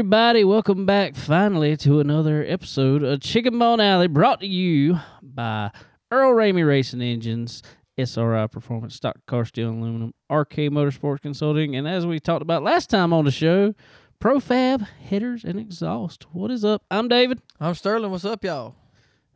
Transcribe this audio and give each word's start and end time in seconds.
everybody. 0.00 0.44
Welcome 0.44 0.86
back 0.86 1.14
finally 1.14 1.76
to 1.76 2.00
another 2.00 2.42
episode 2.48 3.02
of 3.02 3.20
Chicken 3.20 3.58
Bone 3.58 3.80
Alley 3.80 4.06
brought 4.08 4.40
to 4.40 4.46
you 4.46 4.98
by 5.22 5.70
Earl 6.10 6.32
Ramey 6.32 6.66
Racing 6.66 7.02
Engines, 7.02 7.62
SRI 7.98 8.46
Performance, 8.46 8.94
Stock 8.94 9.16
Car 9.26 9.44
Steel 9.44 9.68
and 9.68 9.82
Aluminum, 9.82 10.14
RK 10.30 10.56
Motorsports 10.72 11.20
Consulting, 11.20 11.76
and 11.76 11.86
as 11.86 12.06
we 12.06 12.18
talked 12.18 12.40
about 12.40 12.62
last 12.62 12.88
time 12.88 13.12
on 13.12 13.26
the 13.26 13.30
show, 13.30 13.74
Profab 14.18 14.88
Headers 15.06 15.44
and 15.44 15.60
Exhaust. 15.60 16.24
What 16.32 16.50
is 16.50 16.64
up? 16.64 16.82
I'm 16.90 17.06
David. 17.06 17.42
I'm 17.60 17.74
Sterling. 17.74 18.10
What's 18.10 18.24
up, 18.24 18.42
y'all? 18.42 18.76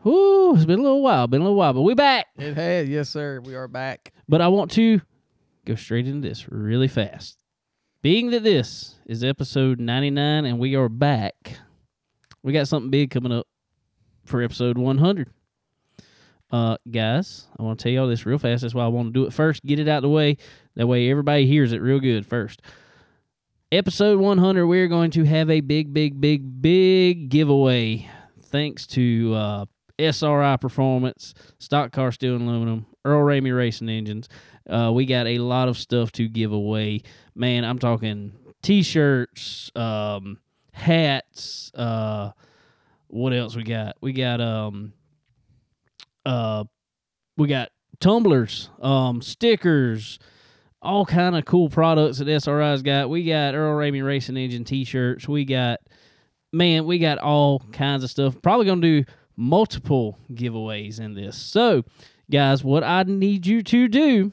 Whoo, 0.02 0.55
it's 0.55 0.64
been 0.64 0.80
a 0.80 0.83
little 0.83 1.02
while, 1.02 1.27
been 1.27 1.42
a 1.42 1.44
little 1.44 1.58
while, 1.58 1.75
but 1.75 1.83
we 1.83 1.92
back. 1.92 2.28
It 2.38 2.55
has, 2.55 2.88
yes, 2.88 3.10
sir. 3.10 3.38
We 3.41 3.55
are 3.55 3.69
back. 3.69 4.14
But 4.31 4.41
I 4.41 4.48
want 4.48 4.70
to 4.70 5.03
go 5.66 5.75
straight 5.75 6.08
into 6.08 6.27
this 6.27 6.50
really 6.50 6.88
fast. 6.88 7.36
Being 8.05 8.33
that 8.33 8.42
this 8.42 8.97
is 9.06 9.24
episode 9.24 9.80
99 9.80 10.44
and 10.44 10.58
we 10.58 10.77
are 10.77 10.91
back, 10.91 11.56
we 12.42 12.52
got 12.52 12.69
something 12.69 12.91
big 12.91 13.08
coming 13.10 13.33
up 13.33 13.47
for 14.27 14.42
episode 14.42 14.77
100. 14.77 15.30
Uh, 16.50 16.77
guys, 16.91 17.47
I 17.58 17.62
want 17.62 17.78
to 17.78 17.82
tell 17.82 17.92
y'all 17.92 18.06
this 18.06 18.27
real 18.27 18.36
fast. 18.36 18.60
That's 18.60 18.75
why 18.75 18.84
I 18.84 18.88
want 18.88 19.08
to 19.08 19.12
do 19.19 19.25
it 19.27 19.32
first. 19.32 19.64
Get 19.64 19.78
it 19.78 19.88
out 19.88 19.97
of 19.97 20.02
the 20.02 20.10
way. 20.10 20.36
That 20.77 20.86
way 20.86 21.10
everybody 21.10 21.47
hears 21.47 21.72
it 21.72 21.80
real 21.80 21.98
good 21.98 22.27
first. 22.27 22.60
Episode 23.72 24.20
100, 24.20 24.66
we're 24.66 24.88
going 24.88 25.10
to 25.12 25.25
have 25.25 25.48
a 25.48 25.62
big, 25.62 25.94
big, 25.94 26.20
big, 26.20 26.60
big 26.60 27.30
giveaway. 27.30 28.06
Thanks 28.42 28.86
to 28.88 29.32
uh, 29.34 29.64
SRI 29.98 30.58
Performance, 30.58 31.32
Stock 31.58 31.91
Car 31.92 32.12
Steel 32.12 32.36
and 32.36 32.47
Aluminum, 32.47 32.84
Earl 33.06 33.25
Ramey 33.25 33.56
Racing 33.56 33.88
Engines. 33.88 34.28
Uh, 34.68 34.90
we 34.94 35.06
got 35.06 35.26
a 35.26 35.38
lot 35.38 35.68
of 35.68 35.76
stuff 35.76 36.12
to 36.12 36.28
give 36.28 36.52
away. 36.52 37.02
Man, 37.34 37.64
I'm 37.64 37.78
talking 37.78 38.32
t-shirts, 38.62 39.70
um, 39.76 40.38
hats. 40.72 41.70
Uh, 41.74 42.30
what 43.08 43.32
else 43.32 43.54
we 43.54 43.62
got? 43.62 43.96
We 44.00 44.12
got 44.12 44.40
um, 44.40 44.92
uh, 46.24 46.64
we 47.36 47.48
got 47.48 47.70
tumblers, 48.00 48.70
um, 48.80 49.22
stickers, 49.22 50.18
all 50.82 51.06
kind 51.06 51.36
of 51.36 51.44
cool 51.44 51.68
products 51.68 52.18
that 52.18 52.26
SRI's 52.26 52.82
got. 52.82 53.10
We 53.10 53.24
got 53.24 53.54
Earl 53.54 53.76
Ramey 53.76 54.04
Racing 54.04 54.36
Engine 54.36 54.64
t-shirts. 54.64 55.28
We 55.28 55.44
got 55.44 55.80
man, 56.52 56.86
we 56.86 56.98
got 56.98 57.18
all 57.18 57.60
kinds 57.72 58.04
of 58.04 58.10
stuff. 58.10 58.40
Probably 58.40 58.66
gonna 58.66 58.80
do 58.80 59.04
multiple 59.36 60.18
giveaways 60.32 61.00
in 61.00 61.14
this. 61.14 61.36
So, 61.36 61.84
guys, 62.30 62.64
what 62.64 62.84
I 62.84 63.02
need 63.02 63.46
you 63.46 63.62
to 63.62 63.88
do, 63.88 64.32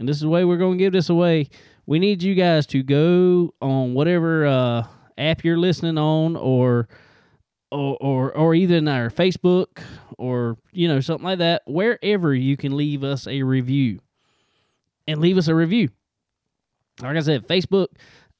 and 0.00 0.08
this 0.08 0.16
is 0.16 0.22
the 0.22 0.28
way 0.28 0.44
we're 0.44 0.56
gonna 0.56 0.76
give 0.76 0.94
this 0.94 1.10
away. 1.10 1.48
We 1.86 1.98
need 1.98 2.22
you 2.22 2.34
guys 2.34 2.66
to 2.68 2.82
go 2.82 3.54
on 3.60 3.94
whatever 3.94 4.46
uh, 4.46 4.86
app 5.18 5.44
you're 5.44 5.58
listening 5.58 5.98
on, 5.98 6.36
or 6.36 6.88
or 7.70 7.96
or 8.00 8.32
or 8.36 8.54
either 8.54 8.76
in 8.76 8.88
our 8.88 9.10
Facebook 9.10 9.82
or 10.18 10.56
you 10.72 10.88
know 10.88 11.00
something 11.00 11.24
like 11.24 11.38
that, 11.38 11.62
wherever 11.66 12.34
you 12.34 12.56
can 12.56 12.76
leave 12.76 13.04
us 13.04 13.26
a 13.26 13.42
review 13.42 14.00
and 15.06 15.20
leave 15.20 15.36
us 15.36 15.48
a 15.48 15.54
review. 15.54 15.90
Like 17.02 17.16
I 17.16 17.20
said, 17.20 17.46
Facebook, 17.46 17.88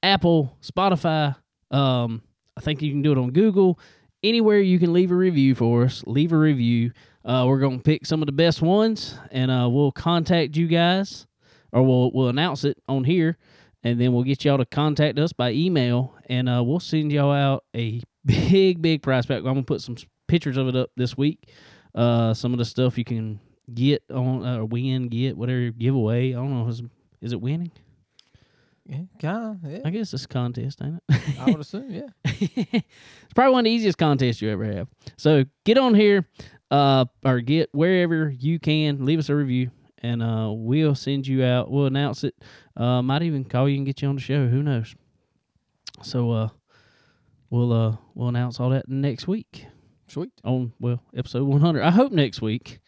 Apple, 0.03 0.57
Spotify. 0.63 1.37
Um, 1.71 2.23
I 2.57 2.63
think 2.63 2.83
you 2.83 2.91
can 2.91 3.03
do 3.03 3.13
it 3.13 3.19
on 3.19 3.31
Google. 3.31 3.79
Anywhere 4.23 4.61
you 4.61 4.79
can 4.79 4.93
leave 4.93 5.11
a 5.11 5.15
review 5.15 5.55
for 5.55 5.85
us, 5.85 6.05
leave 6.07 6.33
a 6.33 6.37
review. 6.39 6.93
Uh, 7.25 7.45
we're 7.47 7.61
gonna 7.61 7.79
pick 7.79 8.07
some 8.07 8.23
of 8.23 8.27
the 8.27 8.33
best 8.33 8.63
ones, 8.63 9.19
and 9.31 9.51
uh, 9.51 9.69
we'll 9.71 9.93
contact 9.93 10.57
you 10.57 10.67
guys, 10.67 11.27
or 11.73 11.83
we'll 11.83 12.11
we'll 12.13 12.29
announce 12.29 12.65
it 12.65 12.79
on 12.89 13.05
here, 13.05 13.37
and 13.83 14.01
then 14.01 14.13
we'll 14.13 14.25
get 14.25 14.45
y'all 14.45 14.59
to 14.59 14.67
contact 14.67 15.19
us 15.19 15.33
by 15.33 15.53
email, 15.53 16.15
and 16.29 16.49
uh, 16.49 16.63
we'll 16.65 16.81
send 16.81 17.13
y'all 17.13 17.33
out 17.33 17.65
a 17.75 18.03
big 18.25 18.83
big 18.83 19.03
prize 19.03 19.27
pack. 19.27 19.39
I'm 19.39 19.45
gonna 19.45 19.63
put 19.63 19.81
some 19.81 19.97
pictures 20.29 20.57
of 20.57 20.69
it 20.69 20.77
up 20.77 20.91
this 20.97 21.17
week. 21.17 21.51
Uh, 21.95 22.33
some 22.35 22.53
of 22.53 22.59
the 22.59 22.65
stuff 22.65 22.97
you 22.97 23.05
can 23.05 23.41
get 23.73 24.03
on 24.13 24.45
uh, 24.45 24.65
win, 24.65 25.09
get 25.09 25.37
whatever 25.37 25.71
giveaway. 25.71 26.31
I 26.31 26.37
don't 26.37 26.55
know. 26.55 26.69
Is, 26.69 26.83
is 27.21 27.33
it 27.33 27.41
winning? 27.41 27.73
Yeah, 28.87 29.03
kind 29.21 29.61
of. 29.65 29.71
Yeah, 29.71 29.79
I 29.85 29.91
guess 29.91 30.13
it's 30.13 30.25
a 30.25 30.29
contest, 30.29 30.81
ain't 30.83 31.01
it? 31.09 31.39
I 31.39 31.51
would 31.51 31.61
assume. 31.61 31.91
Yeah. 31.91 32.09
it's 32.25 33.35
probably 33.35 33.53
one 33.53 33.61
of 33.61 33.65
the 33.65 33.71
easiest 33.71 33.99
contests 33.99 34.43
you 34.43 34.51
ever 34.51 34.65
have. 34.65 34.89
So 35.17 35.45
get 35.65 35.79
on 35.79 35.95
here, 35.95 36.29
uh, 36.71 37.05
or 37.25 37.41
get 37.41 37.69
wherever 37.73 38.31
you 38.31 38.59
can. 38.59 39.05
Leave 39.05 39.19
us 39.19 39.29
a 39.29 39.35
review, 39.35 39.71
and 40.03 40.23
uh, 40.23 40.51
we'll 40.53 40.95
send 40.95 41.27
you 41.27 41.45
out. 41.45 41.71
We'll 41.71 41.87
announce 41.87 42.25
it. 42.25 42.35
Uh, 42.77 43.03
might 43.03 43.23
even 43.23 43.45
call 43.45 43.69
you 43.69 43.77
and 43.77 43.87
get 43.87 44.03
you 44.03 44.09
on 44.09 44.15
the 44.17 44.21
show. 44.21 44.47
Who 44.49 44.63
knows? 44.63 44.95
So 46.03 46.31
uh, 46.31 46.49
we'll 47.51 47.73
uh, 47.73 47.97
we'll 48.15 48.29
announce 48.29 48.59
all 48.61 48.71
that 48.71 48.89
next 48.89 49.29
week 49.29 49.67
Sweet. 50.09 50.31
on 50.45 50.73
well 50.81 51.03
episode 51.17 51.45
100. 51.45 51.83
I 51.83 51.91
hope 51.91 52.13
next 52.13 52.41
week. 52.41 52.79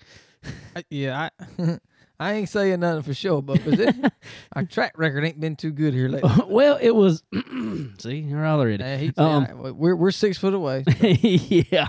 I, 0.75 0.83
yeah, 0.91 1.28
I 1.59 1.78
I 2.21 2.33
ain't 2.34 2.49
saying 2.49 2.78
nothing 2.81 3.03
for 3.03 3.15
sure, 3.15 3.43
but 3.43 3.61
it, 3.67 4.12
our 4.55 4.65
track 4.65 4.93
record 4.97 5.25
ain't 5.25 5.41
been 5.41 5.56
too 5.56 5.73
good 5.73 5.93
here 5.93 6.09
lately. 6.09 6.31
well, 6.47 6.79
it 6.81 6.93
was. 6.94 7.23
see, 7.99 8.19
you're 8.19 8.47
already. 8.47 8.83
He- 9.06 9.12
Um, 9.17 9.47
we're 9.77 9.97
we're 9.97 10.11
six 10.12 10.39
foot 10.39 10.55
away. 10.55 10.84
yeah. 11.00 11.89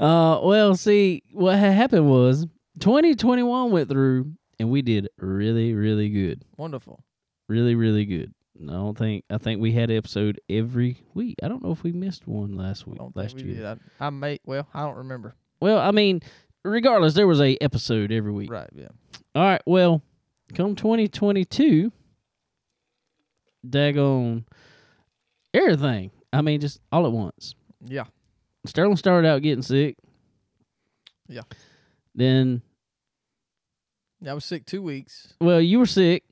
uh, 0.00 0.40
well, 0.42 0.76
see, 0.76 1.22
what 1.32 1.58
ha- 1.58 1.72
happened 1.72 2.08
was 2.08 2.46
2021 2.78 3.70
went 3.70 3.88
through 3.88 4.32
and 4.58 4.70
we 4.70 4.82
did 4.82 5.08
really, 5.18 5.74
really 5.74 6.08
good. 6.08 6.44
Wonderful. 6.56 7.02
Really, 7.48 7.74
really 7.74 8.04
good. 8.04 8.34
I 8.60 8.72
don't 8.72 8.98
think 8.98 9.24
I 9.30 9.38
think 9.38 9.60
we 9.60 9.70
had 9.72 9.90
episode 9.90 10.40
every 10.50 11.00
week. 11.14 11.36
I 11.42 11.48
don't 11.48 11.62
know 11.62 11.70
if 11.70 11.84
we 11.84 11.92
missed 11.92 12.26
one 12.26 12.56
last 12.56 12.86
week, 12.88 12.98
don't 12.98 13.16
last 13.16 13.36
we 13.36 13.44
year. 13.44 13.54
did. 13.54 13.64
I, 14.00 14.06
I 14.06 14.10
may. 14.10 14.40
Well, 14.44 14.66
I 14.74 14.82
don't 14.82 14.96
remember. 14.96 15.36
Well, 15.60 15.78
I 15.78 15.92
mean, 15.92 16.22
regardless, 16.64 17.14
there 17.14 17.26
was 17.28 17.40
a 17.40 17.56
episode 17.60 18.10
every 18.10 18.32
week. 18.32 18.50
Right. 18.50 18.68
Yeah. 18.74 18.88
All 19.36 19.44
right. 19.44 19.62
Well, 19.64 20.02
come 20.54 20.74
2022, 20.74 21.92
daggone 23.66 24.44
everything. 25.54 26.10
I 26.32 26.42
mean, 26.42 26.60
just 26.60 26.80
all 26.90 27.06
at 27.06 27.12
once. 27.12 27.54
Yeah. 27.84 28.04
Sterling 28.66 28.96
started 28.96 29.28
out 29.28 29.42
getting 29.42 29.62
sick. 29.62 29.96
Yeah. 31.28 31.42
Then, 32.14 32.62
I 34.26 34.34
was 34.34 34.44
sick 34.44 34.64
two 34.66 34.82
weeks. 34.82 35.34
well, 35.40 35.60
you 35.60 35.78
were 35.78 35.86
sick, 35.86 36.24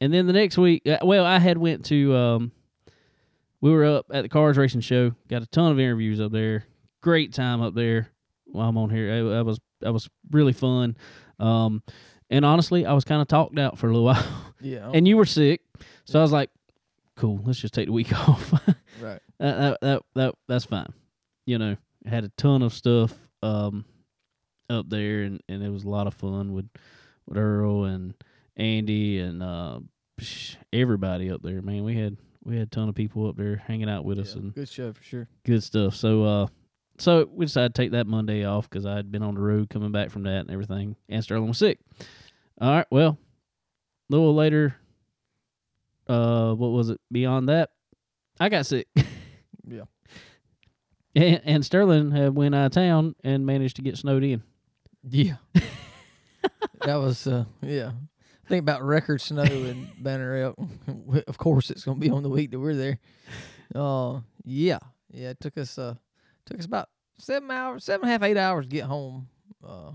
and 0.00 0.12
then 0.12 0.26
the 0.26 0.32
next 0.32 0.56
week, 0.58 0.86
uh, 0.86 0.98
well, 1.02 1.24
I 1.24 1.38
had 1.38 1.58
went 1.58 1.84
to. 1.86 2.14
Um, 2.14 2.52
we 3.60 3.70
were 3.70 3.84
up 3.84 4.06
at 4.12 4.22
the 4.22 4.28
Cars 4.28 4.56
Racing 4.56 4.80
Show. 4.82 5.12
Got 5.28 5.42
a 5.42 5.46
ton 5.46 5.72
of 5.72 5.78
interviews 5.80 6.20
up 6.20 6.32
there. 6.32 6.64
Great 7.02 7.32
time 7.32 7.60
up 7.62 7.74
there. 7.74 8.08
While 8.46 8.68
I'm 8.68 8.78
on 8.78 8.90
here, 8.90 9.08
It- 9.10 9.30
that 9.30 9.44
was 9.44 9.60
that 9.80 9.92
was 9.92 10.08
really 10.30 10.52
fun. 10.52 10.96
Um, 11.38 11.82
and 12.30 12.44
honestly, 12.44 12.86
I 12.86 12.92
was 12.92 13.04
kind 13.04 13.20
of 13.22 13.28
talked 13.28 13.58
out 13.58 13.78
for 13.78 13.88
a 13.88 13.90
little 13.90 14.04
while. 14.04 14.24
Yeah. 14.60 14.90
and 14.94 15.06
you 15.06 15.16
were 15.16 15.26
sick, 15.26 15.60
so 16.04 16.18
I 16.18 16.22
was 16.22 16.32
like, 16.32 16.50
"Cool, 17.16 17.40
let's 17.44 17.58
just 17.60 17.74
take 17.74 17.86
the 17.86 17.92
week 17.92 18.12
off." 18.28 18.52
right. 19.00 19.20
that, 19.38 19.58
that 19.58 19.78
that 19.82 20.02
that 20.14 20.34
that's 20.48 20.64
fine. 20.64 20.88
You 21.44 21.58
know, 21.58 21.76
had 22.06 22.24
a 22.24 22.28
ton 22.36 22.62
of 22.62 22.72
stuff 22.72 23.12
um 23.42 23.84
up 24.70 24.88
there, 24.88 25.22
and 25.22 25.40
and 25.48 25.62
it 25.62 25.70
was 25.70 25.84
a 25.84 25.88
lot 25.90 26.06
of 26.06 26.14
fun 26.14 26.52
with 26.54 26.66
with 27.26 27.38
Earl 27.38 27.84
and 27.84 28.14
Andy 28.56 29.18
and 29.18 29.42
uh 29.42 29.80
everybody 30.72 31.30
up 31.30 31.42
there. 31.42 31.60
Man, 31.62 31.84
we 31.84 31.96
had 31.96 32.16
we 32.44 32.56
had 32.56 32.68
a 32.68 32.70
ton 32.70 32.88
of 32.88 32.94
people 32.94 33.28
up 33.28 33.36
there 33.36 33.56
hanging 33.56 33.90
out 33.90 34.04
with 34.04 34.18
us 34.18 34.34
and 34.34 34.54
good 34.54 34.68
show 34.68 34.92
for 34.92 35.02
sure. 35.02 35.28
good 35.44 35.62
stuff. 35.62 35.94
So 35.94 36.24
uh. 36.24 36.46
So 36.98 37.28
we 37.30 37.44
decided 37.44 37.74
to 37.74 37.82
take 37.82 37.90
that 37.90 38.06
Monday 38.06 38.46
off 38.46 38.70
because 38.70 38.86
I 38.86 38.96
had 38.96 39.12
been 39.12 39.22
on 39.22 39.34
the 39.34 39.40
road 39.42 39.68
coming 39.68 39.92
back 39.92 40.08
from 40.08 40.22
that 40.22 40.40
and 40.40 40.50
everything, 40.50 40.96
and 41.10 41.22
Sterling 41.22 41.48
was 41.48 41.58
sick. 41.58 41.78
All 42.58 42.70
right, 42.70 42.86
well, 42.90 43.18
a 44.08 44.12
little 44.14 44.34
later, 44.34 44.74
uh, 46.06 46.54
what 46.54 46.68
was 46.68 46.88
it? 46.88 46.98
Beyond 47.12 47.50
that, 47.50 47.68
I 48.40 48.48
got 48.48 48.64
sick. 48.64 48.88
Yeah. 49.68 49.82
And, 51.16 51.40
and 51.44 51.66
Sterling 51.66 52.12
had 52.12 52.34
went 52.36 52.54
out 52.54 52.66
of 52.66 52.72
town 52.72 53.14
and 53.24 53.44
managed 53.44 53.76
to 53.76 53.82
get 53.82 53.96
snowed 53.98 54.22
in. 54.22 54.42
Yeah. 55.02 55.36
that 56.84 56.96
was 56.96 57.26
uh 57.26 57.44
yeah. 57.62 57.92
Think 58.48 58.60
about 58.60 58.82
record 58.82 59.20
snow 59.20 59.42
in 59.42 59.88
Banner 59.98 60.36
Elk. 60.36 60.58
of 61.26 61.38
course 61.38 61.70
it's 61.70 61.84
gonna 61.84 61.98
be 61.98 62.10
on 62.10 62.22
the 62.22 62.28
week 62.28 62.50
that 62.52 62.60
we're 62.60 62.74
there. 62.74 62.98
Uh 63.74 64.20
yeah. 64.44 64.78
Yeah, 65.10 65.30
it 65.30 65.40
took 65.40 65.58
us 65.58 65.78
uh 65.78 65.94
took 66.44 66.58
us 66.58 66.66
about 66.66 66.88
seven 67.18 67.50
hours, 67.50 67.84
seven 67.84 68.08
and 68.08 68.10
a 68.10 68.12
half, 68.12 68.22
eight 68.22 68.36
hours 68.36 68.66
to 68.66 68.70
get 68.70 68.84
home 68.84 69.28
uh 69.66 69.92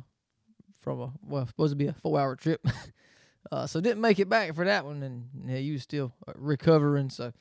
from 0.81 0.99
a 1.01 1.13
well 1.25 1.45
supposed 1.47 1.71
to 1.71 1.77
be 1.77 1.87
a 1.87 1.93
four 1.93 2.19
hour 2.19 2.35
trip. 2.35 2.65
uh 3.51 3.67
so 3.67 3.79
didn't 3.79 4.01
make 4.01 4.19
it 4.19 4.29
back 4.29 4.53
for 4.55 4.65
that 4.65 4.85
one 4.85 5.01
and 5.03 5.29
yeah, 5.45 5.57
you 5.57 5.73
was 5.73 5.83
still 5.83 6.13
uh, 6.27 6.33
recovering 6.35 7.09
so 7.09 7.31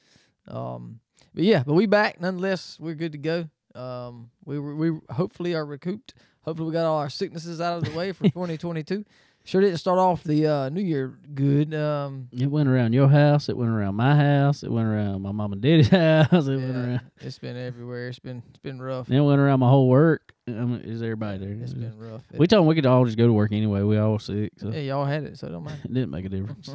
um 0.48 1.00
but 1.34 1.44
yeah, 1.44 1.62
but 1.64 1.74
we 1.74 1.86
back 1.86 2.20
nonetheless, 2.20 2.76
we're 2.80 2.94
good 2.94 3.12
to 3.12 3.18
go. 3.18 3.48
Um 3.74 4.30
we 4.44 4.58
we 4.58 4.98
hopefully 5.10 5.54
are 5.54 5.64
recouped. 5.66 6.14
Hopefully 6.42 6.68
we 6.68 6.72
got 6.72 6.86
all 6.86 6.98
our 6.98 7.10
sicknesses 7.10 7.60
out 7.60 7.78
of 7.78 7.84
the 7.84 7.96
way 7.96 8.12
for 8.12 8.24
2022. 8.24 9.04
Sure 9.42 9.62
didn't 9.62 9.78
start 9.78 9.98
off 9.98 10.22
the 10.22 10.46
uh, 10.46 10.68
New 10.68 10.82
Year 10.82 11.18
good. 11.34 11.72
Um, 11.74 12.28
It 12.30 12.48
went 12.48 12.68
around 12.68 12.92
your 12.92 13.08
house. 13.08 13.48
It 13.48 13.56
went 13.56 13.70
around 13.70 13.94
my 13.94 14.14
house. 14.14 14.62
It 14.62 14.70
went 14.70 14.86
around 14.86 15.22
my 15.22 15.32
mom 15.32 15.54
and 15.54 15.62
daddy's 15.62 15.88
house. 15.88 16.46
It 16.46 16.56
went 16.58 16.76
around. 16.76 17.00
it's 17.20 17.38
been 17.38 17.56
everywhere. 17.56 18.08
It's 18.08 18.18
been 18.18 18.42
it's 18.50 18.58
been 18.58 18.80
rough. 18.82 19.10
It 19.10 19.18
went 19.18 19.40
around 19.40 19.60
my 19.60 19.68
whole 19.70 19.88
work. 19.88 20.34
Is 20.46 21.00
everybody 21.02 21.38
there? 21.38 21.52
It's 21.52 21.72
been 21.72 21.96
rough. 21.98 22.22
we 22.34 22.46
told 22.46 22.62
them 22.62 22.66
we 22.66 22.74
could 22.74 22.84
all 22.84 23.04
just 23.06 23.16
go 23.16 23.26
to 23.26 23.32
work 23.32 23.50
anyway. 23.52 23.80
We 23.82 23.96
all 23.96 24.18
sick, 24.18 24.52
so 24.58 24.68
yeah, 24.70 24.80
y'all 24.80 25.04
had 25.06 25.24
it, 25.24 25.38
so 25.38 25.46
it 25.46 25.52
don't 25.52 25.64
matter. 25.64 25.78
it 25.84 25.94
didn't 25.94 26.10
make 26.10 26.26
a 26.26 26.28
difference. 26.28 26.68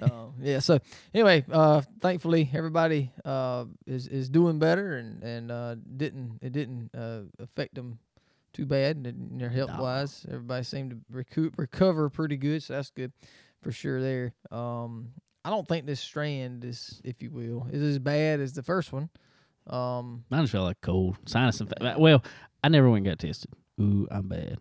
uh, 0.00 0.08
yeah. 0.40 0.60
So 0.60 0.78
anyway, 1.12 1.44
uh, 1.50 1.82
thankfully 2.00 2.48
everybody 2.54 3.10
uh, 3.24 3.64
is 3.86 4.06
is 4.06 4.28
doing 4.28 4.58
better 4.60 4.96
and 4.96 5.22
and 5.24 5.50
uh, 5.50 5.74
didn't 5.96 6.38
it 6.40 6.52
didn't 6.52 6.94
uh, 6.94 7.22
affect 7.42 7.74
them 7.74 7.98
too 8.52 8.66
bad 8.66 8.96
and 8.96 9.40
their 9.40 9.48
health 9.50 9.78
wise. 9.78 10.26
Everybody 10.28 10.64
seemed 10.64 10.90
to 10.90 10.96
recoup 11.10 11.56
recover 11.58 12.08
pretty 12.10 12.36
good, 12.36 12.62
so 12.62 12.74
that's 12.74 12.90
good 12.90 13.12
for 13.62 13.72
sure. 13.72 14.00
There. 14.00 14.32
Um, 14.50 15.08
I 15.44 15.50
don't 15.50 15.66
think 15.66 15.86
this 15.86 16.00
strand 16.00 16.64
is, 16.64 17.00
if 17.04 17.22
you 17.22 17.30
will, 17.30 17.66
is 17.72 17.82
as 17.82 17.98
bad 17.98 18.40
as 18.40 18.52
the 18.52 18.62
first 18.62 18.92
one. 18.92 19.08
Um, 19.66 20.24
Mine 20.30 20.42
just 20.42 20.52
felt 20.52 20.64
like 20.66 20.80
cold 20.80 21.16
sinus 21.26 21.60
infection. 21.60 21.94
Well, 22.00 22.22
I 22.64 22.68
never 22.68 22.90
went 22.90 23.06
and 23.06 23.16
got 23.16 23.26
tested. 23.26 23.50
Ooh, 23.80 24.06
I'm 24.10 24.28
bad. 24.28 24.58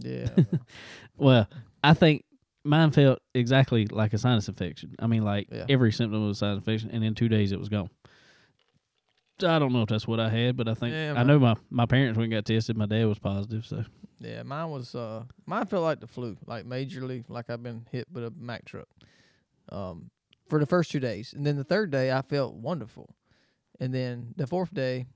yeah. 0.00 0.28
Well, 1.16 1.48
I 1.84 1.94
think 1.94 2.24
mine 2.64 2.90
felt 2.90 3.20
exactly 3.34 3.86
like 3.86 4.12
a 4.12 4.18
sinus 4.18 4.48
infection. 4.48 4.94
I 4.98 5.06
mean, 5.06 5.22
like 5.22 5.48
Yeah. 5.52 5.66
every 5.68 5.92
symptom 5.92 6.26
was 6.26 6.36
a 6.36 6.40
sinus 6.40 6.58
infection, 6.58 6.90
and 6.92 7.04
in 7.04 7.14
two 7.14 7.28
days 7.28 7.52
it 7.52 7.58
was 7.58 7.68
gone. 7.68 7.90
I 9.42 9.58
don't 9.58 9.72
know 9.72 9.82
if 9.82 9.88
that's 9.88 10.06
what 10.06 10.20
I 10.20 10.28
had, 10.28 10.56
but 10.56 10.68
I 10.68 10.74
think 10.74 10.94
Yeah, 10.94 11.14
I 11.16 11.22
know 11.22 11.38
my 11.38 11.54
my 11.70 11.86
parents 11.86 12.16
went 12.16 12.32
and 12.32 12.38
got 12.38 12.44
tested. 12.52 12.76
My 12.76 12.86
dad 12.86 13.06
was 13.06 13.18
positive, 13.18 13.66
so 13.66 13.84
Yeah, 14.20 14.42
mine 14.42 14.70
was 14.70 14.94
uh 14.94 15.24
mine 15.46 15.66
felt 15.66 15.84
like 15.84 16.00
the 16.00 16.06
flu, 16.06 16.36
like 16.46 16.64
majorly 16.64 17.24
like 17.28 17.50
I've 17.50 17.62
been 17.62 17.86
hit 17.90 18.08
with 18.12 18.24
a 18.24 18.32
Mack 18.36 18.64
truck. 18.64 18.88
Um 19.70 20.10
for 20.48 20.58
the 20.58 20.66
first 20.66 20.90
two 20.90 21.00
days. 21.00 21.32
And 21.34 21.46
then 21.46 21.56
the 21.56 21.64
third 21.64 21.90
day 21.90 22.10
I 22.10 22.22
felt 22.22 22.54
wonderful. 22.54 23.14
And 23.80 23.94
then 23.94 24.34
the 24.36 24.46
fourth 24.46 24.72
day 24.72 25.06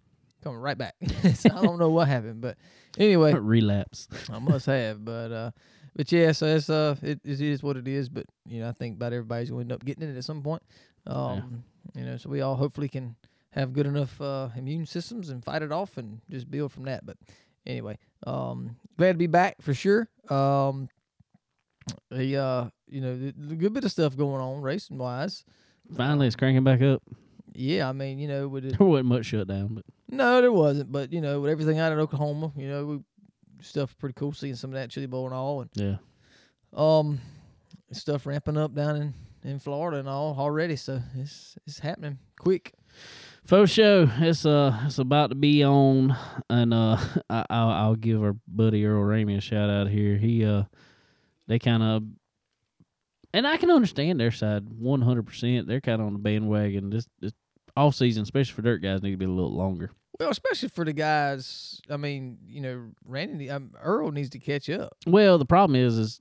coming 0.42 0.60
right 0.60 0.78
back. 0.78 0.94
so 1.34 1.50
I 1.50 1.62
don't 1.62 1.78
know 1.78 1.90
what 1.90 2.08
happened. 2.08 2.40
But 2.40 2.58
anyway, 2.98 3.32
relapse. 3.40 4.08
I 4.30 4.38
must 4.38 4.66
have. 4.66 5.04
But 5.04 5.32
uh 5.32 5.50
but 5.96 6.10
yeah, 6.12 6.32
so 6.32 6.46
it's 6.46 6.70
uh 6.70 6.96
it, 7.02 7.20
it 7.24 7.40
is 7.40 7.62
what 7.62 7.76
it 7.76 7.88
is, 7.88 8.08
but 8.08 8.26
you 8.46 8.60
know, 8.60 8.68
I 8.68 8.72
think 8.72 8.96
about 8.96 9.12
everybody's 9.12 9.50
gonna 9.50 9.62
end 9.62 9.72
up 9.72 9.84
getting 9.84 10.08
it 10.08 10.16
at 10.16 10.24
some 10.24 10.42
point. 10.42 10.62
Um 11.06 11.64
you 11.94 12.04
know, 12.04 12.16
so 12.16 12.30
we 12.30 12.40
all 12.40 12.54
hopefully 12.54 12.88
can 12.88 13.16
have 13.52 13.72
good 13.72 13.86
enough 13.86 14.20
uh 14.20 14.48
immune 14.56 14.86
systems 14.86 15.28
and 15.30 15.44
fight 15.44 15.62
it 15.62 15.72
off 15.72 15.96
and 15.96 16.20
just 16.30 16.50
build 16.50 16.72
from 16.72 16.84
that. 16.84 17.06
But 17.06 17.16
anyway, 17.66 17.98
um 18.26 18.76
glad 18.98 19.12
to 19.12 19.18
be 19.18 19.26
back 19.26 19.62
for 19.62 19.74
sure. 19.74 20.08
Um 20.28 20.88
the 22.10 22.36
uh 22.36 22.68
you 22.88 23.00
know, 23.00 23.16
the, 23.16 23.32
the 23.36 23.56
good 23.56 23.72
bit 23.72 23.84
of 23.84 23.90
stuff 23.90 24.16
going 24.16 24.40
on 24.40 24.62
racing 24.62 24.98
wise. 24.98 25.44
Finally, 25.96 26.26
it's 26.26 26.36
cranking 26.36 26.64
back 26.64 26.82
up. 26.82 27.02
Yeah, 27.54 27.88
I 27.88 27.92
mean, 27.92 28.18
you 28.18 28.28
know, 28.28 28.48
with 28.48 28.64
it, 28.64 28.74
There 28.78 28.86
wasn't 28.86 29.08
much 29.08 29.26
shut 29.26 29.48
down, 29.48 29.74
but 29.74 29.84
no, 30.08 30.40
there 30.40 30.52
wasn't, 30.52 30.92
but 30.92 31.12
you 31.12 31.20
know, 31.20 31.40
with 31.40 31.50
everything 31.50 31.78
out 31.78 31.92
in 31.92 31.98
Oklahoma, 31.98 32.52
you 32.56 32.68
know, 32.68 32.84
we 32.86 33.00
stuff 33.60 33.96
pretty 33.98 34.14
cool 34.14 34.32
seeing 34.32 34.54
some 34.56 34.70
of 34.70 34.74
that 34.74 34.90
chili 34.90 35.06
bowl 35.06 35.26
and 35.26 35.34
all 35.34 35.60
and 35.60 35.70
yeah, 35.74 35.96
um 36.74 37.20
stuff 37.92 38.26
ramping 38.26 38.56
up 38.56 38.74
down 38.74 38.96
in 38.96 39.14
in 39.44 39.58
Florida 39.58 39.98
and 39.98 40.08
all 40.08 40.34
already. 40.38 40.76
So 40.76 41.00
it's 41.16 41.56
it's 41.66 41.78
happening 41.78 42.18
quick. 42.38 42.72
Faux 43.44 43.70
show. 43.70 44.08
It's 44.18 44.46
uh, 44.46 44.78
it's 44.86 44.98
about 44.98 45.30
to 45.30 45.34
be 45.34 45.64
on, 45.64 46.16
and 46.48 46.72
uh, 46.74 46.96
I, 47.30 47.44
I'll 47.50 47.68
I'll 47.70 47.96
give 47.96 48.22
our 48.22 48.36
buddy 48.46 48.84
Earl 48.84 49.04
Ramey 49.04 49.36
a 49.36 49.40
shout 49.40 49.70
out 49.70 49.88
here. 49.88 50.16
He 50.16 50.44
uh, 50.44 50.64
they 51.48 51.58
kind 51.58 51.82
of. 51.82 52.04
And 53.34 53.46
I 53.46 53.56
can 53.56 53.70
understand 53.70 54.20
their 54.20 54.30
side 54.30 54.66
100%. 54.66 55.66
They're 55.66 55.80
kind 55.80 56.02
of 56.02 56.06
on 56.06 56.12
the 56.12 56.18
bandwagon. 56.18 56.90
This, 56.90 57.08
this 57.18 57.32
off 57.74 57.94
season, 57.94 58.24
especially 58.24 58.52
for 58.52 58.60
dirt 58.60 58.82
guys, 58.82 59.02
need 59.02 59.12
to 59.12 59.16
be 59.16 59.24
a 59.24 59.28
little 59.28 59.56
longer. 59.56 59.90
Well, 60.20 60.28
especially 60.28 60.68
for 60.68 60.84
the 60.84 60.92
guys. 60.92 61.80
I 61.88 61.96
mean, 61.96 62.38
you 62.46 62.60
know, 62.60 62.90
Randy, 63.06 63.48
um, 63.48 63.72
Earl 63.82 64.10
needs 64.10 64.28
to 64.30 64.38
catch 64.38 64.68
up. 64.68 64.96
Well, 65.06 65.38
the 65.38 65.46
problem 65.46 65.76
is, 65.76 65.96
is 65.96 66.20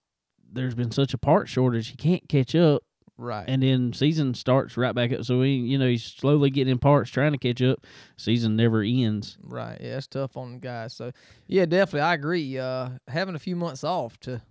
there's 0.51 0.75
been 0.75 0.91
such 0.91 1.13
a 1.13 1.17
part 1.17 1.49
shortage. 1.49 1.89
He 1.89 1.97
can't 1.97 2.27
catch 2.29 2.55
up, 2.55 2.83
Right. 3.21 3.45
and 3.47 3.61
then 3.61 3.93
season 3.93 4.33
starts 4.33 4.75
right 4.77 4.95
back 4.95 5.11
up. 5.13 5.23
So 5.25 5.41
he, 5.43 5.51
you 5.57 5.77
know, 5.77 5.87
he's 5.87 6.03
slowly 6.03 6.49
getting 6.49 6.71
in 6.71 6.79
parts, 6.79 7.11
trying 7.11 7.33
to 7.33 7.37
catch 7.37 7.61
up. 7.61 7.85
Season 8.17 8.55
never 8.55 8.81
ends. 8.81 9.37
right. 9.43 9.77
Yeah, 9.79 9.97
it's 9.97 10.07
tough 10.07 10.35
on 10.37 10.53
the 10.53 10.57
guys. 10.59 10.93
So 10.93 11.11
yeah, 11.47 11.65
definitely, 11.65 12.01
I 12.01 12.13
agree. 12.15 12.57
Uh, 12.57 12.89
having 13.07 13.35
a 13.35 13.39
few 13.39 13.55
months 13.55 13.83
off 13.83 14.19
to, 14.21 14.41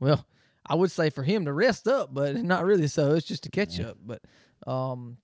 well, 0.00 0.26
I 0.66 0.74
would 0.74 0.90
say 0.90 1.10
for 1.10 1.22
him 1.22 1.44
to 1.44 1.52
rest 1.52 1.86
up, 1.86 2.12
but 2.12 2.34
not 2.42 2.64
really. 2.64 2.88
So 2.88 3.14
it's 3.14 3.26
just 3.26 3.44
to 3.44 3.50
catch 3.50 3.78
Yeah. 3.78 3.90
up. 3.90 3.98
But 4.04 4.22
um, 4.66 5.18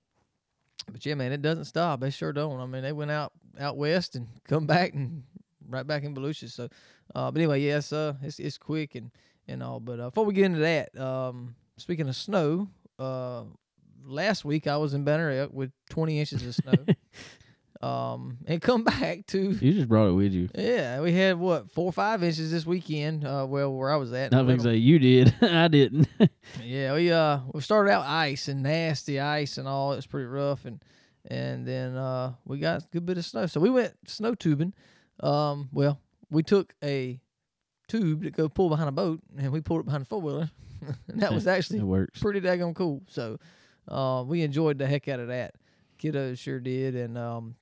but 0.91 1.05
yeah, 1.05 1.15
man, 1.15 1.33
it 1.33 1.43
doesn't 1.43 1.65
stop. 1.67 2.01
They 2.01 2.11
sure 2.11 2.33
don't. 2.33 2.61
I 2.61 2.67
mean, 2.67 2.83
they 2.83 2.93
went 2.93 3.11
out 3.11 3.33
out 3.59 3.77
west 3.77 4.15
and 4.15 4.29
come 4.49 4.67
back 4.67 4.95
and 4.95 5.25
right 5.69 5.87
back 5.87 6.05
in 6.05 6.15
Volusia. 6.15 6.51
So, 6.51 6.69
uh, 7.15 7.31
but 7.31 7.41
anyway, 7.41 7.61
yes, 7.63 7.93
uh, 7.93 8.15
it's 8.23 8.39
it's 8.39 8.59
quick 8.59 8.95
and 8.95 9.11
and 9.49 9.61
all. 9.63 9.81
But 9.81 9.99
uh, 9.99 10.05
before 10.11 10.25
we 10.25 10.35
get 10.35 10.45
into 10.45 10.61
that, 10.61 10.97
um, 10.99 11.55
speaking 11.77 12.09
of 12.09 12.15
snow, 12.17 12.69
uh, 13.03 13.45
last 14.05 14.45
week 14.45 14.67
I 14.67 14.77
was 14.77 14.95
in 14.95 15.05
Banner 15.05 15.49
with 15.51 15.71
20 15.91 16.21
inches 16.21 16.47
of 16.47 16.55
snow. 16.55 16.85
um, 17.89 18.39
and 18.47 18.61
come 18.63 18.85
back 18.85 19.27
to 19.29 19.51
You 19.53 19.73
just 19.73 19.89
brought 19.89 20.09
it 20.09 20.13
with 20.13 20.33
you. 20.33 20.49
yeah, 20.55 21.01
we 21.01 21.13
had 21.13 21.39
what 21.39 21.71
four 21.73 21.87
or 21.87 21.93
five 21.93 22.23
inches 22.23 22.51
this 22.51 22.65
weekend. 22.65 23.25
Uh, 23.25 23.47
well, 23.49 23.73
where 23.73 23.91
I 23.91 23.97
was 23.97 24.13
at, 24.13 24.33
Not 24.33 24.47
because 24.47 24.63
say 24.63 24.77
you 24.77 24.99
did. 24.99 25.35
I 25.43 25.69
didn't. 25.69 26.09
yeah, 26.63 26.95
we 26.95 27.11
uh 27.11 27.41
we 27.53 27.61
started 27.61 27.91
out 27.91 28.05
ice 28.07 28.49
and 28.49 28.63
nasty 28.63 29.19
ice 29.21 29.59
and 29.59 29.67
all. 29.67 29.93
It 29.93 29.97
was 29.97 30.07
pretty 30.07 30.27
rough 30.27 30.65
and 30.65 30.83
and 31.27 31.67
then 31.67 31.97
uh 31.97 32.35
we 32.45 32.59
got 32.59 32.83
a 32.83 32.87
good 32.93 33.07
bit 33.07 33.19
of 33.19 33.25
snow. 33.25 33.47
So 33.47 33.61
we 33.61 33.71
went 33.71 33.95
snow 34.07 34.35
tubing. 34.35 34.75
Um, 35.21 35.69
well, 35.73 36.01
we 36.31 36.43
took 36.43 36.75
a 36.83 37.21
tube 37.89 38.23
to 38.25 38.31
go 38.31 38.49
pull 38.49 38.69
behind 38.69 38.89
a 38.89 38.93
boat 38.93 39.21
and 39.37 39.53
we 39.53 39.61
pulled 39.61 39.81
it 39.81 39.85
behind 39.87 40.03
a 40.03 40.07
four 40.07 40.21
wheeler. 40.21 40.51
that 41.09 41.33
was 41.33 41.47
it 41.47 41.51
actually 41.51 41.81
works. 41.81 42.21
pretty 42.21 42.41
daggone 42.41 42.75
cool. 42.75 43.03
So 43.09 43.39
uh, 43.89 44.25
we 44.27 44.43
enjoyed 44.43 44.79
the 44.79 44.87
heck 44.87 45.09
out 45.09 45.21
of 45.21 45.29
that. 45.29 45.55
Kiddos 45.99 46.39
sure 46.39 46.61
did, 46.61 46.95
and 46.95 47.17
um, 47.17 47.55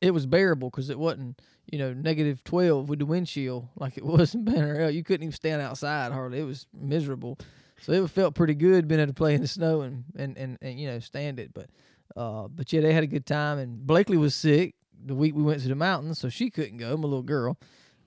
it 0.00 0.12
was 0.12 0.26
bearable 0.26 0.70
because 0.70 0.90
it 0.90 0.98
wasn't 0.98 1.40
you 1.70 1.78
know 1.78 1.92
negative 1.92 2.42
twelve 2.44 2.88
with 2.88 2.98
the 2.98 3.06
windshield 3.06 3.68
like 3.76 3.96
it 3.96 4.04
was 4.04 4.34
in 4.34 4.44
Banner 4.44 4.80
Elk. 4.80 4.94
You 4.94 5.04
couldn't 5.04 5.24
even 5.24 5.32
stand 5.32 5.62
outside 5.62 6.12
hardly. 6.12 6.40
It 6.40 6.44
was 6.44 6.66
miserable. 6.72 7.38
So 7.82 7.92
it 7.92 8.10
felt 8.10 8.34
pretty 8.34 8.54
good 8.54 8.88
being 8.88 9.00
able 9.00 9.08
to 9.08 9.14
play 9.14 9.34
in 9.34 9.40
the 9.40 9.48
snow 9.48 9.82
and 9.82 10.04
and 10.16 10.36
and, 10.36 10.58
and 10.60 10.78
you 10.78 10.88
know 10.88 10.98
stand 10.98 11.38
it. 11.38 11.52
But 11.52 11.68
uh, 12.16 12.48
but 12.48 12.72
yeah, 12.72 12.80
they 12.80 12.92
had 12.92 13.04
a 13.04 13.08
good 13.08 13.26
time. 13.26 13.58
And 13.58 13.86
Blakely 13.86 14.16
was 14.16 14.34
sick 14.34 14.74
the 15.04 15.14
week 15.14 15.34
we 15.34 15.42
went 15.42 15.62
to 15.62 15.68
the 15.68 15.74
mountains, 15.74 16.18
so 16.18 16.28
she 16.28 16.50
couldn't 16.50 16.78
go. 16.78 16.96
My 16.96 17.04
little 17.04 17.22
girl, 17.22 17.58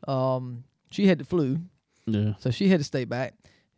um, 0.07 0.63
she 0.91 1.07
had 1.07 1.19
the 1.19 1.25
flu. 1.25 1.59
Yeah. 2.05 2.33
So 2.39 2.51
she 2.51 2.67
had 2.69 2.79
to 2.79 2.83
stay 2.83 3.05
back, 3.05 3.33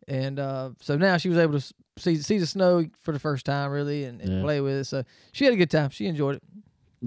and 0.08 0.38
uh, 0.38 0.70
so 0.80 0.96
now 0.96 1.16
she 1.16 1.28
was 1.28 1.38
able 1.38 1.58
to 1.60 1.74
see 1.98 2.16
see 2.16 2.38
the 2.38 2.46
snow 2.46 2.86
for 3.02 3.12
the 3.12 3.18
first 3.18 3.46
time, 3.46 3.70
really, 3.70 4.04
and, 4.04 4.20
and 4.20 4.32
Yeah. 4.36 4.42
play 4.42 4.60
with 4.60 4.74
it. 4.74 4.84
So 4.84 5.04
she 5.32 5.44
had 5.44 5.54
a 5.54 5.56
good 5.56 5.70
time. 5.70 5.90
She 5.90 6.06
enjoyed 6.06 6.36
it. 6.36 6.42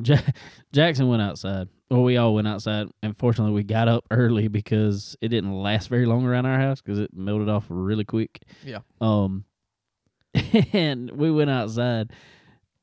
Ja- 0.07 0.31
Jackson 0.71 1.07
went 1.07 1.21
outside. 1.21 1.67
Well, 1.89 2.03
we 2.03 2.17
all 2.17 2.35
went 2.35 2.47
outside. 2.47 2.87
Unfortunately, 3.01 3.53
we 3.53 3.63
got 3.63 3.87
up 3.87 4.05
early 4.11 4.47
because 4.47 5.15
it 5.21 5.29
didn't 5.29 5.53
last 5.53 5.89
very 5.89 6.05
long 6.05 6.23
around 6.25 6.45
our 6.45 6.59
house 6.59 6.81
because 6.81 6.99
it 6.99 7.11
melted 7.15 7.49
off 7.49 7.65
really 7.69 8.05
quick. 8.05 8.39
Yeah. 8.63 8.79
Um, 9.01 9.45
and 10.73 11.09
we 11.11 11.31
went 11.31 11.49
outside, 11.49 12.11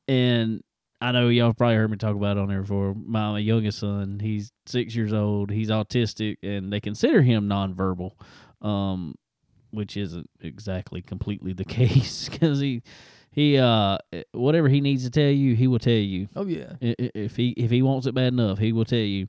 and 0.07 0.61
I 0.99 1.11
know 1.13 1.29
y'all 1.29 1.53
probably 1.53 1.75
heard 1.75 1.89
me 1.91 1.97
talk 1.97 2.15
about 2.15 2.37
it 2.37 2.41
on 2.41 2.49
there 2.49 2.61
before. 2.61 2.93
My, 2.93 3.31
my 3.31 3.39
youngest 3.39 3.79
son, 3.79 4.19
he's 4.21 4.51
six 4.65 4.93
years 4.95 5.13
old. 5.13 5.49
He's 5.49 5.69
autistic, 5.69 6.37
and 6.43 6.71
they 6.73 6.81
consider 6.81 7.21
him 7.21 7.47
nonverbal, 7.47 8.11
um, 8.61 9.15
which 9.77 9.95
isn't 9.95 10.27
exactly 10.41 11.01
completely 11.03 11.53
the 11.53 11.63
case 11.79 12.27
because 12.27 12.59
he 12.59 12.81
he 13.31 13.57
uh 13.57 13.99
whatever 14.31 14.67
he 14.67 14.81
needs 14.81 15.03
to 15.03 15.11
tell 15.11 15.29
you, 15.29 15.55
he 15.55 15.67
will 15.67 15.79
tell 15.79 15.93
you. 15.93 16.27
Oh 16.35 16.47
yeah, 16.47 16.73
if 16.81 17.35
he 17.35 17.49
if 17.51 17.69
he 17.69 17.83
wants 17.83 18.07
it 18.07 18.15
bad 18.15 18.33
enough, 18.33 18.57
he 18.57 18.73
will 18.73 18.85
tell 18.85 18.97
you. 18.97 19.27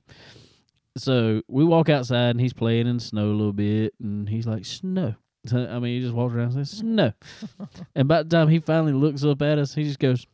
So 0.97 1.43
we 1.47 1.63
walk 1.63 1.87
outside 1.87 2.31
and 2.31 2.41
he's 2.41 2.51
playing 2.51 2.87
in 2.87 2.97
the 2.97 3.03
snow 3.03 3.27
a 3.27 3.37
little 3.37 3.53
bit, 3.53 3.93
and 4.01 4.27
he's 4.27 4.47
like 4.47 4.65
snow. 4.65 5.15
So, 5.45 5.67
I 5.69 5.77
mean, 5.77 5.97
he 5.97 6.01
just 6.01 6.15
walks 6.15 6.33
around 6.33 6.55
and 6.55 6.65
says 6.67 6.79
snow. 6.79 7.13
and 7.95 8.07
by 8.07 8.23
the 8.23 8.29
time 8.29 8.47
he 8.47 8.59
finally 8.59 8.93
looks 8.93 9.23
up 9.23 9.41
at 9.43 9.59
us, 9.59 9.75
he 9.75 9.83
just 9.83 9.99
goes, 9.99 10.25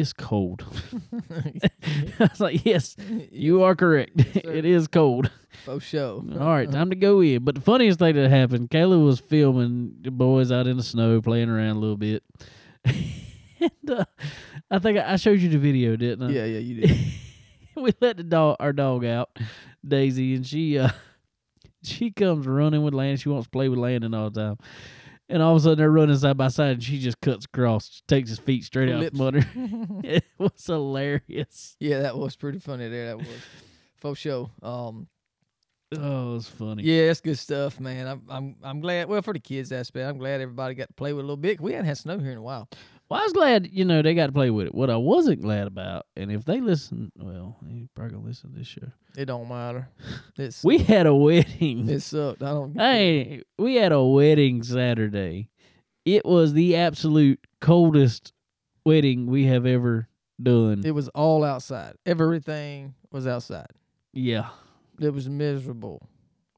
"It's 0.00 0.12
cold." 0.12 0.64
I 1.30 1.60
was 2.18 2.40
like, 2.40 2.64
"Yes, 2.64 2.96
you 3.30 3.62
are 3.62 3.74
correct. 3.74 4.20
sir. 4.20 4.50
it 4.50 4.64
is 4.64 4.88
cold." 4.88 5.30
for 5.64 5.80
show. 5.80 6.24
All 6.32 6.48
right, 6.48 6.70
time 6.70 6.90
to 6.90 6.96
go 6.96 7.20
in. 7.20 7.44
But 7.44 7.56
the 7.56 7.60
funniest 7.60 7.98
thing 7.98 8.14
that 8.14 8.30
happened, 8.30 8.70
Kayla 8.70 9.04
was 9.04 9.20
filming 9.20 9.96
the 10.00 10.10
boys 10.10 10.50
out 10.50 10.66
in 10.66 10.76
the 10.76 10.82
snow 10.82 11.20
playing 11.20 11.50
around 11.50 11.76
a 11.76 11.80
little 11.80 11.96
bit. 11.96 12.22
and 12.84 13.90
uh, 13.90 14.04
I 14.70 14.78
think 14.78 14.98
I 14.98 15.12
I 15.12 15.16
showed 15.16 15.40
you 15.40 15.48
the 15.48 15.58
video, 15.58 15.96
didn't 15.96 16.28
I? 16.28 16.30
Yeah, 16.32 16.44
yeah, 16.44 16.58
you 16.58 16.80
did. 16.80 16.98
we 17.76 17.92
let 18.00 18.16
the 18.16 18.22
dog 18.22 18.56
our 18.60 18.72
dog 18.72 19.04
out, 19.04 19.30
Daisy, 19.86 20.34
and 20.34 20.46
she 20.46 20.78
uh 20.78 20.90
she 21.82 22.10
comes 22.10 22.46
running 22.46 22.82
with 22.82 22.94
Landon. 22.94 23.16
She 23.16 23.28
wants 23.28 23.46
to 23.46 23.50
play 23.50 23.68
with 23.68 23.78
Landon 23.78 24.14
all 24.14 24.30
the 24.30 24.40
time. 24.40 24.58
And 25.30 25.42
all 25.42 25.52
of 25.54 25.58
a 25.58 25.60
sudden 25.60 25.78
they're 25.78 25.90
running 25.90 26.16
side 26.16 26.36
by 26.36 26.48
side 26.48 26.72
and 26.72 26.82
she 26.82 26.98
just 26.98 27.20
cuts 27.20 27.44
across, 27.46 28.02
takes 28.08 28.28
his 28.30 28.38
feet 28.40 28.64
straight 28.64 28.90
out 28.92 29.10
from 29.12 29.20
under. 29.20 29.38
it 30.04 30.24
was 30.38 30.66
hilarious. 30.66 31.76
yeah, 31.78 32.00
that 32.00 32.18
was 32.18 32.36
pretty 32.36 32.58
funny 32.58 32.88
there. 32.88 33.06
That 33.06 33.18
was 33.18 33.26
for 33.96 34.14
sure. 34.16 34.50
Um, 34.62 35.06
Oh, 35.92 36.30
it 36.30 36.34
was 36.34 36.48
funny. 36.48 36.84
yeah, 36.84 37.08
that's 37.08 37.20
good 37.20 37.36
stuff, 37.36 37.80
man. 37.80 38.06
I'm 38.06 38.22
I'm 38.28 38.56
I'm 38.62 38.80
glad. 38.80 39.08
Well, 39.08 39.22
for 39.22 39.32
the 39.34 39.40
kids 39.40 39.72
aspect, 39.72 40.08
I'm 40.08 40.18
glad 40.18 40.40
everybody 40.40 40.76
got 40.76 40.86
to 40.86 40.94
play 40.94 41.12
with 41.12 41.22
it 41.22 41.24
a 41.24 41.26
little 41.26 41.36
bit. 41.36 41.60
We 41.60 41.72
hadn't 41.72 41.86
had 41.86 41.98
snow 41.98 42.16
here 42.20 42.30
in 42.30 42.38
a 42.38 42.42
while. 42.42 42.68
Well, 43.10 43.20
I 43.20 43.24
was 43.24 43.32
glad, 43.32 43.68
you 43.72 43.84
know, 43.84 44.02
they 44.02 44.14
got 44.14 44.26
to 44.26 44.32
play 44.32 44.50
with 44.50 44.68
it. 44.68 44.74
What 44.74 44.88
I 44.88 44.96
wasn't 44.96 45.42
glad 45.42 45.66
about, 45.66 46.06
and 46.16 46.30
if 46.30 46.44
they 46.44 46.60
listen, 46.60 47.10
well, 47.16 47.56
they 47.62 47.88
probably 47.94 48.14
gonna 48.14 48.26
listen 48.26 48.52
to 48.52 48.58
this 48.58 48.68
show. 48.68 48.86
It 49.16 49.24
don't 49.24 49.48
matter. 49.48 49.88
It's 50.38 50.62
We 50.64 50.78
had 50.78 51.06
a 51.06 51.14
wedding. 51.14 51.88
it 51.88 52.00
sucked. 52.02 52.42
I 52.42 52.50
don't. 52.50 52.78
Hey, 52.78 53.42
we 53.58 53.74
had 53.74 53.90
a 53.90 54.02
wedding 54.04 54.62
Saturday. 54.62 55.48
It 56.04 56.24
was 56.24 56.52
the 56.52 56.76
absolute 56.76 57.40
coldest 57.60 58.32
wedding 58.86 59.26
we 59.26 59.46
have 59.46 59.66
ever 59.66 60.08
done. 60.40 60.82
It 60.84 60.92
was 60.92 61.08
all 61.08 61.42
outside. 61.42 61.94
Everything 62.06 62.94
was 63.10 63.26
outside. 63.26 63.70
yeah. 64.12 64.48
It 65.00 65.14
was 65.14 65.28
miserable. 65.30 66.06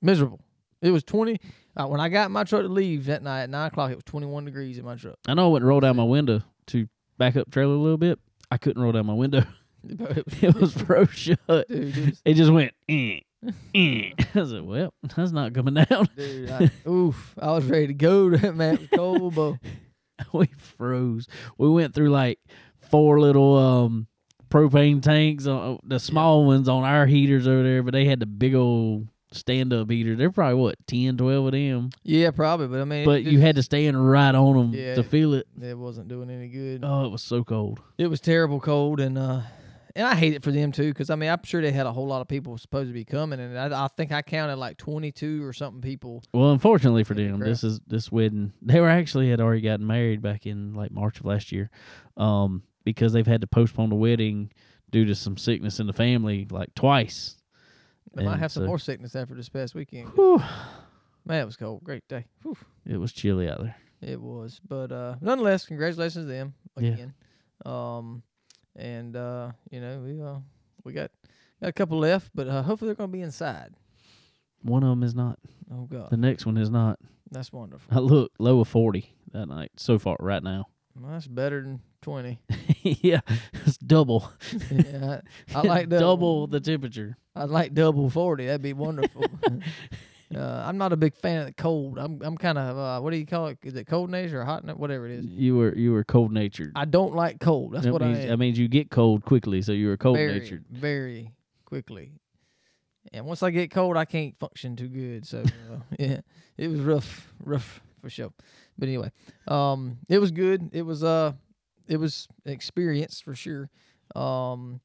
Miserable. 0.03 0.41
It 0.83 0.91
was 0.91 1.05
20. 1.05 1.39
Uh, 1.77 1.87
when 1.87 2.01
I 2.01 2.09
got 2.09 2.31
my 2.31 2.45
truck 2.45 2.63
to 2.63 2.69
leave 2.69 3.07
that 3.07 3.23
night 3.23 3.45
at 3.45 3.51
9 3.51 3.67
o'clock, 3.69 3.91
it 3.91 3.95
was 3.95 4.05
21 4.05 4.45
degrees 4.45 4.79
in 4.79 4.85
my 4.85 4.95
truck. 4.97 5.17
I 5.27 5.35
know 5.35 5.47
I 5.49 5.53
went 5.53 5.63
and 5.63 5.69
roll 5.69 5.81
down 5.81 5.97
my 5.97 6.05
window 6.05 6.43
to 6.69 6.87
back 7.19 7.37
up 7.37 7.51
trailer 7.51 7.75
a 7.75 7.79
little 7.79 7.99
bit. 7.99 8.19
I 8.51 8.59
couldn't 8.59 8.83
roll 8.83 8.93
down 8.93 9.07
my 9.07 9.15
window. 9.15 9.45
It 9.85 10.55
was, 10.55 10.75
froze 10.75 11.11
shut. 11.11 11.39
dude, 11.69 11.99
it 11.99 12.07
was, 12.07 12.21
It 12.25 12.35
just 12.35 12.53
went, 12.53 12.73
eh, 12.89 13.19
eh. 13.75 14.11
I 14.33 14.39
was 14.39 14.53
like, 14.53 14.65
well, 14.65 14.95
that's 15.17 15.33
not 15.33 15.53
coming 15.55 15.75
down. 15.75 16.09
dude, 16.17 16.51
I, 16.51 16.71
oof. 16.89 17.35
I 17.37 17.51
was 17.51 17.65
ready 17.65 17.89
to 17.89 17.95
go. 17.95 18.31
That 18.31 18.55
man 18.55 18.79
was 18.79 18.89
cold, 18.95 19.35
but 19.35 19.55
we 20.33 20.47
froze. 20.57 21.27
We 21.59 21.69
went 21.69 21.95
through 21.97 22.11
like 22.11 22.39
four 22.91 23.19
little 23.19 23.57
um 23.59 24.07
propane 24.51 25.03
tanks, 25.03 25.49
on 25.49 25.81
the 25.83 25.99
small 25.99 26.45
ones 26.45 26.69
on 26.69 26.85
our 26.85 27.07
heaters 27.07 27.49
over 27.49 27.65
there, 27.65 27.83
but 27.83 27.93
they 27.93 28.05
had 28.05 28.21
the 28.21 28.27
big 28.27 28.55
old 28.55 29.09
stand 29.35 29.73
up 29.73 29.91
heaters. 29.91 30.19
They're 30.19 30.31
probably 30.31 30.61
what 30.61 30.87
10, 30.87 31.17
12 31.17 31.47
of 31.47 31.53
them, 31.53 31.91
yeah, 32.03 32.31
probably. 32.31 32.69
But 32.69 32.81
I 32.81 32.85
mean, 32.85 33.05
but 33.05 33.21
it, 33.21 33.27
you 33.27 33.41
had 33.41 33.57
to 33.57 33.63
stand 33.63 34.09
right 34.11 34.35
on 34.35 34.57
them 34.57 34.75
Yeah. 34.75 34.95
to 34.95 35.03
feel 35.03 35.35
it. 35.35 35.47
it 35.61 35.77
wasn't 35.77 36.09
doing 36.09 36.31
any 36.31 36.49
good. 36.49 36.83
Oh, 36.85 37.05
it 37.05 37.11
was 37.11 37.23
so 37.23 37.45
cold. 37.45 37.81
It 37.99 38.07
was 38.09 38.21
terrible 38.21 38.61
cold, 38.61 39.01
and 39.01 39.17
uh, 39.19 39.41
and 39.95 40.07
I 40.07 40.15
hate 40.15 40.33
it 40.33 40.43
for 40.43 40.51
them 40.51 40.73
too, 40.73 40.89
because 40.89 41.11
I 41.11 41.17
mean, 41.17 41.29
I'm 41.29 41.43
sure 41.45 41.61
they 41.61 41.71
had 41.73 41.85
a 41.87 41.93
whole 41.93 42.07
lot 42.07 42.21
of 42.23 42.29
people 42.29 42.57
supposed 42.57 42.89
to 42.89 42.95
be 42.95 43.05
coming, 43.05 43.41
and 43.41 43.59
I, 43.59 43.85
I 43.85 43.89
think 43.89 44.11
I 44.13 44.23
counted 44.23 44.57
like 44.57 44.77
22 44.79 45.45
or 45.45 45.53
something 45.53 45.83
people. 45.83 46.23
Well, 46.33 46.53
unfortunately 46.53 47.05
for 47.05 47.15
them, 47.15 47.41
this 47.41 47.63
is 47.63 47.81
this 47.87 48.11
wedding. 48.11 48.53
They 48.63 48.81
were 48.81 48.89
actually 48.89 49.29
had 49.31 49.41
already 49.41 49.61
gotten 49.61 49.87
married 49.87 50.23
back 50.23 50.47
in 50.47 50.73
like 50.75 50.91
March 50.93 51.21
of 51.21 51.27
last 51.27 51.53
year, 51.53 51.71
um, 52.17 52.63
because 52.85 53.13
they've 53.13 53.27
had 53.27 53.43
to 53.43 53.47
postpone 53.47 53.91
the 53.91 53.97
wedding 53.97 54.51
due 54.91 55.05
to 55.07 55.15
some 55.15 55.37
sickness 55.39 55.81
in 55.81 55.87
the 55.87 55.93
family 55.93 56.47
like 56.51 56.75
twice. 56.75 57.37
They 58.15 58.25
might 58.25 58.33
And 58.33 58.41
have 58.43 58.53
some 58.53 58.65
so- 58.65 58.67
more 58.67 58.79
sickness 58.79 59.17
after 59.17 59.35
this 59.35 59.49
past 59.49 59.75
weekend. 59.75 60.09
Whew, 60.11 60.43
Man, 61.25 61.43
it 61.43 61.47
was 61.47 61.57
cold. 61.57 61.85
Great 61.85 62.07
day. 62.09 62.27
Whew. 62.43 62.57
it 62.85 62.97
was 62.97 63.13
chilly 63.13 63.49
out 63.49 63.61
there. 63.63 63.77
It 64.01 64.21
was, 64.21 64.61
but 64.69 64.91
uh, 64.91 65.15
nonetheless, 65.21 65.65
congratulations 65.67 66.25
to 66.25 66.29
them 66.29 66.55
Yeah. 66.79 66.91
again. 66.91 67.15
Um, 67.65 68.23
and 68.75 69.15
uh, 69.15 69.53
you 69.71 69.81
know, 69.81 70.01
we 70.01 70.21
uh, 70.21 70.39
we 70.83 70.93
got 70.93 71.13
got 71.61 71.69
a 71.69 71.73
couple 71.73 71.99
left, 71.99 72.31
but 72.35 72.49
uh, 72.49 72.63
hopefully 72.63 72.89
they're 72.89 72.97
gonna 72.97 73.13
be 73.13 73.23
inside. 73.23 73.75
One 74.63 74.83
of 74.83 74.91
them 74.91 75.05
is 75.05 75.15
not. 75.15 75.39
Oh 75.73 75.85
God, 75.85 76.11
The 76.11 76.17
next 76.17 76.45
one 76.47 76.57
is 76.57 76.71
not. 76.71 76.99
that's 77.31 77.53
wonderful. 77.53 77.97
I 77.97 78.01
look 78.01 78.33
low 78.41 78.59
of 78.61 78.67
forty 78.69 79.15
that 79.33 79.47
night 79.47 79.71
so 79.77 79.99
far 80.01 80.17
right 80.19 80.43
now. 80.43 80.67
Well, 80.99 81.13
that's 81.13 81.29
better 81.29 81.63
than 81.63 81.81
twenty. 82.03 82.41
yeah, 82.83 83.21
it's 83.65 83.79
double. 83.79 84.31
yeah, 84.71 85.21
I, 85.55 85.59
I 85.59 85.63
like 85.67 85.89
double. 85.89 86.01
double 86.01 86.47
the 86.49 86.61
temperature. 86.61 87.17
I'd 87.35 87.49
like 87.49 87.73
double 87.75 88.11
forty. 88.11 88.47
That'd 88.47 88.63
be 88.63 88.73
wonderful. 88.75 89.25
uh, 90.37 90.63
I'm 90.67 90.77
not 90.79 90.93
a 90.93 90.97
big 90.97 91.15
fan 91.17 91.41
of 91.41 91.47
the 91.47 91.53
cold. 91.55 91.99
I'm 91.99 92.21
I'm 92.23 92.37
kind 92.37 92.59
of 92.59 92.77
uh, 92.77 93.01
what 93.01 93.11
do 93.11 93.17
you 93.17 93.27
call 93.27 93.47
it? 93.49 93.59
Is 93.63 93.75
it 93.75 93.87
cold 93.87 94.11
nature 94.11 94.43
or 94.43 94.45
hot? 94.45 94.65
na- 94.65 94.75
Whatever 94.75 95.07
it 95.07 95.13
is. 95.21 95.27
You 95.27 95.57
were 95.57 95.75
you 95.75 95.93
were 95.93 96.05
cold 96.05 96.33
natured. 96.33 96.73
I 96.75 96.85
don't 96.85 97.15
like 97.15 97.41
cold. 97.41 97.73
That's 97.73 97.85
that 97.85 97.93
what 97.93 98.03
means, 98.03 98.19
I 98.19 98.23
am. 98.23 98.29
That 98.29 98.37
means 98.39 98.59
you 98.59 98.69
get 98.69 98.91
cold 98.91 99.25
quickly, 99.25 99.63
so 99.63 99.73
you 99.73 99.89
were 99.89 99.97
cold 99.97 100.17
very, 100.17 100.39
natured. 100.41 100.65
very 100.71 101.33
quickly. 101.65 102.13
And 103.13 103.27
once 103.27 103.43
I 103.43 103.51
get 103.51 103.71
cold, 103.71 103.97
I 103.97 104.05
can't 104.05 104.39
function 104.39 104.77
too 104.77 104.89
good. 104.89 105.27
So 105.27 105.41
uh, 105.41 105.79
yeah, 105.99 106.21
it 106.57 106.69
was 106.69 106.81
rough, 106.81 107.33
rough 107.45 107.81
for 108.01 108.09
sure. 108.09 108.33
But 108.79 108.89
anyway, 108.89 109.11
um, 109.49 109.99
it 110.09 110.19
was 110.19 110.31
good. 110.31 110.71
It 110.73 110.83
was 110.83 111.05
uh, 111.05 111.33
it 111.89 111.97
was 111.99 112.29
an 112.45 112.53
experience 112.53 113.21
for 113.21 113.35
sure. 113.35 113.71
Um, 114.15 114.81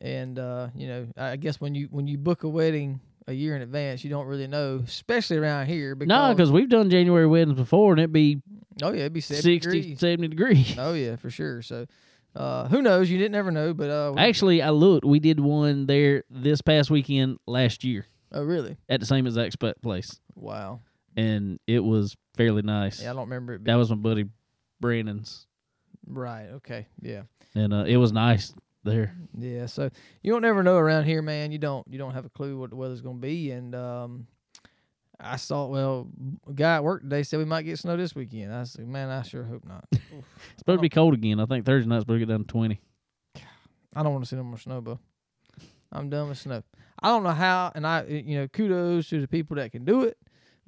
and 0.00 0.38
uh, 0.38 0.68
you 0.74 0.86
know, 0.88 1.06
I 1.16 1.36
guess 1.36 1.60
when 1.60 1.74
you 1.74 1.88
when 1.90 2.06
you 2.06 2.18
book 2.18 2.44
a 2.44 2.48
wedding 2.48 3.00
a 3.26 3.32
year 3.32 3.54
in 3.54 3.62
advance, 3.62 4.02
you 4.02 4.10
don't 4.10 4.26
really 4.26 4.46
know, 4.46 4.82
especially 4.84 5.36
around 5.36 5.66
here. 5.66 5.94
Because 5.94 6.08
No, 6.08 6.34
because 6.34 6.50
we've 6.50 6.68
done 6.68 6.90
January 6.90 7.26
weddings 7.26 7.56
before, 7.58 7.92
and 7.92 8.00
it'd 8.00 8.12
be 8.12 8.40
oh 8.82 8.92
yeah, 8.92 9.00
it'd 9.00 9.12
be 9.12 9.20
70 9.20 9.42
60, 9.42 9.58
degrees. 9.80 10.00
70 10.00 10.28
degrees. 10.28 10.74
Oh 10.78 10.94
yeah, 10.94 11.16
for 11.16 11.30
sure. 11.30 11.62
So. 11.62 11.86
Uh, 12.32 12.68
who 12.68 12.80
knows? 12.80 13.10
You 13.10 13.18
didn't 13.18 13.32
never 13.32 13.50
know, 13.50 13.74
but 13.74 13.90
uh, 13.90 14.14
Actually, 14.16 14.62
I 14.62 14.70
looked. 14.70 15.04
We 15.04 15.18
did 15.18 15.40
one 15.40 15.86
there 15.86 16.22
this 16.30 16.62
past 16.62 16.88
weekend 16.88 17.38
last 17.44 17.82
year 17.82 18.06
oh 18.30 18.44
really? 18.44 18.76
at 18.88 19.00
the 19.00 19.06
same 19.06 19.26
exact 19.26 19.54
spot 19.54 19.82
place, 19.82 20.20
Wow. 20.36 20.78
and 21.16 21.58
it 21.66 21.80
was 21.80 22.16
fairly 22.36 22.62
nice. 22.62 23.02
Yeah, 23.02 23.10
I 23.10 23.14
don't 23.14 23.22
remember 23.22 23.54
it. 23.54 23.64
that 23.64 23.74
was 23.74 23.90
my 23.90 23.96
buddy 23.96 24.26
Brandon's, 24.78 25.48
right. 26.06 26.48
Okay. 26.54 26.86
Yeah. 27.00 27.22
and 27.54 27.72
uh, 27.72 27.84
it 27.86 27.96
was 27.96 28.12
nice 28.12 28.52
there. 28.84 29.14
Yeah, 29.36 29.66
so 29.66 29.90
you 30.22 30.32
don't 30.32 30.42
never 30.42 30.62
know 30.62 30.76
around 30.76 31.04
here, 31.04 31.22
man. 31.22 31.52
You 31.52 31.58
don't 31.58 31.86
you 31.88 31.98
don't 31.98 32.12
have 32.14 32.24
a 32.24 32.30
clue 32.30 32.58
what 32.58 32.70
the 32.70 32.76
weather's 32.76 33.00
gonna 33.00 33.18
be. 33.18 33.50
And 33.50 33.74
um, 33.74 34.26
I 35.18 35.36
saw 35.36 35.66
well, 35.66 36.08
a 36.48 36.52
guy 36.52 36.76
at 36.76 36.84
work 36.84 37.02
today 37.02 37.22
said 37.22 37.38
we 37.38 37.44
might 37.44 37.62
get 37.62 37.78
snow 37.78 37.96
this 37.96 38.14
weekend. 38.14 38.52
I 38.54 38.64
said, 38.64 38.86
man, 38.88 39.10
I 39.10 39.22
sure 39.22 39.44
hope 39.44 39.64
not. 39.64 39.84
It's 39.92 40.58
supposed 40.58 40.78
to 40.78 40.82
be 40.82 40.88
cold 40.90 41.14
again. 41.14 41.40
I 41.40 41.46
think 41.46 41.64
Thursday 41.64 41.88
night's 41.88 42.02
supposed 42.02 42.20
to 42.20 42.26
get 42.26 42.32
down 42.32 42.40
to 42.40 42.46
twenty. 42.46 42.80
I 43.94 44.02
don't 44.02 44.12
want 44.12 44.24
to 44.24 44.28
see 44.28 44.36
no 44.36 44.42
more 44.44 44.58
snow, 44.58 44.80
bro. 44.80 44.98
I'm 45.92 46.10
done 46.10 46.28
with 46.28 46.38
snow. 46.38 46.62
I 47.02 47.08
don't 47.08 47.22
know 47.22 47.30
how, 47.30 47.72
and 47.74 47.86
I 47.86 48.04
you 48.04 48.38
know 48.38 48.48
kudos 48.48 49.08
to 49.08 49.20
the 49.20 49.28
people 49.28 49.56
that 49.56 49.72
can 49.72 49.84
do 49.84 50.02
it, 50.04 50.18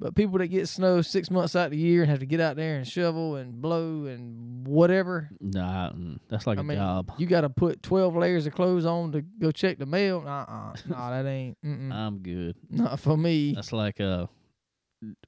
but 0.02 0.16
people 0.16 0.38
that 0.38 0.48
get 0.48 0.68
snow 0.68 1.00
six 1.00 1.30
months 1.30 1.54
out 1.54 1.66
of 1.66 1.70
the 1.70 1.78
year 1.78 2.02
and 2.02 2.10
have 2.10 2.18
to 2.18 2.26
get 2.26 2.40
out 2.40 2.56
there 2.56 2.76
and 2.76 2.86
shovel 2.86 3.36
and 3.36 3.62
blow 3.62 4.06
and 4.06 4.66
whatever. 4.66 5.30
Nah, 5.40 5.90
mm, 5.92 6.18
that's 6.28 6.44
like 6.44 6.58
I 6.58 6.62
a 6.62 6.64
mean, 6.64 6.76
job. 6.76 7.12
You 7.18 7.26
got 7.26 7.42
to 7.42 7.48
put 7.48 7.84
twelve 7.84 8.16
layers 8.16 8.44
of 8.46 8.54
clothes 8.54 8.84
on 8.84 9.12
to 9.12 9.22
go 9.22 9.52
check 9.52 9.78
the 9.78 9.86
mail. 9.86 10.24
Uh 10.26 10.30
uh 10.50 10.74
nah, 10.88 11.10
that 11.10 11.28
ain't. 11.28 11.56
Mm-mm. 11.64 11.92
I'm 11.94 12.18
good. 12.18 12.56
Not 12.68 12.98
for 12.98 13.16
me. 13.16 13.54
That's 13.54 13.72
like 13.72 14.00
uh, 14.00 14.26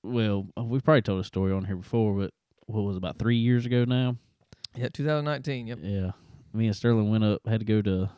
well, 0.03 0.49
we 0.61 0.81
probably 0.81 1.03
told 1.03 1.21
a 1.21 1.25
story 1.25 1.53
on 1.53 1.65
here 1.65 1.77
before, 1.77 2.15
but 2.15 2.33
what 2.67 2.83
was 2.83 2.97
it, 2.97 2.99
about 2.99 3.19
three 3.19 3.37
years 3.37 3.67
ago 3.67 3.85
now? 3.85 4.17
Yeah, 4.75 4.89
2019. 4.93 5.69
Yep. 5.69 5.79
Yeah, 5.83 6.11
me 6.53 6.67
and 6.67 6.75
Sterling 6.75 7.11
went 7.11 7.23
up, 7.23 7.43
had 7.47 7.61
to 7.61 7.67
go 7.67 7.81
to 7.81 8.11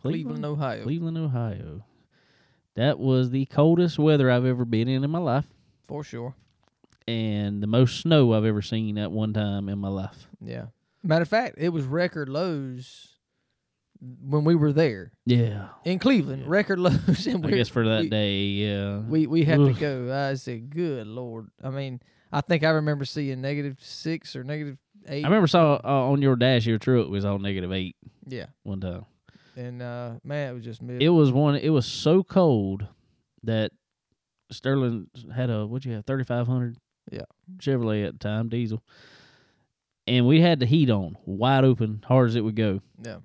Cleveland, 0.00 0.44
Ohio. 0.44 0.82
Cleveland, 0.82 1.16
Ohio. 1.16 1.84
That 2.74 2.98
was 2.98 3.30
the 3.30 3.46
coldest 3.46 4.00
weather 4.00 4.30
I've 4.30 4.46
ever 4.46 4.64
been 4.64 4.88
in 4.88 5.04
in 5.04 5.10
my 5.10 5.18
life, 5.20 5.46
For 5.88 6.02
sure. 6.04 6.34
and 7.08 7.62
the 7.62 7.66
most 7.66 8.00
snow 8.00 8.32
I've 8.32 8.44
ever 8.44 8.62
seen 8.62 8.96
at 8.98 9.10
one 9.10 9.32
time 9.32 9.68
in 9.68 9.78
my 9.78 9.88
life. 9.88 10.28
Yeah. 10.40 10.66
Matter 11.02 11.22
of 11.22 11.28
fact, 11.28 11.56
it 11.58 11.70
was 11.70 11.84
record 11.84 12.28
lows 12.28 13.08
when 14.20 14.44
we 14.44 14.54
were 14.54 14.72
there 14.72 15.12
Yeah, 15.26 15.68
in 15.84 15.98
Cleveland. 15.98 16.42
Yeah. 16.42 16.48
Record 16.48 16.78
lows, 16.86 17.26
and 17.26 17.44
I 17.46 17.50
guess 17.50 17.68
for 17.68 17.84
that 17.86 18.02
we, 18.02 18.08
day, 18.08 18.40
yeah. 18.44 18.98
we 19.00 19.26
we 19.26 19.44
had 19.44 19.58
to 19.58 19.72
go. 19.72 20.12
I 20.12 20.34
said, 20.34 20.70
"Good 20.70 21.06
lord!" 21.06 21.48
I 21.62 21.70
mean, 21.70 22.00
I 22.32 22.40
think 22.40 22.62
I 22.64 22.70
remember 22.70 23.04
seeing 23.04 23.40
negative 23.40 23.76
six 23.80 24.34
or 24.36 24.44
negative 24.44 24.78
eight. 25.08 25.24
I 25.24 25.28
remember 25.28 25.46
saw 25.48 25.80
uh, 25.84 26.10
on 26.10 26.22
your 26.22 26.36
dash 26.36 26.66
your 26.66 26.78
truck 26.78 27.08
was 27.08 27.24
on 27.24 27.42
negative 27.42 27.72
eight 27.72 27.96
Yeah, 28.26 28.46
one 28.62 28.80
time. 28.80 29.04
and 29.56 29.82
uh, 29.82 30.12
man, 30.24 30.50
it 30.50 30.54
was 30.54 30.64
just 30.64 30.82
mid. 30.82 31.02
It 31.02 31.08
was 31.10 31.30
one. 31.32 31.56
It 31.56 31.70
was 31.70 31.86
so 31.86 32.22
cold 32.22 32.86
that 33.44 33.72
Sterling 34.52 35.08
had 35.34 35.50
a 35.50 35.66
what 35.66 35.84
you 35.84 35.92
have 35.92 36.04
thirty 36.06 36.24
five 36.24 36.46
hundred. 36.46 36.76
Yeah. 37.10 37.22
Chevrolet 37.58 38.06
at 38.06 38.12
the 38.14 38.18
time, 38.18 38.48
diesel, 38.48 38.82
and 40.06 40.26
we 40.26 40.40
had 40.40 40.60
the 40.60 40.66
heat 40.66 40.90
on, 40.90 41.16
wide 41.26 41.64
open, 41.64 42.04
hard 42.06 42.28
as 42.28 42.36
it 42.36 42.42
would 42.42 42.56
go, 42.56 42.80
yeah, 43.04 43.16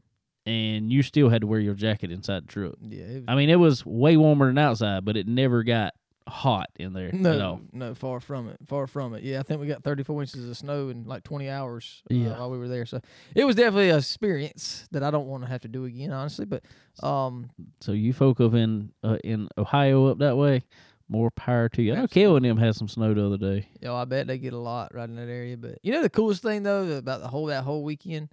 and 0.46 0.92
you 0.92 1.04
still 1.04 1.30
had 1.30 1.42
to 1.42 1.48
wear 1.48 1.60
your 1.60 1.74
jacket 1.76 2.12
inside 2.12 2.44
the 2.48 2.52
truck. 2.52 2.76
yeah. 2.82 3.06
Was, 3.06 3.24
I 3.28 3.36
mean, 3.36 3.50
it 3.50 3.56
was 3.60 3.86
way 3.86 4.18
warmer 4.18 4.48
than 4.48 4.58
outside, 4.58 5.06
but 5.06 5.16
it 5.18 5.28
never 5.28 5.64
got 5.64 5.94
hot 6.28 6.68
in 6.78 6.92
there 6.94 7.08
at 7.10 7.14
no, 7.14 7.40
all. 7.42 7.62
no, 7.72 7.96
far 7.96 8.20
from 8.20 8.50
it. 8.50 8.58
Far 8.68 8.86
from 8.88 9.14
it. 9.14 9.24
Yeah, 9.24 9.40
I 9.40 9.44
think 9.44 9.62
we 9.62 9.68
got 9.68 9.84
34 9.84 10.24
inches 10.24 10.50
of 10.50 10.58
snow 10.58 10.90
in 10.90 11.06
like 11.06 11.24
20 11.24 11.50
hours 11.50 12.02
uh, 12.12 12.16
Yeah. 12.16 12.38
while 12.38 12.50
we 12.52 12.58
were 12.58 12.68
there. 12.68 12.86
So 12.86 13.00
it 13.34 13.46
was 13.46 13.56
definitely 13.56 13.90
a 13.90 13.98
experience 13.98 14.88
that 14.92 15.04
I 15.04 15.12
don't 15.12 15.28
want 15.28 15.44
to 15.44 15.50
have 15.50 15.62
to 15.62 15.68
do 15.70 15.86
again, 15.86 16.12
honestly. 16.12 16.46
But 16.46 16.64
um, 17.02 17.50
So 17.80 17.94
you 17.94 18.12
folk 18.12 18.42
up 18.42 18.56
in 18.56 18.92
uh, 19.04 19.18
in 19.24 19.48
Ohio 19.58 20.08
up 20.08 20.18
that 20.18 20.36
way, 20.36 20.64
More 21.10 21.32
power 21.32 21.70
to 21.70 21.82
you. 21.82 21.94
I 21.94 21.96
know 21.98 22.04
Absolutely. 22.04 22.50
And 22.50 22.58
them 22.58 22.66
had 22.66 22.76
some 22.76 22.88
snow 22.90 23.14
the 23.14 23.26
other 23.26 23.38
day. 23.38 23.70
Yo, 23.82 23.96
I 23.96 24.04
bet 24.06 24.28
they 24.28 24.38
get 24.38 24.52
a 24.54 24.58
lot 24.58 24.94
right 24.94 25.08
in 25.08 25.16
that 25.16 25.30
area. 25.30 25.56
But 25.56 25.80
you 25.82 25.94
know 25.94 26.02
the 26.02 26.10
coolest 26.10 26.42
thing 26.44 26.64
though 26.64 26.98
about 26.98 27.22
the 27.22 27.28
whole 27.30 27.46
that 27.46 27.64
whole 27.64 27.84
weekend, 27.84 28.30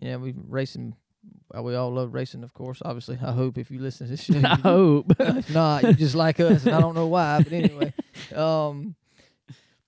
you 0.00 0.10
know, 0.10 0.18
we 0.18 0.34
racing. 0.48 0.94
We 1.54 1.74
all 1.74 1.92
love 1.92 2.14
racing, 2.14 2.42
of 2.44 2.54
course. 2.54 2.80
Obviously, 2.84 3.18
I 3.22 3.30
hope 3.32 3.58
if 3.58 3.70
you 3.70 3.78
listen 3.80 4.06
to 4.06 4.10
this 4.12 4.22
show, 4.24 4.40
I 4.44 4.54
hope. 4.56 5.06
if 5.20 5.50
not, 5.52 5.82
you 5.82 5.92
just 5.92 6.14
like 6.14 6.40
us, 6.40 6.64
and 6.64 6.74
I 6.74 6.80
don't 6.80 6.94
know 6.94 7.06
why. 7.08 7.42
But 7.42 7.52
anyway, 7.52 7.92
um, 8.34 8.94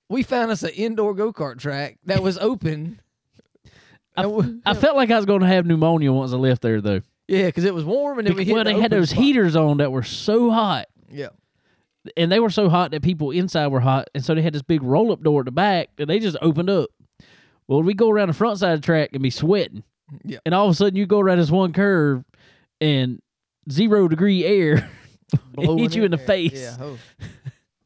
we 0.08 0.22
found 0.22 0.50
us 0.50 0.62
an 0.62 0.70
indoor 0.70 1.14
go 1.14 1.32
kart 1.32 1.58
track 1.58 1.98
that 2.04 2.22
was 2.22 2.36
open. 2.38 3.00
I- 4.16 4.26
we- 4.26 4.60
I 4.66 4.74
felt 4.74 4.96
like 4.96 5.10
I 5.10 5.16
was 5.16 5.24
going 5.26 5.40
to 5.40 5.46
have 5.46 5.66
pneumonia 5.66 6.12
once 6.12 6.32
I 6.32 6.36
left 6.36 6.62
there, 6.62 6.80
though. 6.80 7.00
yeah, 7.26 7.46
because 7.46 7.64
it 7.64 7.74
was 7.74 7.84
warm, 7.84 8.18
and 8.18 8.26
then 8.28 8.34
we 8.34 8.40
Bec- 8.42 8.46
hit 8.48 8.54
well, 8.54 8.64
the 8.64 8.72
they 8.74 8.80
had 8.80 8.90
those 8.92 9.10
spot. 9.10 9.22
heaters 9.24 9.56
on 9.56 9.78
that 9.78 9.90
were 9.90 10.02
so 10.04 10.50
hot. 10.50 10.86
Yeah, 11.10 11.28
and 12.16 12.30
they 12.30 12.40
were 12.40 12.50
so 12.50 12.68
hot 12.68 12.90
that 12.90 13.02
people 13.02 13.30
inside 13.30 13.68
were 13.68 13.80
hot, 13.80 14.08
and 14.14 14.24
so 14.24 14.34
they 14.34 14.42
had 14.42 14.54
this 14.54 14.62
big 14.62 14.82
roll 14.82 15.12
up 15.12 15.22
door 15.22 15.40
at 15.40 15.46
the 15.46 15.52
back 15.52 15.88
and 15.98 16.08
they 16.08 16.18
just 16.18 16.36
opened 16.42 16.70
up. 16.70 16.90
Well, 17.66 17.82
we 17.82 17.94
go 17.94 18.10
around 18.10 18.28
the 18.28 18.34
front 18.34 18.58
side 18.58 18.74
of 18.74 18.80
the 18.82 18.86
track 18.86 19.10
and 19.12 19.22
be 19.22 19.30
sweating, 19.30 19.84
yeah. 20.24 20.38
and 20.44 20.54
all 20.54 20.66
of 20.66 20.72
a 20.72 20.74
sudden 20.74 20.96
you 20.96 21.06
go 21.06 21.20
around 21.20 21.38
this 21.38 21.50
one 21.50 21.72
curve, 21.72 22.24
and 22.80 23.20
zero 23.70 24.08
degree 24.08 24.44
air 24.44 24.90
hit 25.58 25.94
you 25.94 26.04
in 26.04 26.10
the 26.10 26.16
there. 26.16 26.26
face. 26.26 26.52
Yeah. 26.60 26.76
Oh. 26.80 26.98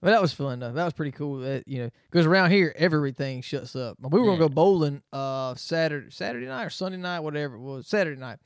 Well, 0.00 0.12
that 0.12 0.22
was 0.22 0.32
fun 0.32 0.60
though. 0.60 0.72
That 0.72 0.84
was 0.84 0.92
pretty 0.94 1.12
cool. 1.12 1.38
That 1.40 1.66
you 1.66 1.78
know, 1.78 1.90
because 2.10 2.24
around 2.24 2.50
here 2.50 2.72
everything 2.76 3.42
shuts 3.42 3.74
up. 3.74 3.96
We 4.00 4.20
were 4.20 4.26
gonna 4.26 4.38
go 4.38 4.48
bowling 4.48 5.02
uh 5.12 5.54
Saturday, 5.56 6.10
Saturday 6.10 6.46
night 6.46 6.64
or 6.64 6.70
Sunday 6.70 6.98
night, 6.98 7.20
whatever 7.20 7.56
it 7.56 7.60
was. 7.60 7.86
Saturday 7.86 8.20
night 8.20 8.38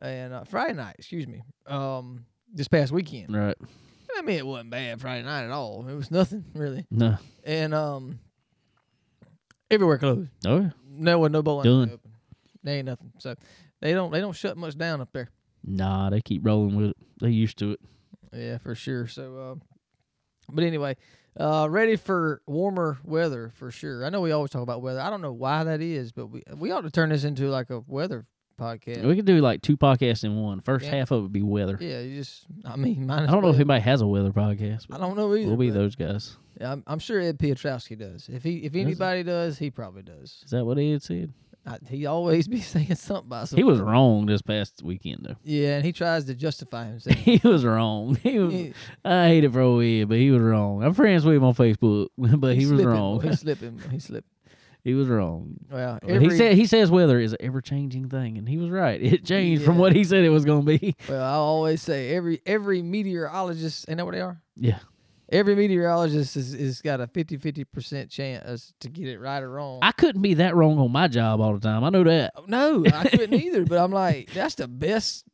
and 0.00 0.32
uh, 0.32 0.44
Friday 0.44 0.74
night. 0.74 0.96
Excuse 0.98 1.26
me. 1.26 1.42
Um, 1.66 2.26
this 2.52 2.68
past 2.68 2.92
weekend. 2.92 3.34
Right? 3.34 3.56
I 4.22 4.24
mean, 4.24 4.36
it 4.38 4.46
wasn't 4.46 4.70
bad 4.70 5.00
Friday 5.00 5.24
night 5.24 5.44
at 5.44 5.50
all. 5.50 5.84
It 5.88 5.94
was 5.94 6.10
nothing 6.12 6.44
really. 6.54 6.86
No. 6.92 7.16
And 7.42 7.74
um, 7.74 8.20
everywhere 9.68 9.98
closed. 9.98 10.30
Oh, 10.46 10.60
yeah. 10.60 10.70
No 10.88 11.18
one, 11.18 11.32
no 11.32 11.42
bowling. 11.42 11.64
Done. 11.64 11.90
Open. 11.92 12.12
They 12.62 12.76
ain't 12.78 12.86
nothing. 12.86 13.12
So 13.18 13.34
they 13.80 13.92
don't 13.94 14.12
they 14.12 14.20
don't 14.20 14.36
shut 14.36 14.56
much 14.56 14.78
down 14.78 15.00
up 15.00 15.08
there. 15.12 15.28
nah. 15.64 16.10
They 16.10 16.20
keep 16.20 16.46
rolling 16.46 16.76
with 16.76 16.90
it. 16.90 16.96
They 17.20 17.30
used 17.30 17.58
to 17.58 17.72
it. 17.72 17.80
Yeah, 18.32 18.58
for 18.58 18.76
sure. 18.76 19.08
So, 19.08 19.38
uh, 19.38 19.64
but 20.52 20.62
anyway, 20.62 20.96
uh, 21.38 21.66
ready 21.68 21.96
for 21.96 22.42
warmer 22.46 22.98
weather 23.02 23.52
for 23.56 23.72
sure. 23.72 24.04
I 24.04 24.10
know 24.10 24.20
we 24.20 24.30
always 24.30 24.52
talk 24.52 24.62
about 24.62 24.82
weather. 24.82 25.00
I 25.00 25.10
don't 25.10 25.20
know 25.20 25.32
why 25.32 25.64
that 25.64 25.80
is, 25.80 26.12
but 26.12 26.26
we 26.26 26.44
we 26.54 26.70
ought 26.70 26.82
to 26.82 26.90
turn 26.92 27.08
this 27.08 27.24
into 27.24 27.48
like 27.48 27.70
a 27.70 27.80
weather 27.88 28.26
podcast. 28.56 29.04
We 29.04 29.16
could 29.16 29.24
do 29.24 29.38
like 29.40 29.62
two 29.62 29.76
podcasts 29.76 30.24
in 30.24 30.36
one. 30.40 30.60
First 30.60 30.84
Yeah. 30.86 30.96
half 30.96 31.10
of 31.10 31.18
it 31.18 31.22
would 31.22 31.32
be 31.32 31.42
weather. 31.42 31.76
yeah, 31.80 32.00
you 32.00 32.16
just 32.16 32.44
I 32.64 32.76
mean, 32.76 33.06
mine 33.08 33.28
I 33.28 33.32
don't 33.32 33.42
know 33.42 33.48
if 33.50 33.56
anybody 33.56 33.80
has 33.82 34.00
a 34.00 34.06
weather 34.06 34.30
podcast. 34.32 34.82
I 34.84 34.86
But 34.90 34.98
don't 35.00 35.16
know 35.16 35.34
either. 35.34 35.48
we'll 35.48 35.56
be 35.56 35.70
but 35.70 35.74
those 35.78 35.96
guys. 35.96 36.36
I'm, 36.60 36.82
I'm 36.86 36.98
sure 36.98 37.18
Ed 37.20 37.38
Piotrowski 37.38 37.98
does. 37.98 38.28
If 38.32 38.42
he 38.44 38.58
if 38.58 38.74
anybody 38.74 39.22
does, 39.22 39.58
he 39.58 39.70
probably 39.70 40.02
does. 40.02 40.42
Is 40.44 40.50
that 40.50 40.64
what 40.64 40.78
he 40.78 40.92
had 40.92 41.02
said? 41.02 41.32
I, 41.64 41.78
he 41.88 42.06
always 42.06 42.48
be 42.56 42.60
saying 42.60 42.94
something 42.96 43.26
about 43.26 43.48
something. 43.48 43.64
He 43.64 43.70
was 43.70 43.80
wrong 43.80 44.26
this 44.26 44.42
past 44.42 44.82
weekend 44.82 45.20
though. 45.22 45.36
Yeah, 45.44 45.76
and 45.76 45.84
he 45.84 45.92
tries 45.92 46.24
to 46.26 46.34
justify 46.34 46.86
himself. 46.88 47.16
he 47.16 47.40
was 47.44 47.64
wrong. 47.64 48.16
He 48.16 48.38
was, 48.38 48.52
He- 48.52 48.74
I 49.04 49.28
hate 49.28 49.44
it 49.44 49.52
for 49.52 49.60
OE, 49.60 50.04
but 50.06 50.18
he 50.18 50.30
was 50.30 50.42
wrong. 50.42 50.82
I'm 50.84 50.92
friends 50.94 51.24
with 51.24 51.36
him 51.36 51.44
on 51.44 51.54
Facebook, 51.54 52.08
but 52.18 52.54
he 52.56 52.66
was 52.66 52.80
slipping, 52.80 52.86
wrong. 52.86 53.20
He's 53.22 53.40
slipping. 53.40 53.80
He's 53.90 54.04
slipping. 54.04 54.28
He 54.84 54.94
was 54.94 55.08
wrong. 55.08 55.56
Well, 55.70 55.98
every, 56.02 56.28
he 56.28 56.36
said 56.36 56.56
he 56.56 56.66
says 56.66 56.90
weather 56.90 57.20
is 57.20 57.32
an 57.32 57.38
ever 57.40 57.60
changing 57.60 58.08
thing, 58.08 58.36
and 58.36 58.48
he 58.48 58.58
was 58.58 58.70
right. 58.70 59.00
It 59.12 59.24
changed 59.24 59.64
from 59.64 59.78
what 59.78 59.94
he 59.94 60.04
said 60.04 60.24
it 60.24 60.30
was 60.30 60.44
going 60.44 60.66
to 60.66 60.78
be. 60.78 60.96
well, 61.08 61.22
I 61.22 61.34
always 61.34 61.82
say 61.82 62.14
every 62.14 62.40
every 62.46 62.82
meteorologist, 62.82 63.86
ain't 63.88 63.98
that 63.98 64.04
what 64.04 64.14
they 64.14 64.20
are? 64.20 64.40
Yeah, 64.56 64.78
every 65.30 65.54
meteorologist 65.54 66.36
is, 66.36 66.54
is 66.54 66.82
got 66.82 67.00
a 67.00 67.06
50 67.06 67.38
50% 67.38 68.10
chance 68.10 68.72
to 68.80 68.88
get 68.88 69.08
it 69.08 69.20
right 69.20 69.42
or 69.42 69.50
wrong. 69.50 69.80
I 69.82 69.92
couldn't 69.92 70.22
be 70.22 70.34
that 70.34 70.54
wrong 70.54 70.78
on 70.78 70.90
my 70.90 71.08
job 71.08 71.40
all 71.40 71.54
the 71.54 71.60
time. 71.60 71.84
I 71.84 71.90
know 71.90 72.04
that. 72.04 72.32
Oh, 72.36 72.44
no, 72.46 72.84
I 72.86 73.08
couldn't 73.08 73.34
either, 73.40 73.64
but 73.64 73.78
I'm 73.78 73.92
like, 73.92 74.32
that's 74.32 74.56
the 74.56 74.68
best 74.68 75.24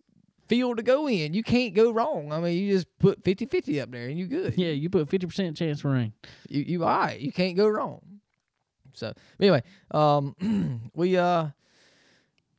field 0.48 0.78
to 0.78 0.82
go 0.82 1.08
in. 1.08 1.34
You 1.34 1.42
can't 1.42 1.74
go 1.74 1.90
wrong. 1.90 2.32
I 2.32 2.40
mean, 2.40 2.56
you 2.56 2.72
just 2.72 2.86
put 2.98 3.22
50 3.24 3.46
50 3.46 3.80
up 3.80 3.90
there 3.90 4.08
and 4.08 4.18
you 4.18 4.26
good. 4.26 4.54
Yeah, 4.56 4.70
you 4.70 4.90
put 4.90 5.08
fifty 5.08 5.26
percent 5.26 5.56
chance 5.56 5.80
for 5.80 5.90
rain. 5.90 6.12
You, 6.48 6.62
you 6.62 6.84
all 6.84 6.98
right. 6.98 7.20
You 7.20 7.32
can't 7.32 7.56
go 7.56 7.66
wrong. 7.68 8.00
So, 8.98 9.12
anyway, 9.40 9.62
um, 9.90 10.90
we, 10.94 11.16
uh, 11.16 11.48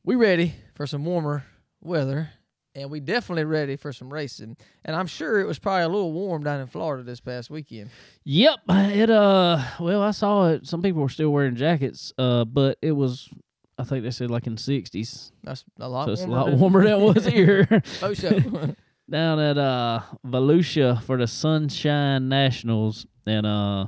we 0.04 0.16
ready 0.16 0.54
for 0.74 0.86
some 0.86 1.04
warmer 1.04 1.44
weather. 1.80 2.30
And 2.72 2.88
we 2.88 3.00
definitely 3.00 3.44
ready 3.44 3.74
for 3.74 3.92
some 3.92 4.12
racing. 4.12 4.56
And 4.84 4.94
I'm 4.94 5.08
sure 5.08 5.40
it 5.40 5.46
was 5.46 5.58
probably 5.58 5.82
a 5.82 5.88
little 5.88 6.12
warm 6.12 6.44
down 6.44 6.60
in 6.60 6.68
Florida 6.68 7.02
this 7.02 7.18
past 7.18 7.50
weekend. 7.50 7.90
Yep, 8.22 8.60
it 8.68 9.10
uh, 9.10 9.60
well, 9.80 10.00
I 10.00 10.12
saw 10.12 10.50
it. 10.50 10.68
Some 10.68 10.80
people 10.80 11.02
were 11.02 11.08
still 11.08 11.30
wearing 11.30 11.56
jackets, 11.56 12.12
uh, 12.16 12.44
but 12.44 12.78
it 12.80 12.92
was, 12.92 13.28
I 13.76 13.82
think 13.82 14.04
they 14.04 14.12
said 14.12 14.30
like 14.30 14.46
in 14.46 14.56
sixties, 14.56 15.32
That's 15.42 15.64
a 15.80 15.88
lot 15.88 16.06
so 16.06 16.12
it's 16.12 16.22
a 16.22 16.28
lot 16.28 16.52
warmer 16.52 16.84
than 16.84 16.92
it 16.92 17.00
was 17.00 17.24
here. 17.26 17.82
Oh, 18.02 18.14
show. 18.14 18.30
down 19.10 19.40
at 19.40 19.58
uh 19.58 20.02
Volusia 20.24 21.02
for 21.02 21.18
the 21.18 21.26
Sunshine 21.26 22.28
Nationals, 22.28 23.04
and 23.26 23.46
uh 23.46 23.86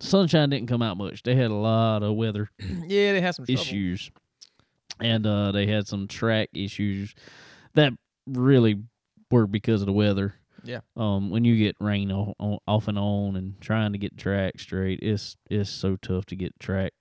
Sunshine 0.00 0.50
didn't 0.50 0.68
come 0.68 0.82
out 0.82 0.96
much. 0.96 1.22
They 1.22 1.34
had 1.34 1.50
a 1.50 1.54
lot 1.54 2.02
of 2.02 2.14
weather 2.14 2.50
yeah, 2.58 3.12
they 3.12 3.20
had 3.20 3.34
some 3.34 3.46
trouble. 3.46 3.60
issues, 3.60 4.10
and 5.00 5.26
uh 5.26 5.52
they 5.52 5.66
had 5.66 5.86
some 5.86 6.06
track 6.08 6.50
issues 6.54 7.14
that 7.74 7.92
really 8.26 8.82
were 9.30 9.46
because 9.46 9.80
of 9.82 9.86
the 9.86 9.92
weather. 9.92 10.34
Yeah. 10.64 10.80
Um, 10.96 11.30
when 11.30 11.44
you 11.44 11.56
get 11.56 11.76
rain 11.80 12.10
off 12.10 12.88
and 12.88 12.98
on 12.98 13.36
and 13.36 13.60
trying 13.60 13.92
to 13.92 13.98
get 13.98 14.16
track 14.18 14.58
straight, 14.58 14.98
it's 15.00 15.36
it's 15.48 15.70
so 15.70 15.96
tough 15.96 16.26
to 16.26 16.36
get 16.36 16.58
track 16.58 16.92